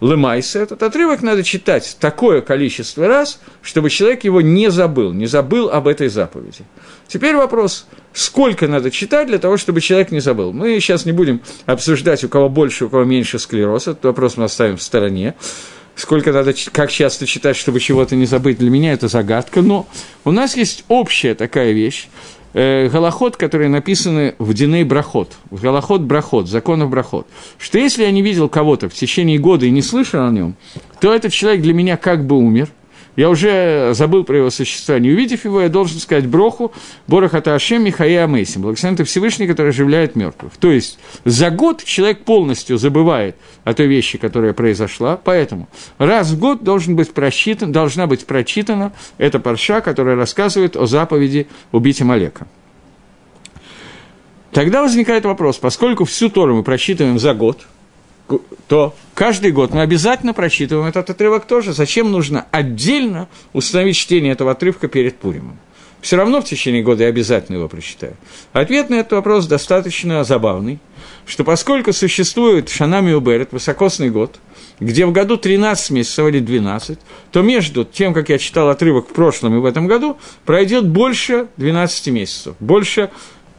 Лемайса, 0.03 0.59
этот 0.59 0.83
отрывок 0.83 1.22
надо 1.22 1.45
читать 1.45 1.97
такое 2.01 2.41
количество 2.41 3.07
раз, 3.07 3.41
чтобы 3.62 3.89
человек 3.89 4.24
его 4.24 4.41
не 4.41 4.68
забыл, 4.68 5.12
не 5.12 5.26
забыл 5.26 5.70
об 5.70 5.87
этой 5.87 6.09
заповеди. 6.09 6.64
Теперь 7.13 7.37
вопрос, 7.37 7.87
сколько 8.15 8.67
надо 8.67 8.91
читать 8.91 9.27
для 9.27 9.39
того, 9.39 9.59
чтобы 9.59 9.83
человек 9.83 10.13
не 10.13 10.21
забыл. 10.21 10.55
Мы 10.55 10.81
сейчас 10.81 11.05
не 11.05 11.13
будем 11.13 11.43
обсуждать, 11.67 12.25
у 12.25 12.29
кого 12.31 12.49
больше, 12.49 12.87
у 12.87 12.89
кого 12.89 13.05
меньше 13.05 13.39
склероз, 13.39 13.83
этот 13.83 14.03
вопрос 14.05 14.39
мы 14.39 14.45
оставим 14.45 14.79
в 14.79 14.83
стороне. 14.83 15.35
Сколько 15.95 16.33
надо, 16.33 16.55
как 16.73 16.91
часто 16.91 17.27
читать, 17.27 17.57
чтобы 17.57 17.81
чего-то 17.81 18.17
не 18.17 18.25
забыть, 18.25 18.57
для 18.57 18.71
меня 18.71 18.95
это 18.95 19.09
загадка. 19.09 19.61
Но 19.61 19.87
у 20.25 20.31
нас 20.31 20.57
есть 20.57 20.87
общая 20.89 21.35
такая 21.35 21.73
вещь, 21.73 22.09
э, 22.55 22.89
которые 23.37 23.69
написаны 23.69 24.35
в 24.39 24.55
Диней 24.55 24.85
Брахот, 24.85 25.33
в 25.51 25.61
Галахот 25.61 26.01
Брахот, 26.01 26.49
законов 26.49 26.89
Брахот, 26.89 27.27
что 27.59 27.77
если 27.77 28.05
я 28.05 28.11
не 28.11 28.23
видел 28.23 28.49
кого-то 28.49 28.89
в 28.89 28.95
течение 28.95 29.37
года 29.39 29.67
и 29.67 29.71
не 29.71 29.83
слышал 29.83 30.27
о 30.27 30.31
нем, 30.31 30.57
то 30.99 31.13
этот 31.13 31.35
человек 31.35 31.61
для 31.61 31.75
меня 31.75 31.99
как 31.99 32.25
бы 32.25 32.39
умер– 32.39 32.69
я 33.17 33.29
уже 33.29 33.93
забыл 33.95 34.25
про 34.25 34.39
его 34.39 34.51
существование. 34.51 35.13
Увидев 35.13 35.45
его, 35.45 35.61
я 35.61 35.69
должен 35.69 36.01
сказать 36.01 36.27
Броху, 36.27 36.73
Борохата 37.07 37.55
Ашем, 37.55 37.85
Михаия 37.85 38.25
Амейсим, 38.25 38.63
благословен 38.63 38.97
ты 38.97 39.05
Всевышний, 39.05 39.47
который 39.47 39.69
оживляет 39.69 40.17
мертвых. 40.17 40.53
То 40.59 40.71
есть 40.71 40.99
за 41.25 41.51
год 41.51 41.85
человек 41.85 42.25
полностью 42.25 42.79
забывает 42.79 43.37
о 43.65 43.75
той 43.75 43.87
вещи, 43.87 44.17
которая 44.17 44.55
произошла, 44.55 45.19
поэтому 45.23 45.69
раз 45.99 46.31
в 46.31 46.39
год 46.39 46.65
должен 46.65 46.97
быть 46.97 47.13
просчитан, 47.13 47.71
должна 47.71 48.07
быть 48.07 48.25
прочитана 48.25 48.93
эта 49.19 49.39
парша, 49.39 49.81
которая 49.83 50.17
рассказывает 50.17 50.77
о 50.77 50.87
заповеди 50.87 51.49
убить 51.71 52.01
Амалека. 52.01 52.47
Тогда 54.53 54.83
возникает 54.83 55.25
вопрос, 55.25 55.59
поскольку 55.59 56.05
всю 56.05 56.29
Тору 56.29 56.57
мы 56.57 56.63
прочитываем 56.63 57.19
за 57.19 57.35
год– 57.35 57.67
то 58.68 58.95
каждый 59.14 59.53
год 59.53 59.75
мы 59.75 59.83
обязательно 59.83 60.33
прочитываем 60.33 60.89
этот 60.89 61.11
отрывок 61.11 61.47
тоже. 61.47 61.73
Зачем 61.73 62.11
нужно 62.11 62.47
отдельно 62.51 63.29
установить 63.53 63.97
чтение 63.97 64.33
этого 64.33 64.53
отрывка 64.53 64.89
перед 64.89 65.16
Пуримом? 65.16 65.59
Все 66.03 66.16
равно 66.16 66.41
в 66.41 66.45
течение 66.45 66.83
года 66.83 67.05
я 67.05 67.09
обязательно 67.09 67.57
его 67.57 67.68
прочитаю. 67.68 68.16
Ответ 68.53 68.91
на 68.91 68.97
этот 68.97 69.12
вопрос 69.12 69.47
достаточно 69.47 70.25
забавный, 70.25 70.81
что 71.27 71.45
поскольку 71.45 71.93
существует 71.93 72.68
Шанами 72.68 73.12
Уберет, 73.12 73.53
высокосный 73.53 74.11
год, 74.11 74.41
где 74.81 75.07
в 75.07 75.12
году 75.12 75.37
13 75.37 75.91
месяцев 75.91 76.27
или 76.27 76.41
12, 76.41 76.99
то 77.31 77.43
между 77.43 77.85
тем, 77.85 78.14
как 78.14 78.31
я 78.31 78.39
читал 78.39 78.68
отрывок 78.68 79.11
в 79.11 79.12
прошлом 79.12 79.55
и 79.57 79.61
в 79.61 79.64
этом 79.64 79.87
году, 79.87 80.18
пройдет 80.45 80.89
больше 80.89 81.47
12 81.57 82.09
месяцев, 82.09 82.57
больше 82.59 83.11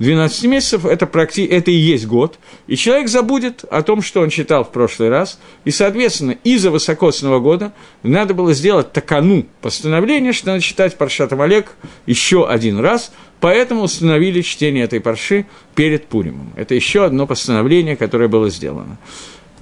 12 0.04 0.44
месяцев 0.46 0.86
это, 0.86 1.08
практи... 1.08 1.46
это 1.46 1.72
и 1.72 1.76
есть 1.76 2.06
год, 2.06 2.38
и 2.68 2.76
человек 2.76 3.08
забудет 3.08 3.64
о 3.64 3.82
том, 3.84 4.02
что 4.02 4.20
он 4.22 4.30
читал 4.30 4.66
в 4.66 4.72
прошлый 4.72 5.10
раз, 5.10 5.40
и, 5.64 5.72
соответственно, 5.72 6.36
из-за 6.44 6.72
высокосного 6.72 7.40
года 7.40 7.72
надо 8.04 8.34
было 8.34 8.54
сделать 8.54 8.92
такану 8.92 9.46
постановление, 9.62 10.34
что 10.34 10.48
надо 10.48 10.62
читать 10.62 10.98
Паршат 10.98 11.32
Амалек 11.32 11.76
еще 12.06 12.48
один 12.48 12.80
раз, 12.80 13.14
поэтому 13.40 13.84
установили 13.84 14.42
чтение 14.42 14.84
этой 14.84 15.00
парши 15.00 15.46
перед 15.74 16.06
Пуримом. 16.08 16.52
Это 16.58 16.76
еще 16.76 17.06
одно 17.06 17.26
постановление, 17.26 17.96
которое 17.96 18.28
было 18.28 18.50
сделано. 18.50 18.98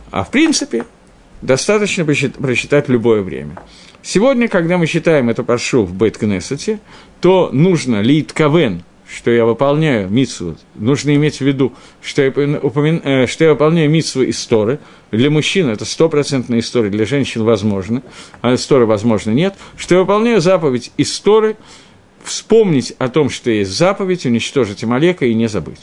А 0.10 0.24
в 0.24 0.32
принципе, 0.32 0.86
достаточно 1.44 2.04
прочитать 2.04 2.89
любое 2.89 3.22
время. 3.22 3.62
Сегодня, 4.02 4.48
когда 4.48 4.80
мы 4.80 4.88
читаем 4.88 5.30
эту 5.30 5.44
паршу 5.44 5.84
в 5.84 5.94
Бейт-Кнессете, 5.94 6.80
то 7.20 7.52
нужно 7.54 8.02
лит 8.02 8.34
кавен– 8.34 8.84
что 9.14 9.30
я 9.30 9.45
выполняю 9.45 10.09
митсву, 10.09 10.55
нужно 10.76 11.14
иметь 11.16 11.38
в 11.38 11.41
виду, 11.41 11.74
что 12.01 12.22
я, 12.22 12.30
упомя... 12.30 13.01
Э, 13.03 13.28
что 13.28 13.43
я 13.43 13.51
выполняю 13.51 13.89
митсву 13.89 14.22
из 14.22 14.43
Торы. 14.45 14.80
Для 15.12 15.30
мужчин 15.30 15.70
это 15.70 15.84
стопроцентная 15.84 16.59
история, 16.59 16.89
для 16.89 17.05
женщин 17.05 17.43
возможно, 17.43 18.03
а 18.41 18.53
из 18.53 18.66
Торы 18.66 18.86
возможно 18.86 19.32
нет. 19.32 19.55
Что 19.76 19.95
я 19.95 20.01
выполняю 20.01 20.39
заповедь 20.39 20.91
из 20.95 21.20
Торы, 21.20 21.57
вспомнить 22.24 22.93
о 22.99 23.09
том, 23.09 23.30
что 23.30 23.51
есть 23.51 23.72
заповедь, 23.72 24.26
уничтожить 24.26 24.84
Амалека 24.84 25.26
и 25.26 25.34
не 25.34 25.47
забыть. 25.47 25.82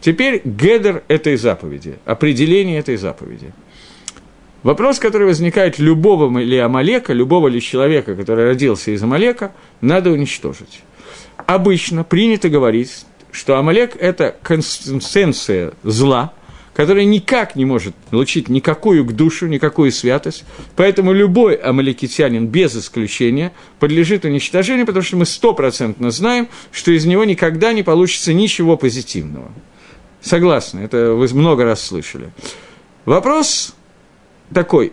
Теперь 0.00 0.40
гедер 0.44 1.02
этой 1.08 1.36
заповеди, 1.36 1.98
определение 2.06 2.78
этой 2.78 2.96
заповеди. 2.96 3.52
Вопрос, 4.62 4.98
который 4.98 5.26
возникает 5.26 5.78
любого 5.78 6.38
ли 6.38 6.56
Амалека, 6.56 7.12
любого 7.12 7.48
ли 7.48 7.60
человека, 7.60 8.14
который 8.14 8.46
родился 8.46 8.90
из 8.90 9.02
Амалека, 9.02 9.52
надо 9.80 10.10
уничтожить 10.10 10.80
обычно 11.46 12.04
принято 12.04 12.48
говорить, 12.48 13.04
что 13.32 13.56
Амалек– 13.56 13.96
это 14.00 14.36
консистенция 14.42 15.72
зла, 15.82 16.32
которая 16.74 17.04
никак 17.04 17.56
не 17.56 17.64
может 17.64 17.94
получить 18.10 18.48
никакую 18.48 19.04
к 19.04 19.12
душу, 19.12 19.46
никакую 19.46 19.92
святость. 19.92 20.44
Поэтому 20.76 21.12
любой 21.12 21.54
амаликитянин, 21.54 22.46
без 22.46 22.76
исключения, 22.76 23.52
подлежит 23.78 24.24
уничтожению, 24.24 24.86
потому 24.86 25.02
что 25.02 25.16
мы 25.16 25.26
стопроцентно 25.26 26.10
знаем, 26.10 26.48
что 26.72 26.90
из 26.90 27.04
него 27.04 27.24
никогда 27.24 27.72
не 27.72 27.82
получится 27.82 28.32
ничего 28.32 28.76
позитивного. 28.76 29.50
Согласны, 30.22 30.80
это 30.80 31.12
вы 31.12 31.28
много 31.34 31.64
раз 31.64 31.82
слышали. 31.82 32.30
Вопрос 33.04 33.74
такой. 34.52 34.92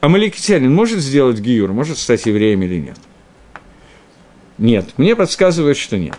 Амаликитянин 0.00 0.72
может 0.72 0.98
сделать 1.00 1.38
гиюр, 1.38 1.72
может 1.72 1.98
стать 1.98 2.26
евреем 2.26 2.62
или 2.62 2.76
нет? 2.76 2.96
Нет. 4.62 4.90
Мне 4.96 5.16
подсказывают, 5.16 5.76
что 5.76 5.98
нет. 5.98 6.16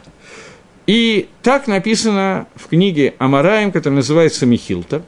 И 0.86 1.30
так 1.44 1.68
написано 1.68 2.48
в 2.56 2.68
книге 2.68 3.14
Амараем, 3.18 3.72
которая 3.72 3.96
называется 3.98 4.46
Михилта, 4.46 5.02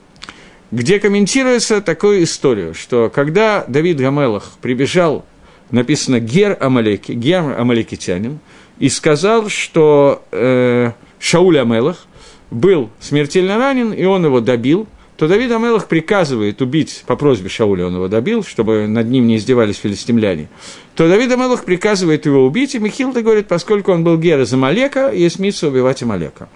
где 0.71 1.01
комментируется 1.01 1.81
такую 1.81 2.23
историю, 2.23 2.73
что 2.73 3.11
когда 3.13 3.65
Давид 3.67 3.97
Гамелах 3.97 4.53
прибежал, 4.61 5.25
написано 5.69 6.21
Гер 6.21 6.57
Амалеки, 6.61 7.11
Гер 7.11 7.59
Амалекитянин, 7.59 8.39
и 8.79 8.87
сказал, 8.87 9.49
что 9.49 10.23
э, 10.31 10.93
Шауль 11.19 11.59
Амелах 11.59 12.07
был 12.51 12.89
смертельно 13.01 13.57
ранен, 13.57 13.91
и 13.91 14.05
он 14.05 14.23
его 14.23 14.39
добил, 14.39 14.87
то 15.17 15.27
Давид 15.27 15.51
Амелах 15.51 15.87
приказывает 15.87 16.61
убить, 16.61 17.03
по 17.07 17.15
просьбе 17.15 17.49
Шауля 17.49 17.87
он 17.87 17.95
его 17.95 18.07
добил, 18.07 18.43
чтобы 18.43 18.87
над 18.87 19.07
ним 19.07 19.27
не 19.27 19.37
издевались 19.37 19.77
филистимляне, 19.77 20.49
то 20.95 21.07
Давид 21.07 21.31
Амелах 21.31 21.63
приказывает 21.63 22.25
его 22.25 22.45
убить, 22.45 22.75
и 22.75 22.79
Михилда 22.79 23.21
говорит, 23.21 23.47
поскольку 23.47 23.91
он 23.93 24.03
был 24.03 24.17
гер 24.17 24.41
из 24.41 24.53
Амалека, 24.53 25.11
есть 25.11 25.39
митсу 25.39 25.67
убивать 25.67 26.03
Амалека. 26.03 26.49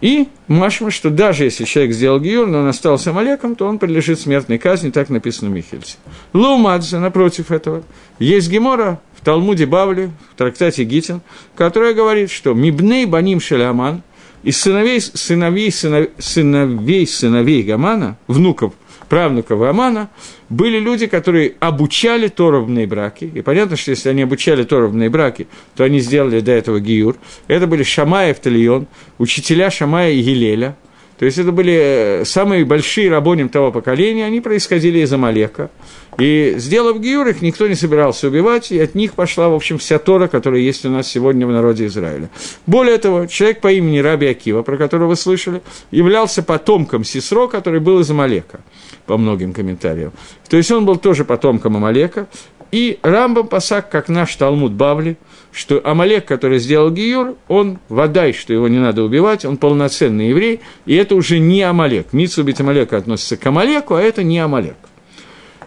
И 0.00 0.28
Машма, 0.46 0.90
что 0.90 1.08
даже 1.08 1.44
если 1.44 1.64
человек 1.64 1.94
сделал 1.94 2.20
гиюр, 2.20 2.46
но 2.46 2.60
он 2.60 2.68
остался 2.68 3.10
Амалеком, 3.10 3.54
то 3.56 3.66
он 3.66 3.78
подлежит 3.78 4.20
смертной 4.20 4.58
казни, 4.58 4.90
так 4.90 5.08
написано 5.08 5.50
в 5.50 5.54
Михельсе. 5.54 5.96
Лумадзе, 6.34 6.98
напротив 6.98 7.50
этого, 7.50 7.82
есть 8.18 8.50
Гемора 8.50 9.00
в 9.18 9.24
Талмуде 9.24 9.64
Бавли, 9.64 10.10
в 10.32 10.36
трактате 10.36 10.84
Гитин, 10.84 11.22
которая 11.54 11.94
говорит, 11.94 12.30
что 12.30 12.52
Мибней 12.54 13.06
Баним 13.06 13.40
Шаляман– 13.40 14.02
из 14.46 14.60
сыновей, 14.60 15.00
сыновей, 15.00 15.72
сыновей, 15.72 16.10
сыновей, 16.18 17.06
сыновей 17.08 17.62
Гамана, 17.64 18.16
внуков, 18.28 18.74
правнуков 19.08 19.60
Амана, 19.60 20.08
были 20.48 20.78
люди, 20.78 21.08
которые 21.08 21.54
обучали 21.58 22.28
торовные 22.28 22.86
браки. 22.86 23.24
И 23.24 23.42
понятно, 23.42 23.76
что 23.76 23.90
если 23.90 24.08
они 24.08 24.22
обучали 24.22 24.62
торовные 24.62 25.10
браки, 25.10 25.48
то 25.74 25.82
они 25.82 25.98
сделали 25.98 26.38
до 26.38 26.52
этого 26.52 26.78
гиюр. 26.78 27.16
Это 27.48 27.66
были 27.66 27.82
Шамая 27.82 28.30
и 28.30 28.34
Втальон, 28.34 28.86
учителя 29.18 29.68
Шамая 29.68 30.12
и 30.12 30.18
Елеля. 30.18 30.76
То 31.18 31.24
есть 31.24 31.38
это 31.38 31.50
были 31.50 32.20
э, 32.20 32.24
самые 32.24 32.64
большие 32.64 33.10
рабоним 33.10 33.48
того 33.48 33.72
поколения, 33.72 34.26
они 34.26 34.40
происходили 34.40 34.98
из 34.98 35.12
Амалека. 35.12 35.70
И 36.18 36.54
сделав 36.56 36.98
Гиюр, 36.98 37.26
их 37.28 37.42
никто 37.42 37.66
не 37.66 37.74
собирался 37.74 38.28
убивать, 38.28 38.72
и 38.72 38.78
от 38.78 38.94
них 38.94 39.12
пошла, 39.14 39.48
в 39.48 39.54
общем, 39.54 39.78
вся 39.78 39.98
Тора, 39.98 40.28
которая 40.28 40.60
есть 40.60 40.84
у 40.86 40.90
нас 40.90 41.08
сегодня 41.08 41.46
в 41.46 41.52
народе 41.52 41.86
Израиля. 41.86 42.30
Более 42.66 42.96
того, 42.98 43.26
человек 43.26 43.60
по 43.60 43.70
имени 43.70 43.98
Раби 43.98 44.26
Акива, 44.26 44.62
про 44.62 44.76
которого 44.76 45.08
вы 45.08 45.16
слышали, 45.16 45.62
являлся 45.90 46.42
потомком 46.42 47.04
Сисро, 47.04 47.48
который 47.48 47.80
был 47.80 48.00
из 48.00 48.10
Амалека, 48.10 48.60
по 49.06 49.18
многим 49.18 49.52
комментариям. 49.52 50.12
То 50.48 50.56
есть 50.56 50.70
он 50.70 50.86
был 50.86 50.96
тоже 50.96 51.24
потомком 51.24 51.76
Амалека, 51.76 52.28
и 52.72 52.98
Рамбам 53.02 53.48
Пасак, 53.48 53.90
как 53.90 54.08
наш 54.08 54.34
Талмуд 54.36 54.72
Бавли, 54.72 55.16
что 55.56 55.80
Амалек, 55.82 56.26
который 56.26 56.58
сделал 56.58 56.90
Гиюр, 56.90 57.34
он 57.48 57.78
водай, 57.88 58.34
что 58.34 58.52
его 58.52 58.68
не 58.68 58.78
надо 58.78 59.02
убивать, 59.02 59.46
он 59.46 59.56
полноценный 59.56 60.28
еврей, 60.28 60.60
и 60.84 60.94
это 60.94 61.14
уже 61.14 61.38
не 61.38 61.62
Амалек. 61.62 62.12
Митсу 62.12 62.42
убить 62.42 62.60
Амалека 62.60 62.98
относится 62.98 63.38
к 63.38 63.46
Амалеку, 63.46 63.94
а 63.94 64.02
это 64.02 64.22
не 64.22 64.38
Амалек. 64.38 64.76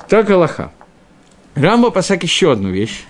Так 0.08 0.30
Аллаха. 0.30 0.72
Рамба 1.56 1.90
Пасак 1.90 2.22
еще 2.22 2.52
одну 2.52 2.70
вещь. 2.70 3.04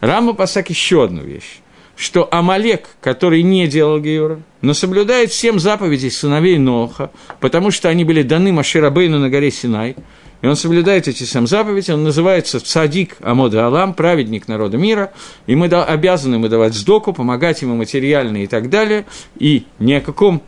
Рамба 0.00 0.32
Пасак 0.32 0.70
еще 0.70 1.04
одну 1.04 1.22
вещь. 1.22 1.60
Что 1.96 2.26
Амалек, 2.32 2.88
который 3.02 3.42
не 3.42 3.68
делал 3.68 4.00
Геора, 4.00 4.40
но 4.62 4.72
соблюдает 4.72 5.34
семь 5.34 5.58
заповедей 5.58 6.10
сыновей 6.10 6.56
Ноха, 6.56 7.10
потому 7.40 7.70
что 7.70 7.90
они 7.90 8.04
были 8.04 8.22
даны 8.22 8.52
Маширабейну 8.52 9.18
на 9.18 9.28
горе 9.28 9.50
Синай, 9.50 9.96
и 10.42 10.46
он 10.46 10.56
соблюдает 10.56 11.08
эти 11.08 11.22
семь 11.22 11.46
заповедей, 11.46 11.94
он 11.94 12.02
называется 12.02 12.60
Цадик 12.60 13.16
Амода 13.20 13.64
Алам, 13.64 13.94
праведник 13.94 14.48
народа 14.48 14.76
мира, 14.76 15.12
и 15.46 15.54
мы 15.54 15.66
обязаны 15.66 16.34
ему 16.34 16.48
давать 16.48 16.74
сдоку, 16.74 17.12
помогать 17.12 17.62
ему 17.62 17.76
материально 17.76 18.42
и 18.42 18.46
так 18.46 18.68
далее, 18.68 19.06
и 19.38 19.64
ни 19.78 19.94
о 19.94 20.00
каком 20.00 20.42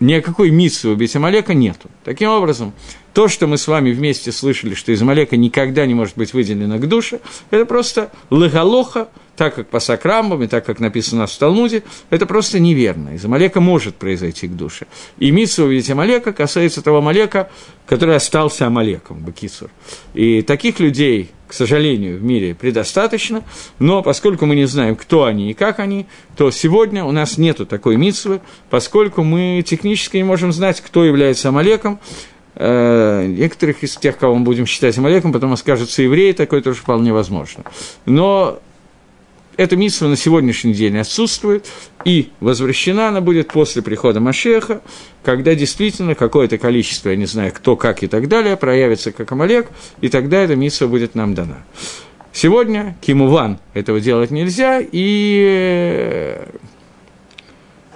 ни 0.00 0.14
о 0.14 0.22
какой 0.22 0.50
миссии 0.50 0.88
убить 0.88 1.14
Амалека 1.14 1.52
нету. 1.52 1.90
Таким 2.04 2.30
образом, 2.30 2.72
то, 3.12 3.28
что 3.28 3.46
мы 3.46 3.58
с 3.58 3.68
вами 3.68 3.92
вместе 3.92 4.32
слышали, 4.32 4.74
что 4.74 4.92
из 4.92 5.02
Амалека 5.02 5.36
никогда 5.36 5.84
не 5.84 5.92
может 5.92 6.16
быть 6.16 6.32
выделено 6.32 6.78
к 6.78 6.88
душе, 6.88 7.20
это 7.50 7.66
просто 7.66 8.10
легалоха, 8.30 9.08
так 9.40 9.54
как 9.54 9.68
по 9.68 9.80
сакрамбам 9.80 10.42
и 10.42 10.46
так 10.48 10.66
как 10.66 10.80
написано 10.80 11.26
в 11.26 11.34
Талмуде, 11.34 11.82
это 12.10 12.26
просто 12.26 12.60
неверно. 12.60 13.14
Из 13.14 13.24
Амалека 13.24 13.62
может 13.62 13.96
произойти 13.96 14.46
к 14.48 14.54
душе. 14.54 14.86
И 15.18 15.30
митсу 15.30 15.64
увидеть 15.64 15.88
Амалека 15.88 16.34
касается 16.34 16.82
того 16.82 16.98
Амалека, 16.98 17.48
который 17.86 18.16
остался 18.16 18.66
Амалеком, 18.66 19.20
Бакисур. 19.20 19.70
И 20.12 20.42
таких 20.42 20.78
людей, 20.78 21.30
к 21.48 21.54
сожалению, 21.54 22.18
в 22.18 22.22
мире 22.22 22.54
предостаточно, 22.54 23.42
но 23.78 24.02
поскольку 24.02 24.44
мы 24.44 24.56
не 24.56 24.66
знаем, 24.66 24.94
кто 24.94 25.24
они 25.24 25.50
и 25.50 25.54
как 25.54 25.78
они, 25.78 26.04
то 26.36 26.50
сегодня 26.50 27.06
у 27.06 27.10
нас 27.10 27.38
нету 27.38 27.64
такой 27.64 27.96
митсвы, 27.96 28.42
поскольку 28.68 29.22
мы 29.22 29.64
технически 29.66 30.18
не 30.18 30.24
можем 30.24 30.52
знать, 30.52 30.82
кто 30.82 31.02
является 31.02 31.48
Амалеком, 31.48 31.98
Э, 32.56 33.24
некоторых 33.26 33.82
из 33.82 33.96
тех, 33.96 34.18
кого 34.18 34.34
мы 34.34 34.44
будем 34.44 34.66
считать 34.66 34.98
Амалеком, 34.98 35.32
потом 35.32 35.56
скажутся 35.56 36.02
евреи, 36.02 36.32
такое 36.32 36.60
тоже 36.60 36.80
вполне 36.80 37.10
возможно. 37.10 37.64
Но 38.04 38.60
эта 39.60 39.76
миссия 39.76 40.06
на 40.06 40.16
сегодняшний 40.16 40.72
день 40.72 40.96
отсутствует, 40.96 41.66
и 42.06 42.30
возвращена 42.40 43.08
она 43.08 43.20
будет 43.20 43.48
после 43.48 43.82
прихода 43.82 44.18
Машеха, 44.18 44.80
когда 45.22 45.54
действительно 45.54 46.14
какое-то 46.14 46.56
количество, 46.56 47.10
я 47.10 47.16
не 47.16 47.26
знаю, 47.26 47.52
кто, 47.52 47.76
как 47.76 48.02
и 48.02 48.06
так 48.06 48.26
далее, 48.26 48.56
проявится 48.56 49.12
как 49.12 49.30
Амалек, 49.32 49.68
и 50.00 50.08
тогда 50.08 50.38
эта 50.38 50.56
миссия 50.56 50.86
будет 50.86 51.14
нам 51.14 51.34
дана. 51.34 51.58
Сегодня 52.32 52.96
Кимуван 53.02 53.58
этого 53.74 54.00
делать 54.00 54.30
нельзя, 54.30 54.80
и 54.80 55.44
э, 55.46 56.46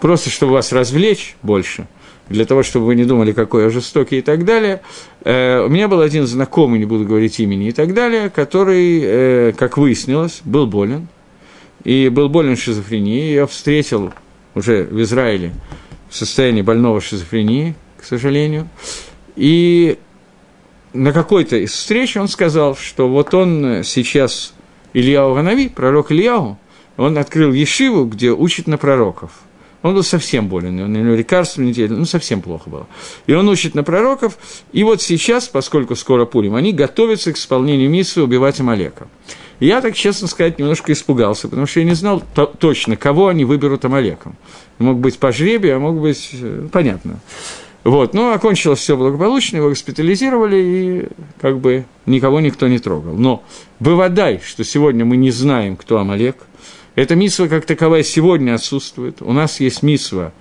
просто 0.02 0.28
чтобы 0.28 0.52
вас 0.52 0.70
развлечь 0.70 1.34
больше– 1.42 1.88
для 2.28 2.46
того, 2.46 2.62
чтобы 2.62 2.86
вы 2.86 2.94
не 2.94 3.04
думали, 3.04 3.32
какой 3.32 3.64
я 3.64 3.70
жестокий 3.70 4.18
и 4.18 4.22
так 4.22 4.44
далее. 4.44 4.80
Э, 5.24 5.62
у 5.64 5.68
меня 5.68 5.88
был 5.88 6.00
один 6.00 6.26
знакомый, 6.26 6.78
не 6.78 6.86
буду 6.86 7.04
говорить 7.04 7.38
имени 7.38 7.68
и 7.68 7.72
так 7.72 7.92
далее, 7.92 8.30
который, 8.30 9.00
э, 9.02 9.52
как 9.56 9.76
выяснилось, 9.76 10.40
был 10.44 10.66
болен. 10.66 11.08
И 11.84 12.08
был 12.08 12.28
болен 12.28 12.56
шизофренией. 12.56 13.34
Я 13.34 13.46
встретил 13.46 14.12
уже 14.54 14.84
в 14.84 15.00
Израиле 15.02 15.52
в 16.08 16.16
состоянии 16.16 16.62
больного 16.62 17.00
шизофрении, 17.00 17.74
к 17.98 18.04
сожалению. 18.04 18.68
И 19.36 19.98
на 20.92 21.12
какой-то 21.12 21.56
из 21.56 21.72
встреч 21.72 22.16
он 22.16 22.28
сказал, 22.28 22.76
что 22.76 23.08
вот 23.08 23.34
он 23.34 23.82
сейчас, 23.84 24.54
Ильяу 24.92 25.34
Ганави, 25.34 25.68
пророк 25.68 26.12
Ильяу, 26.12 26.58
он 26.96 27.18
открыл 27.18 27.52
Ешиву, 27.52 28.04
где 28.04 28.30
учит 28.30 28.66
на 28.66 28.78
пророков– 28.78 29.32
он 29.84 29.92
был 29.92 30.02
совсем 30.02 30.48
болен, 30.48 30.80
у 30.80 30.86
него 30.86 31.14
лекарства 31.14 31.60
неделю, 31.60 31.98
ну, 31.98 32.06
совсем 32.06 32.40
плохо 32.40 32.70
было. 32.70 32.86
И 33.26 33.34
он 33.34 33.46
учит 33.50 33.74
на 33.74 33.84
пророков, 33.84 34.38
и 34.72 34.82
вот 34.82 35.02
сейчас, 35.02 35.46
поскольку 35.46 35.94
скоро 35.94 36.24
Пурим, 36.24 36.54
они 36.54 36.72
готовятся 36.72 37.34
к 37.34 37.36
исполнению 37.36 37.90
миссии 37.90 38.20
убивать 38.20 38.58
Амалека. 38.60 39.08
Я, 39.60 39.80
так 39.80 39.94
честно 39.94 40.28
сказать, 40.28 40.58
немножко 40.58 40.92
испугался, 40.92 41.48
потому 41.48 41.66
что 41.66 41.80
я 41.80 41.86
не 41.86 41.94
знал 41.94 42.22
то- 42.34 42.46
точно, 42.46 42.96
кого 42.96 43.28
они 43.28 43.44
выберут 43.44 43.84
Амалеком. 43.84 44.36
Мог 44.78 44.98
быть 44.98 45.18
по 45.18 45.32
жребию, 45.32 45.76
а 45.76 45.78
мог 45.78 46.00
быть... 46.00 46.30
Ну, 46.32 46.68
понятно. 46.68 47.20
Вот, 47.84 48.14
ну, 48.14 48.32
окончилось 48.32 48.78
все 48.78 48.96
благополучно, 48.96 49.58
его 49.58 49.68
госпитализировали, 49.68 50.56
и 50.56 51.08
как 51.40 51.58
бы 51.58 51.84
никого 52.06 52.40
никто 52.40 52.66
не 52.66 52.78
трогал. 52.78 53.14
Но 53.14 53.44
выводай, 53.78 54.40
что 54.44 54.64
сегодня 54.64 55.04
мы 55.04 55.16
не 55.16 55.30
знаем, 55.30 55.76
кто 55.76 55.98
Амалек– 55.98 56.36
эта 56.94 57.16
мисва 57.16 57.48
как 57.48 57.66
таковая 57.66 58.02
сегодня 58.02 58.54
отсутствует. 58.54 59.20
У 59.20 59.32
нас 59.32 59.60
есть 59.60 59.82
мисва 59.82 60.32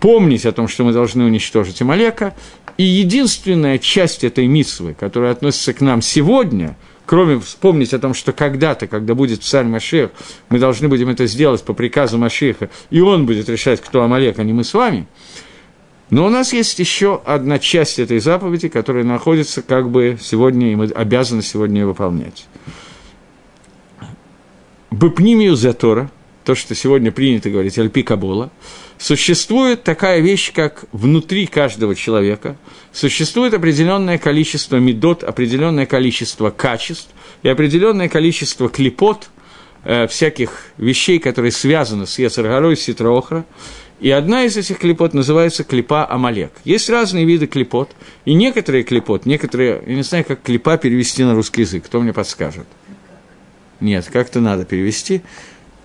помнить 0.00 0.46
о 0.46 0.52
том, 0.52 0.68
что 0.68 0.84
мы 0.84 0.92
должны 0.92 1.24
уничтожить 1.24 1.82
Амалека. 1.82 2.34
И 2.76 2.84
единственная 2.84 3.78
часть 3.78 4.22
этой 4.22 4.46
мисвы, 4.46 4.94
которая 4.98 5.32
относится 5.32 5.72
к 5.72 5.80
нам 5.80 6.02
сегодня, 6.02 6.76
кроме 7.06 7.38
вспомнить 7.38 7.94
о 7.94 7.98
том, 7.98 8.12
что 8.12 8.32
когда-то, 8.32 8.86
когда 8.86 9.14
будет 9.14 9.42
царь 9.42 9.64
Машех, 9.64 10.10
мы 10.50 10.58
должны 10.58 10.88
будем 10.88 11.08
это 11.08 11.26
сделать 11.26 11.62
по 11.62 11.72
приказу 11.72 12.18
Машеха, 12.18 12.68
и 12.90 13.00
он 13.00 13.24
будет 13.24 13.48
решать, 13.48 13.80
кто 13.80 14.02
Амалек, 14.02 14.38
а 14.38 14.44
не 14.44 14.52
мы 14.52 14.64
с 14.64 14.74
вами. 14.74 15.06
Но 16.10 16.26
у 16.26 16.28
нас 16.28 16.52
есть 16.52 16.78
еще 16.78 17.20
одна 17.24 17.58
часть 17.58 17.98
этой 17.98 18.18
заповеди, 18.20 18.68
которая 18.68 19.04
находится 19.04 19.62
как 19.62 19.90
бы 19.90 20.18
сегодня, 20.20 20.72
и 20.72 20.76
мы 20.76 20.86
обязаны 20.86 21.42
сегодня 21.42 21.80
ее 21.80 21.86
выполнять. 21.86 22.46
Бепнимию 24.90 25.56
Затора, 25.56 26.10
то, 26.44 26.54
что 26.54 26.74
сегодня 26.74 27.10
принято 27.10 27.50
говорить, 27.50 27.76
Альпи 27.78 28.02
Кабола, 28.02 28.50
существует 28.98 29.82
такая 29.82 30.20
вещь, 30.20 30.52
как 30.52 30.84
внутри 30.92 31.46
каждого 31.46 31.94
человека, 31.94 32.56
существует 32.92 33.54
определенное 33.54 34.18
количество 34.18 34.76
медот, 34.76 35.24
определенное 35.24 35.86
количество 35.86 36.50
качеств 36.50 37.08
и 37.42 37.48
определенное 37.48 38.08
количество 38.08 38.68
клепот, 38.68 39.28
э, 39.84 40.06
всяких 40.06 40.50
вещей, 40.78 41.18
которые 41.18 41.52
связаны 41.52 42.06
с 42.06 42.18
Ецаргарой, 42.18 42.76
Ситроохра, 42.76 43.44
и 43.98 44.10
одна 44.10 44.44
из 44.44 44.56
этих 44.56 44.78
клепот 44.78 45.14
называется 45.14 45.64
клепа 45.64 46.06
Амалек. 46.10 46.52
Есть 46.64 46.90
разные 46.90 47.24
виды 47.24 47.46
клепот, 47.46 47.90
и 48.24 48.34
некоторые 48.34 48.84
клепот, 48.84 49.24
некоторые, 49.24 49.82
я 49.86 49.94
не 49.94 50.02
знаю, 50.02 50.24
как 50.24 50.42
клепа 50.42 50.76
перевести 50.76 51.24
на 51.24 51.34
русский 51.34 51.62
язык, 51.62 51.86
кто 51.86 52.00
мне 52.00 52.12
подскажет– 52.12 52.66
нет, 53.80 54.08
как-то 54.10 54.40
надо 54.40 54.64
перевести. 54.64 55.22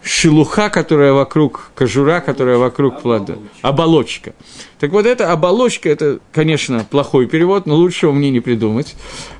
Шелуха, 0.04 0.70
которая 0.70 1.14
вокруг, 1.14 1.72
кожура, 1.76 2.22
которая 2.22 2.58
вокруг 2.58 3.02
плода. 3.02 3.36
Оболочка. 3.62 4.34
Так 4.80 4.92
вот, 4.92 5.06
эта 5.06 5.32
оболочка, 5.32 5.90
это, 5.90 6.20
конечно, 6.32 6.86
плохой 6.90 7.28
перевод, 7.28 7.68
но 7.68 7.76
лучшего 7.76 8.12
мне 8.12 8.32
не 8.32 8.40
придумать. 8.40 8.96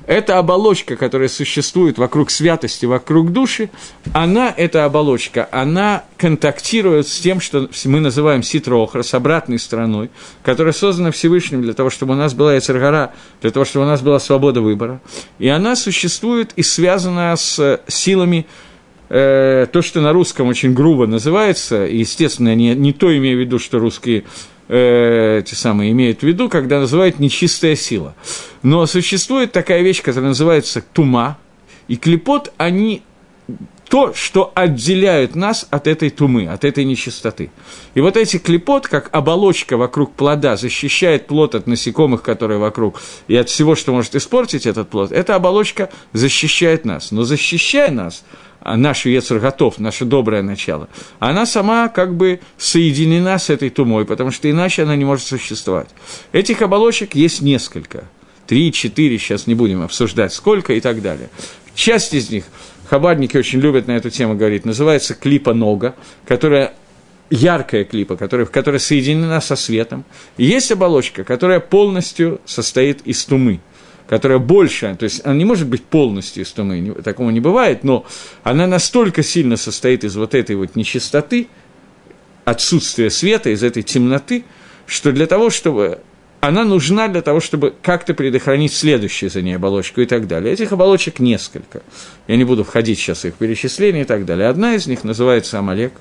Эта 0.06 0.38
оболочка, 0.38 0.94
которая 0.94 1.28
существует 1.28 1.98
вокруг 1.98 2.30
святости, 2.30 2.86
вокруг 2.86 3.32
души, 3.32 3.70
она, 4.12 4.54
эта 4.56 4.84
оболочка, 4.84 5.48
она 5.50 6.04
контактирует 6.16 7.08
с 7.08 7.18
тем, 7.18 7.40
что 7.40 7.68
мы 7.86 7.98
называем 7.98 8.44
ситрохра, 8.44 9.02
с 9.02 9.14
обратной 9.14 9.58
стороной, 9.58 10.10
которая 10.44 10.72
создана 10.72 11.10
Всевышним 11.10 11.62
для 11.62 11.72
того, 11.72 11.90
чтобы 11.90 12.14
у 12.14 12.16
нас 12.16 12.34
была 12.34 12.54
Яцергара, 12.54 13.12
для 13.40 13.50
того, 13.50 13.64
чтобы 13.64 13.84
у 13.84 13.88
нас 13.88 14.00
была 14.00 14.20
свобода 14.20 14.60
выбора. 14.60 15.00
И 15.40 15.48
она 15.48 15.74
существует 15.74 16.52
и 16.54 16.62
связана 16.62 17.34
с 17.36 17.80
силами 17.88 18.46
э, 19.12 19.66
то, 19.70 19.82
что 19.82 20.00
на 20.00 20.12
русском 20.12 20.48
очень 20.48 20.72
грубо 20.72 21.06
называется, 21.06 21.86
и, 21.86 21.98
естественно, 21.98 22.54
не, 22.54 22.74
не 22.74 22.92
то 22.94 23.14
имею 23.16 23.36
в 23.36 23.40
виду, 23.40 23.58
что 23.58 23.78
русские 23.78 24.24
э, 24.68 25.42
те 25.44 25.54
самые 25.54 25.92
имеют 25.92 26.20
в 26.20 26.22
виду, 26.22 26.48
когда 26.48 26.80
называют 26.80 27.18
нечистая 27.18 27.76
сила. 27.76 28.14
Но 28.62 28.86
существует 28.86 29.52
такая 29.52 29.82
вещь, 29.82 30.02
которая 30.02 30.30
называется 30.30 30.82
тума, 30.92 31.36
и 31.88 31.96
клепот, 31.96 32.52
они 32.56 33.02
то, 33.90 34.14
что 34.14 34.50
отделяет 34.54 35.34
нас 35.34 35.66
от 35.68 35.86
этой 35.86 36.08
тумы, 36.08 36.46
от 36.46 36.64
этой 36.64 36.84
нечистоты. 36.84 37.50
И 37.92 38.00
вот 38.00 38.16
эти 38.16 38.38
клепот, 38.38 38.88
как 38.88 39.10
оболочка 39.12 39.76
вокруг 39.76 40.14
плода, 40.14 40.56
защищает 40.56 41.26
плод 41.26 41.54
от 41.54 41.66
насекомых, 41.66 42.22
которые 42.22 42.58
вокруг, 42.58 43.02
и 43.28 43.36
от 43.36 43.50
всего, 43.50 43.74
что 43.74 43.92
может 43.92 44.14
испортить 44.14 44.64
этот 44.64 44.88
плод, 44.88 45.12
эта 45.12 45.34
оболочка 45.34 45.90
защищает 46.14 46.86
нас. 46.86 47.10
Но 47.10 47.24
защищая 47.24 47.90
нас, 47.90 48.24
наш 48.64 49.06
Ецер 49.06 49.38
готов, 49.38 49.78
наше 49.78 50.04
доброе 50.04 50.42
начало, 50.42 50.88
она 51.18 51.46
сама 51.46 51.88
как 51.88 52.14
бы 52.14 52.40
соединена 52.58 53.38
с 53.38 53.50
этой 53.50 53.70
тумой, 53.70 54.04
потому 54.04 54.30
что 54.30 54.50
иначе 54.50 54.82
она 54.82 54.96
не 54.96 55.04
может 55.04 55.26
существовать. 55.26 55.88
Этих 56.32 56.62
оболочек 56.62 57.14
есть 57.14 57.40
несколько. 57.40 58.04
Три, 58.46 58.72
четыре, 58.72 59.18
сейчас 59.18 59.46
не 59.46 59.54
будем 59.54 59.82
обсуждать, 59.82 60.32
сколько 60.32 60.72
и 60.72 60.80
так 60.80 61.00
далее. 61.00 61.28
Часть 61.74 62.12
из 62.12 62.30
них, 62.30 62.44
хабарники 62.88 63.36
очень 63.36 63.60
любят 63.60 63.86
на 63.86 63.92
эту 63.92 64.10
тему 64.10 64.36
говорить, 64.36 64.64
называется 64.64 65.14
клипа 65.14 65.54
нога, 65.54 65.94
которая 66.26 66.74
яркая 67.30 67.84
клипа, 67.84 68.16
которая, 68.16 68.46
которая 68.46 68.78
соединена 68.78 69.40
со 69.40 69.56
светом. 69.56 70.04
И 70.36 70.44
есть 70.44 70.70
оболочка, 70.70 71.24
которая 71.24 71.60
полностью 71.60 72.40
состоит 72.44 73.00
из 73.06 73.24
тумы– 73.24 73.60
которая 74.12 74.38
больше, 74.38 74.94
то 74.98 75.04
есть 75.04 75.24
она 75.24 75.36
не 75.36 75.46
может 75.46 75.66
быть 75.66 75.82
полностью 75.82 76.42
из 76.42 76.52
тумы, 76.52 76.94
такого 77.02 77.30
не 77.30 77.40
бывает, 77.40 77.82
но 77.82 78.04
она 78.42 78.66
настолько 78.66 79.22
сильно 79.22 79.56
состоит 79.56 80.04
из 80.04 80.16
вот 80.16 80.34
этой 80.34 80.54
вот 80.54 80.76
нечистоты, 80.76 81.48
отсутствия 82.44 83.08
света, 83.08 83.48
из 83.48 83.62
этой 83.62 83.82
темноты, 83.82 84.44
что 84.84 85.12
для 85.12 85.26
того, 85.26 85.48
чтобы 85.48 86.00
она 86.40 86.62
нужна 86.64 87.08
для 87.08 87.22
того, 87.22 87.40
чтобы 87.40 87.72
как-то 87.80 88.12
предохранить 88.12 88.74
следующую 88.74 89.30
за 89.30 89.40
ней 89.40 89.56
оболочку 89.56 90.02
и 90.02 90.06
так 90.06 90.26
далее. 90.26 90.52
Этих 90.52 90.72
оболочек 90.72 91.18
несколько. 91.18 91.82
Я 92.26 92.36
не 92.36 92.44
буду 92.44 92.64
входить 92.64 92.98
сейчас 92.98 93.20
в 93.22 93.24
их 93.24 93.36
перечисление 93.36 94.02
и 94.02 94.06
так 94.06 94.26
далее. 94.26 94.48
Одна 94.48 94.74
из 94.74 94.86
них 94.86 95.04
называется 95.04 95.58
Амалек. 95.58 95.94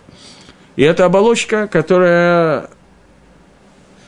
И 0.76 0.84
это 0.84 1.06
оболочка, 1.06 1.66
которая 1.68 2.72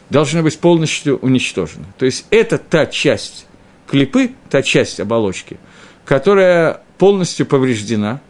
должна 0.10 0.42
быть 0.42 0.60
полностью 0.60 1.20
уничтожена. 1.20 1.86
То 1.98 2.04
есть 2.04 2.26
это 2.32 2.58
та 2.58 2.86
часть 2.86 3.46
клипы, 3.88 4.32
та 4.50 4.62
часть 4.62 5.00
оболочки, 5.00 5.58
которая 6.06 6.82
полностью 6.98 7.46
повреждена, 7.46 8.22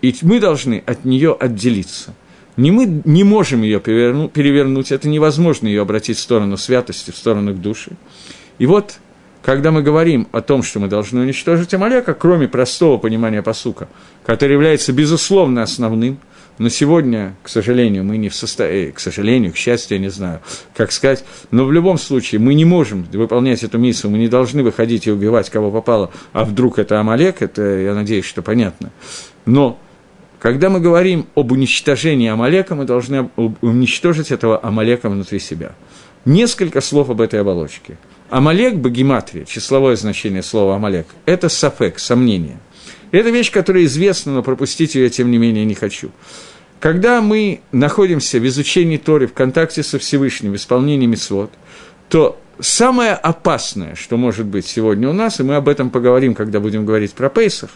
и 0.00 0.14
мы 0.22 0.40
должны 0.40 0.82
от 0.86 1.04
нее 1.04 1.36
отделиться. 1.38 2.14
Не 2.56 2.70
мы 2.70 3.02
не 3.04 3.24
можем 3.24 3.62
ее 3.62 3.80
перевернуть, 3.80 4.92
это 4.92 5.08
невозможно 5.08 5.68
ее 5.68 5.82
обратить 5.82 6.18
в 6.18 6.20
сторону 6.20 6.56
святости, 6.56 7.10
в 7.10 7.16
сторону 7.16 7.54
к 7.54 7.60
душе. 7.60 7.92
И 8.58 8.66
вот, 8.66 8.98
когда 9.42 9.70
мы 9.70 9.82
говорим 9.82 10.28
о 10.32 10.42
том, 10.42 10.62
что 10.62 10.78
мы 10.78 10.88
должны 10.88 11.22
уничтожить 11.22 11.72
Амалека, 11.72 12.14
кроме 12.14 12.48
простого 12.48 12.98
понимания 12.98 13.42
посука, 13.42 13.88
который 14.26 14.52
является 14.52 14.92
безусловно 14.92 15.62
основным– 15.62 16.18
но 16.58 16.68
сегодня, 16.68 17.34
к 17.42 17.48
сожалению, 17.48 18.04
мы 18.04 18.18
не 18.18 18.28
в 18.28 18.34
состоянии, 18.34 18.90
к 18.90 19.00
сожалению, 19.00 19.52
к 19.52 19.56
счастью, 19.56 19.96
я 19.96 20.02
не 20.02 20.10
знаю, 20.10 20.40
как 20.74 20.92
сказать, 20.92 21.24
но 21.50 21.64
в 21.64 21.72
любом 21.72 21.98
случае 21.98 22.40
мы 22.40 22.54
не 22.54 22.64
можем 22.64 23.06
выполнять 23.12 23.62
эту 23.62 23.78
миссию, 23.78 24.12
мы 24.12 24.18
не 24.18 24.28
должны 24.28 24.62
выходить 24.62 25.06
и 25.06 25.10
убивать 25.10 25.48
кого 25.50 25.70
попало, 25.70 26.10
а 26.32 26.44
вдруг 26.44 26.78
это 26.78 27.00
Амалек, 27.00 27.40
это, 27.40 27.62
я 27.62 27.94
надеюсь, 27.94 28.26
что 28.26 28.42
понятно. 28.42 28.90
Но 29.46 29.78
когда 30.38 30.68
мы 30.68 30.80
говорим 30.80 31.26
об 31.34 31.52
уничтожении 31.52 32.28
Амалека, 32.28 32.74
мы 32.74 32.84
должны 32.84 33.30
уничтожить 33.36 34.30
этого 34.30 34.62
Амалека 34.62 35.08
внутри 35.08 35.38
себя. 35.38 35.72
Несколько 36.24 36.80
слов 36.80 37.10
об 37.10 37.20
этой 37.20 37.40
оболочке. 37.40 37.96
Амалек, 38.28 38.76
богематрия, 38.76 39.44
числовое 39.44 39.96
значение 39.96 40.42
слова 40.42 40.76
Амалек, 40.76 41.06
это 41.26 41.48
сафек, 41.48 41.98
сомнение– 41.98 42.58
это 43.12 43.30
вещь, 43.30 43.52
которая 43.52 43.84
известна, 43.84 44.32
но 44.32 44.42
пропустить 44.42 44.94
ее, 44.94 45.08
тем 45.10 45.30
не 45.30 45.38
менее, 45.38 45.64
не 45.64 45.74
хочу. 45.74 46.10
Когда 46.80 47.20
мы 47.20 47.60
находимся 47.70 48.40
в 48.40 48.46
изучении 48.46 48.96
Торы, 48.96 49.28
в 49.28 49.32
контакте 49.32 49.84
со 49.84 50.00
Всевышним, 50.00 50.52
в 50.52 50.56
исполнении 50.56 51.06
Мисвод, 51.06 51.52
то 52.08 52.40
самое 52.58 53.12
опасное, 53.12 53.94
что 53.94 54.16
может 54.16 54.46
быть 54.46 54.66
сегодня 54.66 55.08
у 55.08 55.12
нас, 55.12 55.38
и 55.38 55.42
мы 55.42 55.56
об 55.56 55.68
этом 55.68 55.90
поговорим, 55.90 56.34
когда 56.34 56.58
будем 56.58 56.84
говорить 56.84 57.12
про 57.12 57.28
Пейсов, 57.28 57.70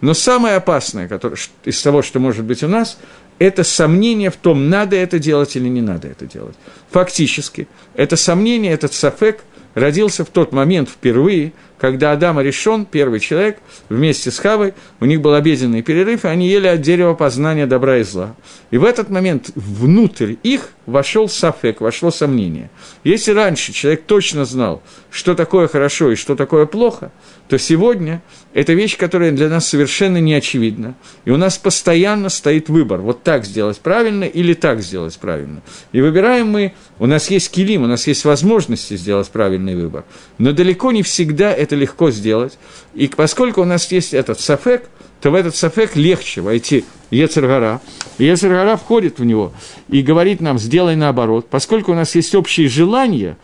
но 0.00 0.14
самое 0.14 0.56
опасное 0.56 1.08
которое, 1.08 1.36
из 1.64 1.80
того, 1.82 2.02
что 2.02 2.20
может 2.20 2.44
быть 2.44 2.62
у 2.62 2.68
нас, 2.68 2.98
это 3.38 3.64
сомнение 3.64 4.30
в 4.30 4.36
том, 4.36 4.68
надо 4.68 4.94
это 4.96 5.18
делать 5.18 5.56
или 5.56 5.68
не 5.68 5.80
надо 5.80 6.08
это 6.08 6.26
делать. 6.26 6.54
Фактически, 6.90 7.66
это 7.94 8.16
сомнение, 8.16 8.72
этот 8.72 8.92
сафек 8.92 9.40
родился 9.74 10.24
в 10.24 10.28
тот 10.28 10.52
момент 10.52 10.88
впервые, 10.88 11.52
когда 11.82 12.12
Адам 12.12 12.38
решен, 12.38 12.86
первый 12.86 13.18
человек, 13.18 13.58
вместе 13.88 14.30
с 14.30 14.38
Хавой, 14.38 14.72
у 15.00 15.04
них 15.04 15.20
был 15.20 15.34
обеденный 15.34 15.82
перерыв, 15.82 16.24
и 16.24 16.28
они 16.28 16.48
ели 16.48 16.68
от 16.68 16.80
дерева 16.80 17.14
познания 17.14 17.66
добра 17.66 17.98
и 17.98 18.04
зла. 18.04 18.36
И 18.70 18.78
в 18.78 18.84
этот 18.84 19.10
момент 19.10 19.50
внутрь 19.56 20.36
их 20.44 20.68
вошел 20.86 21.28
сафек, 21.28 21.80
вошло 21.80 22.12
сомнение. 22.12 22.70
Если 23.02 23.32
раньше 23.32 23.72
человек 23.72 24.04
точно 24.04 24.44
знал, 24.44 24.80
что 25.10 25.34
такое 25.34 25.66
хорошо 25.66 26.12
и 26.12 26.14
что 26.14 26.36
такое 26.36 26.66
плохо, 26.66 27.10
то 27.48 27.58
сегодня 27.58 28.22
это 28.54 28.72
вещь, 28.72 28.96
которая 28.96 29.32
для 29.32 29.48
нас 29.48 29.68
совершенно 29.68 30.18
не 30.18 30.34
очевидна. 30.34 30.94
И 31.24 31.30
у 31.30 31.36
нас 31.36 31.58
постоянно 31.58 32.28
стоит 32.28 32.68
выбор, 32.68 33.00
вот 33.00 33.22
так 33.22 33.44
сделать 33.44 33.78
правильно 33.78 34.24
или 34.24 34.54
так 34.54 34.80
сделать 34.80 35.18
правильно. 35.18 35.62
И 35.92 36.00
выбираем 36.00 36.48
мы, 36.48 36.74
у 36.98 37.06
нас 37.06 37.30
есть 37.30 37.50
килим, 37.50 37.82
у 37.82 37.86
нас 37.86 38.06
есть 38.06 38.24
возможности 38.24 38.96
сделать 38.96 39.28
правильный 39.28 39.76
выбор. 39.76 40.04
Но 40.38 40.52
далеко 40.52 40.92
не 40.92 41.02
всегда 41.02 41.52
это 41.52 41.71
легко 41.76 42.10
сделать. 42.10 42.58
И 42.94 43.08
поскольку 43.08 43.62
у 43.62 43.64
нас 43.64 43.90
есть 43.90 44.14
этот 44.14 44.40
сафек, 44.40 44.88
то 45.20 45.30
в 45.30 45.34
этот 45.34 45.54
сафек 45.54 45.94
легче 45.94 46.40
войти 46.40 46.84
Ецергара. 47.10 47.80
И 48.18 48.24
Ецергара 48.24 48.76
входит 48.76 49.18
в 49.18 49.24
него 49.24 49.52
и 49.88 50.02
говорит 50.02 50.40
нам, 50.40 50.58
сделай 50.58 50.96
наоборот. 50.96 51.46
Поскольку 51.48 51.92
у 51.92 51.94
нас 51.94 52.14
есть 52.14 52.34
общие 52.34 52.68
желания 52.68 53.36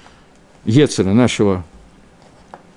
Ецера, 0.64 1.12
нашего 1.12 1.64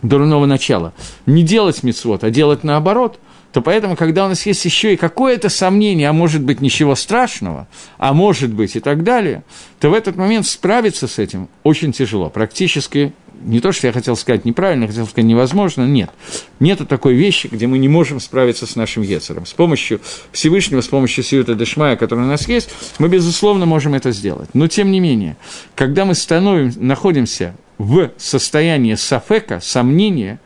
дурного 0.01 0.45
начала, 0.45 0.93
не 1.25 1.43
делать 1.43 1.83
мицвод, 1.83 2.23
а 2.23 2.29
делать 2.29 2.63
наоборот, 2.63 3.19
то 3.51 3.61
поэтому, 3.61 3.95
когда 3.95 4.25
у 4.25 4.29
нас 4.29 4.45
есть 4.45 4.63
еще 4.63 4.93
и 4.93 4.97
какое-то 4.97 5.49
сомнение, 5.49 6.07
а 6.09 6.13
может 6.13 6.41
быть 6.41 6.61
ничего 6.61 6.95
страшного, 6.95 7.67
а 7.97 8.13
может 8.13 8.53
быть 8.53 8.75
и 8.75 8.79
так 8.79 9.03
далее, 9.03 9.43
то 9.79 9.89
в 9.89 9.93
этот 9.93 10.15
момент 10.15 10.45
справиться 10.45 11.07
с 11.07 11.19
этим 11.19 11.49
очень 11.63 11.91
тяжело, 11.91 12.29
практически 12.29 13.13
не 13.43 13.59
то, 13.59 13.71
что 13.71 13.87
я 13.87 13.93
хотел 13.93 14.15
сказать 14.15 14.45
неправильно, 14.45 14.87
хотел 14.87 15.05
сказать 15.05 15.25
невозможно, 15.25 15.85
нет. 15.85 16.09
Нету 16.59 16.85
такой 16.85 17.13
вещи, 17.13 17.47
где 17.51 17.67
мы 17.67 17.77
не 17.77 17.87
можем 17.87 18.19
справиться 18.19 18.65
с 18.65 18.75
нашим 18.75 19.03
Ецером. 19.03 19.45
С 19.45 19.53
помощью 19.53 20.01
Всевышнего, 20.31 20.81
с 20.81 20.87
помощью 20.87 21.23
Сиюта 21.23 21.55
Дешмая, 21.55 21.95
который 21.95 22.25
у 22.25 22.27
нас 22.27 22.47
есть, 22.47 22.69
мы, 22.99 23.07
безусловно, 23.07 23.65
можем 23.65 23.93
это 23.93 24.11
сделать. 24.11 24.49
Но, 24.53 24.67
тем 24.67 24.91
не 24.91 24.99
менее, 24.99 25.37
когда 25.75 26.05
мы 26.05 26.15
становим, 26.15 26.71
находимся 26.77 27.55
в 27.77 28.11
состоянии 28.17 28.95
сафека, 28.95 29.59
сомнения, 29.61 30.39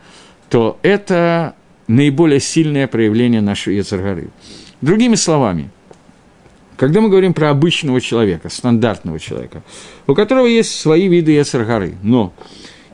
то 0.49 0.79
это 0.81 1.55
наиболее 1.87 2.39
сильное 2.39 2.87
проявление 2.87 3.41
нашей 3.41 3.75
Ецаргары. 3.75 4.29
Другими 4.81 5.15
словами, 5.15 5.69
когда 6.77 7.01
мы 7.01 7.09
говорим 7.09 7.33
про 7.33 7.49
обычного 7.49 8.01
человека, 8.01 8.49
стандартного 8.49 9.19
человека, 9.19 9.63
у 10.07 10.13
которого 10.13 10.45
есть 10.45 10.79
свои 10.79 11.07
виды 11.07 11.31
Ецаргары, 11.31 11.95
но 12.03 12.33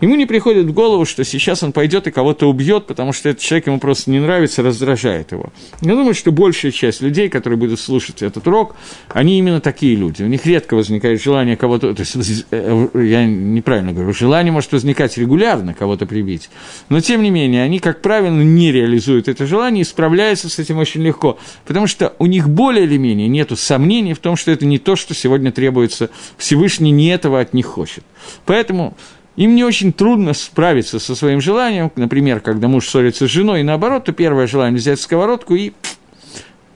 ему 0.01 0.15
не 0.15 0.25
приходит 0.25 0.65
в 0.65 0.73
голову, 0.73 1.05
что 1.05 1.23
сейчас 1.23 1.63
он 1.63 1.71
пойдет 1.71 2.07
и 2.07 2.11
кого-то 2.11 2.49
убьет, 2.49 2.87
потому 2.87 3.13
что 3.13 3.29
этот 3.29 3.41
человек 3.41 3.67
ему 3.67 3.79
просто 3.79 4.11
не 4.11 4.19
нравится, 4.19 4.63
раздражает 4.63 5.31
его. 5.31 5.51
Я 5.81 5.95
думаю, 5.95 6.13
что 6.13 6.31
большая 6.31 6.71
часть 6.71 7.01
людей, 7.01 7.29
которые 7.29 7.57
будут 7.57 7.79
слушать 7.79 8.21
этот 8.21 8.47
урок, 8.47 8.75
они 9.09 9.37
именно 9.39 9.61
такие 9.61 9.95
люди. 9.95 10.23
У 10.23 10.27
них 10.27 10.45
редко 10.45 10.75
возникает 10.75 11.21
желание 11.21 11.55
кого-то... 11.55 11.93
То 11.93 12.01
есть, 12.01 12.45
э, 12.51 12.87
я 12.95 13.25
неправильно 13.25 13.93
говорю, 13.93 14.13
желание 14.13 14.51
может 14.51 14.71
возникать 14.71 15.17
регулярно 15.17 15.73
кого-то 15.73 16.05
прибить, 16.05 16.49
но, 16.89 16.99
тем 16.99 17.23
не 17.23 17.29
менее, 17.29 17.63
они, 17.63 17.79
как 17.79 18.01
правило, 18.01 18.33
не 18.33 18.71
реализуют 18.71 19.27
это 19.27 19.45
желание 19.45 19.81
и 19.81 19.85
справляются 19.85 20.49
с 20.49 20.59
этим 20.59 20.77
очень 20.77 21.01
легко, 21.01 21.37
потому 21.65 21.87
что 21.87 22.13
у 22.19 22.25
них 22.25 22.49
более 22.49 22.85
или 22.85 22.97
менее 22.97 23.27
нет 23.27 23.51
сомнений 23.57 24.13
в 24.13 24.19
том, 24.19 24.35
что 24.35 24.51
это 24.51 24.65
не 24.65 24.79
то, 24.79 24.95
что 24.95 25.13
сегодня 25.13 25.51
требуется, 25.51 26.09
Всевышний 26.37 26.91
не 26.91 27.09
этого 27.09 27.39
от 27.39 27.53
них 27.53 27.65
хочет. 27.65 28.03
Поэтому 28.45 28.95
им 29.35 29.55
не 29.55 29.63
очень 29.63 29.93
трудно 29.93 30.33
справиться 30.33 30.99
со 30.99 31.15
своим 31.15 31.39
желанием, 31.41 31.91
например, 31.95 32.41
когда 32.41 32.67
муж 32.67 32.87
ссорится 32.87 33.27
с 33.27 33.29
женой, 33.29 33.61
и 33.61 33.63
наоборот, 33.63 34.05
то 34.05 34.11
первое 34.11 34.47
желание 34.47 34.77
взять 34.77 34.99
сковородку 34.99 35.55
и 35.55 35.73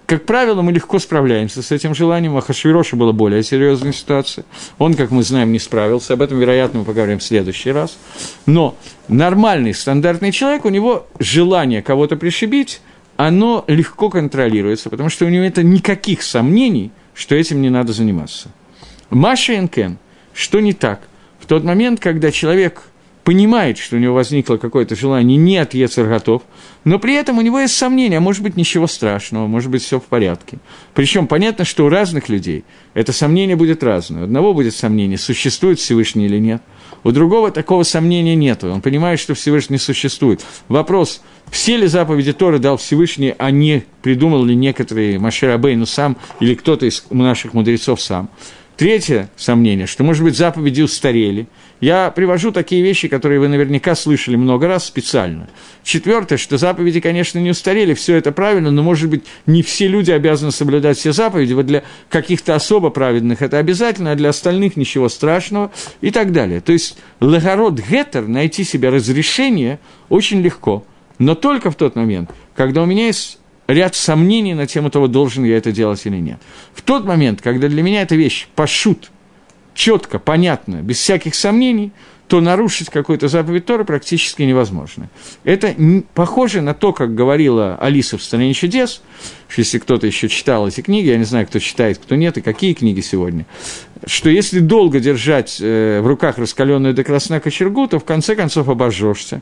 как 0.05 0.25
правило, 0.25 0.61
мы 0.61 0.71
легко 0.71 0.99
справляемся 0.99 1.63
с 1.63 1.71
этим 1.71 1.95
желанием. 1.95 2.35
У 2.35 2.39
Хашвироша 2.39 2.95
была 2.95 3.11
более 3.11 3.41
серьезная 3.41 3.91
ситуация. 3.91 4.45
Он, 4.77 4.93
как 4.93 5.09
мы 5.09 5.23
знаем, 5.23 5.51
не 5.51 5.57
справился. 5.57 6.13
Об 6.13 6.21
этом, 6.21 6.39
вероятно, 6.39 6.81
мы 6.81 6.85
поговорим 6.85 7.17
в 7.17 7.23
следующий 7.23 7.71
раз. 7.71 7.97
Но 8.45 8.77
нормальный, 9.07 9.73
стандартный 9.73 10.31
человек, 10.31 10.63
у 10.65 10.69
него 10.69 11.07
желание 11.17 11.81
кого-то 11.81 12.17
пришибить, 12.17 12.81
оно 13.17 13.65
легко 13.65 14.11
контролируется, 14.11 14.91
потому 14.91 15.09
что 15.09 15.25
у 15.25 15.29
него 15.29 15.43
нет 15.43 15.57
никаких 15.57 16.21
сомнений, 16.21 16.91
что 17.15 17.33
этим 17.33 17.63
не 17.63 17.71
надо 17.71 17.91
заниматься. 17.91 18.49
Маша 19.09 19.53
и 19.53 19.67
Кен, 19.67 19.97
что 20.33 20.59
не 20.59 20.73
так– 20.73 21.01
в 21.45 21.47
тот 21.47 21.63
момент, 21.63 21.99
когда 21.99 22.31
человек 22.31 22.81
понимает, 23.23 23.77
что 23.77 23.97
у 23.97 23.99
него 23.99 24.15
возникло 24.15 24.57
какое-то 24.57 24.95
желание 24.95 25.37
не 25.37 25.57
от 25.57 25.75
готов, 25.75 26.41
но 26.85 26.97
при 26.97 27.13
этом 27.13 27.37
у 27.37 27.41
него 27.41 27.59
есть 27.59 27.75
сомнения, 27.77 28.17
а 28.17 28.19
может 28.19 28.41
быть 28.41 28.57
ничего 28.57 28.87
страшного, 28.87 29.45
может 29.45 29.69
быть 29.69 29.83
все 29.83 29.99
в 29.99 30.05
порядке. 30.05 30.57
Причем 30.95 31.27
понятно, 31.27 31.63
что 31.63 31.85
у 31.85 31.89
разных 31.89 32.29
людей 32.29 32.63
это 32.95 33.13
сомнение 33.13 33.55
будет 33.55 33.83
разное. 33.83 34.21
У 34.21 34.23
одного 34.23 34.55
будет 34.55 34.73
сомнение, 34.73 35.19
существует 35.19 35.77
Всевышний 35.77 36.25
или 36.25 36.39
нет. 36.39 36.63
У 37.03 37.11
другого 37.11 37.51
такого 37.51 37.83
сомнения 37.83 38.35
нет. 38.35 38.63
Он 38.63 38.81
понимает, 38.81 39.19
что 39.19 39.35
Всевышний 39.35 39.77
существует. 39.77 40.43
Вопрос, 40.67 41.21
все 41.51 41.77
ли 41.77 41.85
заповеди 41.85 42.33
Торы 42.33 42.57
дал 42.57 42.77
Всевышний, 42.77 43.35
а 43.37 43.51
не 43.51 43.83
придумал 44.01 44.43
ли 44.43 44.55
некоторые 44.55 45.19
Маширабейну 45.19 45.85
сам 45.85 46.17
или 46.39 46.55
кто-то 46.55 46.87
из 46.87 47.05
наших 47.11 47.53
мудрецов 47.53 48.01
сам. 48.01 48.29
Третье 48.77 49.29
сомнение, 49.37 49.87
что, 49.87 50.03
может 50.03 50.23
быть, 50.23 50.35
заповеди 50.35 50.81
устарели. 50.81 51.47
Я 51.79 52.11
привожу 52.11 52.51
такие 52.51 52.81
вещи, 52.81 53.07
которые 53.07 53.39
вы 53.39 53.47
наверняка 53.47 53.95
слышали 53.95 54.35
много 54.35 54.67
раз 54.67 54.85
специально. 54.85 55.47
Четвертое, 55.83 56.35
что 56.35 56.57
заповеди, 56.57 56.99
конечно, 56.99 57.39
не 57.39 57.51
устарели, 57.51 57.93
все 57.93 58.17
это 58.17 58.33
правильно, 58.33 58.71
но, 58.71 58.83
может 58.83 59.09
быть, 59.09 59.23
не 59.45 59.61
все 59.61 59.87
люди 59.87 60.11
обязаны 60.11 60.51
соблюдать 60.51 60.97
все 60.97 61.13
заповеди. 61.13 61.53
Вот 61.53 61.67
для 61.67 61.83
каких-то 62.09 62.53
особо 62.53 62.89
праведных 62.89 63.41
это 63.41 63.59
обязательно, 63.59 64.11
а 64.11 64.15
для 64.15 64.29
остальных 64.29 64.75
ничего 64.75 65.07
страшного 65.07 65.71
и 66.01 66.11
так 66.11 66.33
далее. 66.33 66.59
То 66.59 66.73
есть, 66.73 66.97
лагород 67.21 67.79
гетер, 67.79 68.27
найти 68.27 68.65
себе 68.65 68.89
разрешение 68.89 69.79
очень 70.09 70.41
легко, 70.41 70.85
но 71.17 71.35
только 71.35 71.71
в 71.71 71.75
тот 71.75 71.95
момент, 71.95 72.29
когда 72.55 72.83
у 72.83 72.85
меня 72.85 73.07
есть 73.07 73.39
ряд 73.67 73.95
сомнений 73.95 74.53
на 74.53 74.67
тему 74.67 74.89
того, 74.89 75.07
должен 75.07 75.43
я 75.43 75.57
это 75.57 75.71
делать 75.71 76.05
или 76.05 76.17
нет. 76.17 76.39
В 76.73 76.81
тот 76.81 77.05
момент, 77.05 77.41
когда 77.41 77.67
для 77.67 77.83
меня 77.83 78.01
эта 78.01 78.15
вещь 78.15 78.47
пошут, 78.55 79.11
четко, 79.73 80.19
понятно, 80.19 80.77
без 80.77 80.97
всяких 80.97 81.35
сомнений, 81.35 81.91
то 82.27 82.41
нарушить 82.41 82.89
какой-то 82.89 83.27
заповедь 83.27 83.65
Торы 83.65 83.85
практически 83.85 84.41
невозможно. 84.41 85.09
Это 85.43 85.75
похоже 86.15 86.61
на 86.61 86.73
то, 86.73 86.91
как 86.91 87.13
говорила 87.13 87.77
Алиса 87.79 88.17
в 88.17 88.23
«Стране 88.23 88.53
чудес», 88.53 89.01
если 89.55 89.77
кто-то 89.77 90.07
еще 90.07 90.27
читал 90.27 90.67
эти 90.67 90.81
книги, 90.81 91.07
я 91.07 91.17
не 91.17 91.23
знаю, 91.23 91.45
кто 91.45 91.59
читает, 91.59 91.99
кто 91.99 92.15
нет, 92.15 92.37
и 92.37 92.41
какие 92.41 92.73
книги 92.73 93.01
сегодня, 93.01 93.45
что 94.07 94.29
если 94.29 94.59
долго 94.59 94.99
держать 94.99 95.57
э, 95.61 96.01
в 96.01 96.07
руках 96.07 96.37
раскаленную 96.39 96.93
до 96.93 97.03
красна 97.03 97.39
кочергу, 97.39 97.87
то 97.87 97.99
в 97.99 98.05
конце 98.05 98.35
концов 98.35 98.69
обожжешься. 98.69 99.41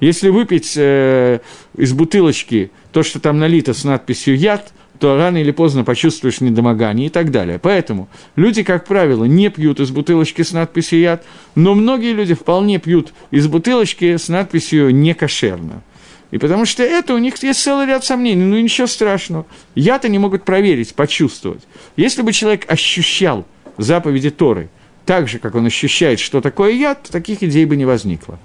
Если 0.00 0.28
выпить 0.28 0.74
э, 0.76 1.40
из 1.76 1.92
бутылочки 1.92 2.70
то, 2.92 3.02
что 3.02 3.20
там 3.20 3.38
налито 3.38 3.74
с 3.74 3.84
надписью 3.84 4.36
«яд», 4.36 4.72
то 4.98 5.16
рано 5.16 5.38
или 5.38 5.52
поздно 5.52 5.84
почувствуешь 5.84 6.40
недомогание 6.40 7.06
и 7.06 7.10
так 7.10 7.30
далее. 7.30 7.60
Поэтому 7.60 8.08
люди, 8.34 8.64
как 8.64 8.84
правило, 8.84 9.24
не 9.24 9.48
пьют 9.48 9.78
из 9.78 9.90
бутылочки 9.90 10.42
с 10.42 10.52
надписью 10.52 11.00
«яд», 11.00 11.24
но 11.54 11.74
многие 11.74 12.12
люди 12.12 12.34
вполне 12.34 12.78
пьют 12.78 13.12
из 13.30 13.46
бутылочки 13.46 14.16
с 14.16 14.28
надписью 14.28 14.94
«не 14.94 15.14
кошерно». 15.14 15.82
И 16.30 16.38
потому 16.38 16.66
что 16.66 16.82
это 16.82 17.14
у 17.14 17.18
них 17.18 17.42
есть 17.42 17.62
целый 17.62 17.86
ряд 17.86 18.04
сомнений, 18.04 18.44
ну 18.44 18.60
ничего 18.60 18.86
страшного. 18.86 19.46
Яд 19.74 20.04
они 20.04 20.18
могут 20.18 20.44
проверить, 20.44 20.94
почувствовать. 20.94 21.62
Если 21.96 22.20
бы 22.20 22.32
человек 22.32 22.70
ощущал 22.70 23.46
заповеди 23.78 24.30
Торы 24.30 24.68
так 25.06 25.26
же, 25.26 25.38
как 25.38 25.54
он 25.54 25.64
ощущает, 25.64 26.20
что 26.20 26.42
такое 26.42 26.72
яд, 26.72 27.08
таких 27.10 27.42
идей 27.42 27.64
бы 27.64 27.76
не 27.76 27.86
возникло. 27.86 28.38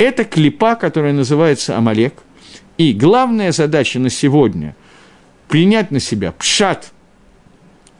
Это 0.00 0.24
клипа, 0.24 0.76
которая 0.76 1.12
называется 1.12 1.76
Амалек. 1.76 2.14
И 2.78 2.94
главная 2.94 3.52
задача 3.52 3.98
на 3.98 4.08
сегодня– 4.08 4.74
принять 5.48 5.90
на 5.90 6.00
себя 6.00 6.32
пшат 6.32 6.90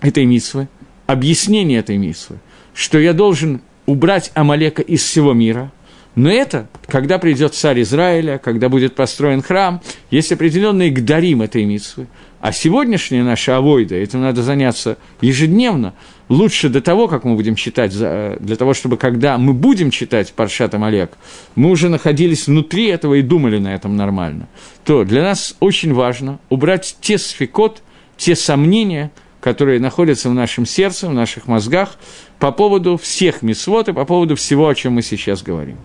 этой 0.01 0.25
митсвы, 0.25 0.69
объяснение 1.07 1.79
этой 1.79 1.99
митсвы, 1.99 2.39
что 2.73 2.99
я 2.99 3.13
должен 3.13 3.61
убрать 3.85 4.31
Амалека 4.33 4.81
из 4.81 5.03
всего 5.03 5.35
мира. 5.35 5.71
Но 6.15 6.31
это, 6.31 6.69
когда 6.87 7.19
придет 7.19 7.53
царь 7.55 7.83
Израиля, 7.83 8.39
когда 8.39 8.71
будет 8.71 8.95
построен 8.95 9.43
храм, 9.43 9.83
есть 10.11 10.33
определенные 10.33 10.89
гдарим 10.89 11.43
этой 11.43 11.67
митсвы. 11.67 12.07
А 12.41 12.53
сегодняшняя 12.53 13.25
наша 13.25 13.59
авойда, 13.59 13.97
этим 13.97 14.23
надо 14.23 14.43
заняться 14.43 14.97
ежедневно, 15.21 15.93
лучше 16.31 16.69
до 16.71 16.81
того, 16.81 17.09
как 17.09 17.25
мы 17.25 17.35
будем 17.35 17.57
читать, 17.57 17.93
для 17.93 18.57
того, 18.57 18.73
чтобы 18.73 18.97
когда 18.97 19.37
мы 19.37 19.53
будем 19.53 19.91
читать 19.91 20.33
Паршат 20.33 20.75
Амалек, 20.75 21.11
мы 21.57 21.71
уже 21.71 21.91
находились 21.91 22.47
внутри 22.47 22.87
этого 22.87 23.15
и 23.15 23.23
думали 23.23 23.59
на 23.59 23.75
этом 23.75 23.97
нормально, 23.97 24.49
то 24.85 25.05
для 25.05 25.23
нас 25.23 25.57
очень 25.61 25.93
важно 25.93 26.39
убрать 26.49 26.97
те 27.01 27.19
сфикот, 27.19 27.83
те 28.17 28.37
сомнения, 28.37 29.11
которые 29.41 29.81
находятся 29.81 30.31
в 30.31 30.35
нашем 30.35 30.67
сердце, 30.67 31.09
в 31.09 31.13
наших 31.13 31.47
мозгах 31.47 31.97
по 32.39 32.53
поводу 32.53 32.97
всех 32.97 33.43
мисвод 33.43 33.89
и 33.89 33.93
по 33.93 34.05
поводу 34.05 34.37
всего, 34.37 34.69
о 34.69 34.75
чем 34.75 34.95
мы 34.95 35.03
сейчас 35.03 35.43
говорим. 35.43 35.79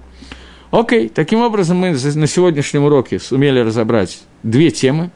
Окей, 0.70 1.10
таким 1.10 1.39
образом 1.39 1.78
мы 1.78 1.91
на 1.91 2.28
сегодняшнем 2.28 2.84
уроке 2.84 3.20
сумели 3.20 3.60
разобрать 3.60 4.20
две 4.43 4.70
темы. 4.70 5.10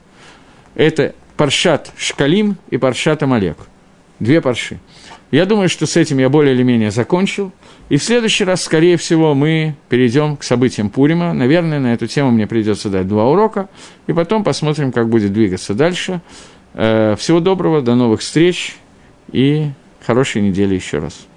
Это 0.74 1.14
Паршат 1.38 1.92
Шкалим 1.98 2.58
и 2.70 2.78
Паршат 2.78 3.22
Амалек. 3.22 3.58
Две 4.20 4.42
парши. 4.42 4.80
Я 5.32 5.46
думаю, 5.46 5.70
что 5.70 5.86
с 5.86 5.96
этим 5.96 6.18
я 6.18 6.30
более 6.30 6.56
или 6.56 6.64
менее 6.64 6.90
закончил. 6.90 7.52
И 7.90 7.98
в 7.98 8.04
следующий 8.04 8.46
раз, 8.46 8.64
скорее 8.64 8.98
всего, 8.98 9.36
мы 9.36 9.76
перейдем 9.88 10.38
к 10.38 10.44
событиям 10.44 10.90
Пурима. 10.90 11.34
Наверное, 11.34 11.80
на 11.80 11.94
эту 11.94 12.08
тему 12.08 12.32
мне 12.32 12.48
придется 12.48 12.90
дать 12.90 13.08
два 13.08 13.30
урока. 13.30 13.70
И 14.08 14.14
потом 14.14 14.44
посмотрим, 14.44 14.92
как 14.92 15.08
будет 15.10 15.32
двигаться 15.32 15.76
дальше. 15.76 16.22
Э, 16.74 17.16
всего 17.18 17.40
доброго, 17.40 17.82
до 17.82 17.94
новых 17.94 18.22
встреч 18.22 18.76
и 19.32 19.70
хорошей 20.06 20.42
недели 20.42 20.74
еще 20.74 20.98
раз. 20.98 21.29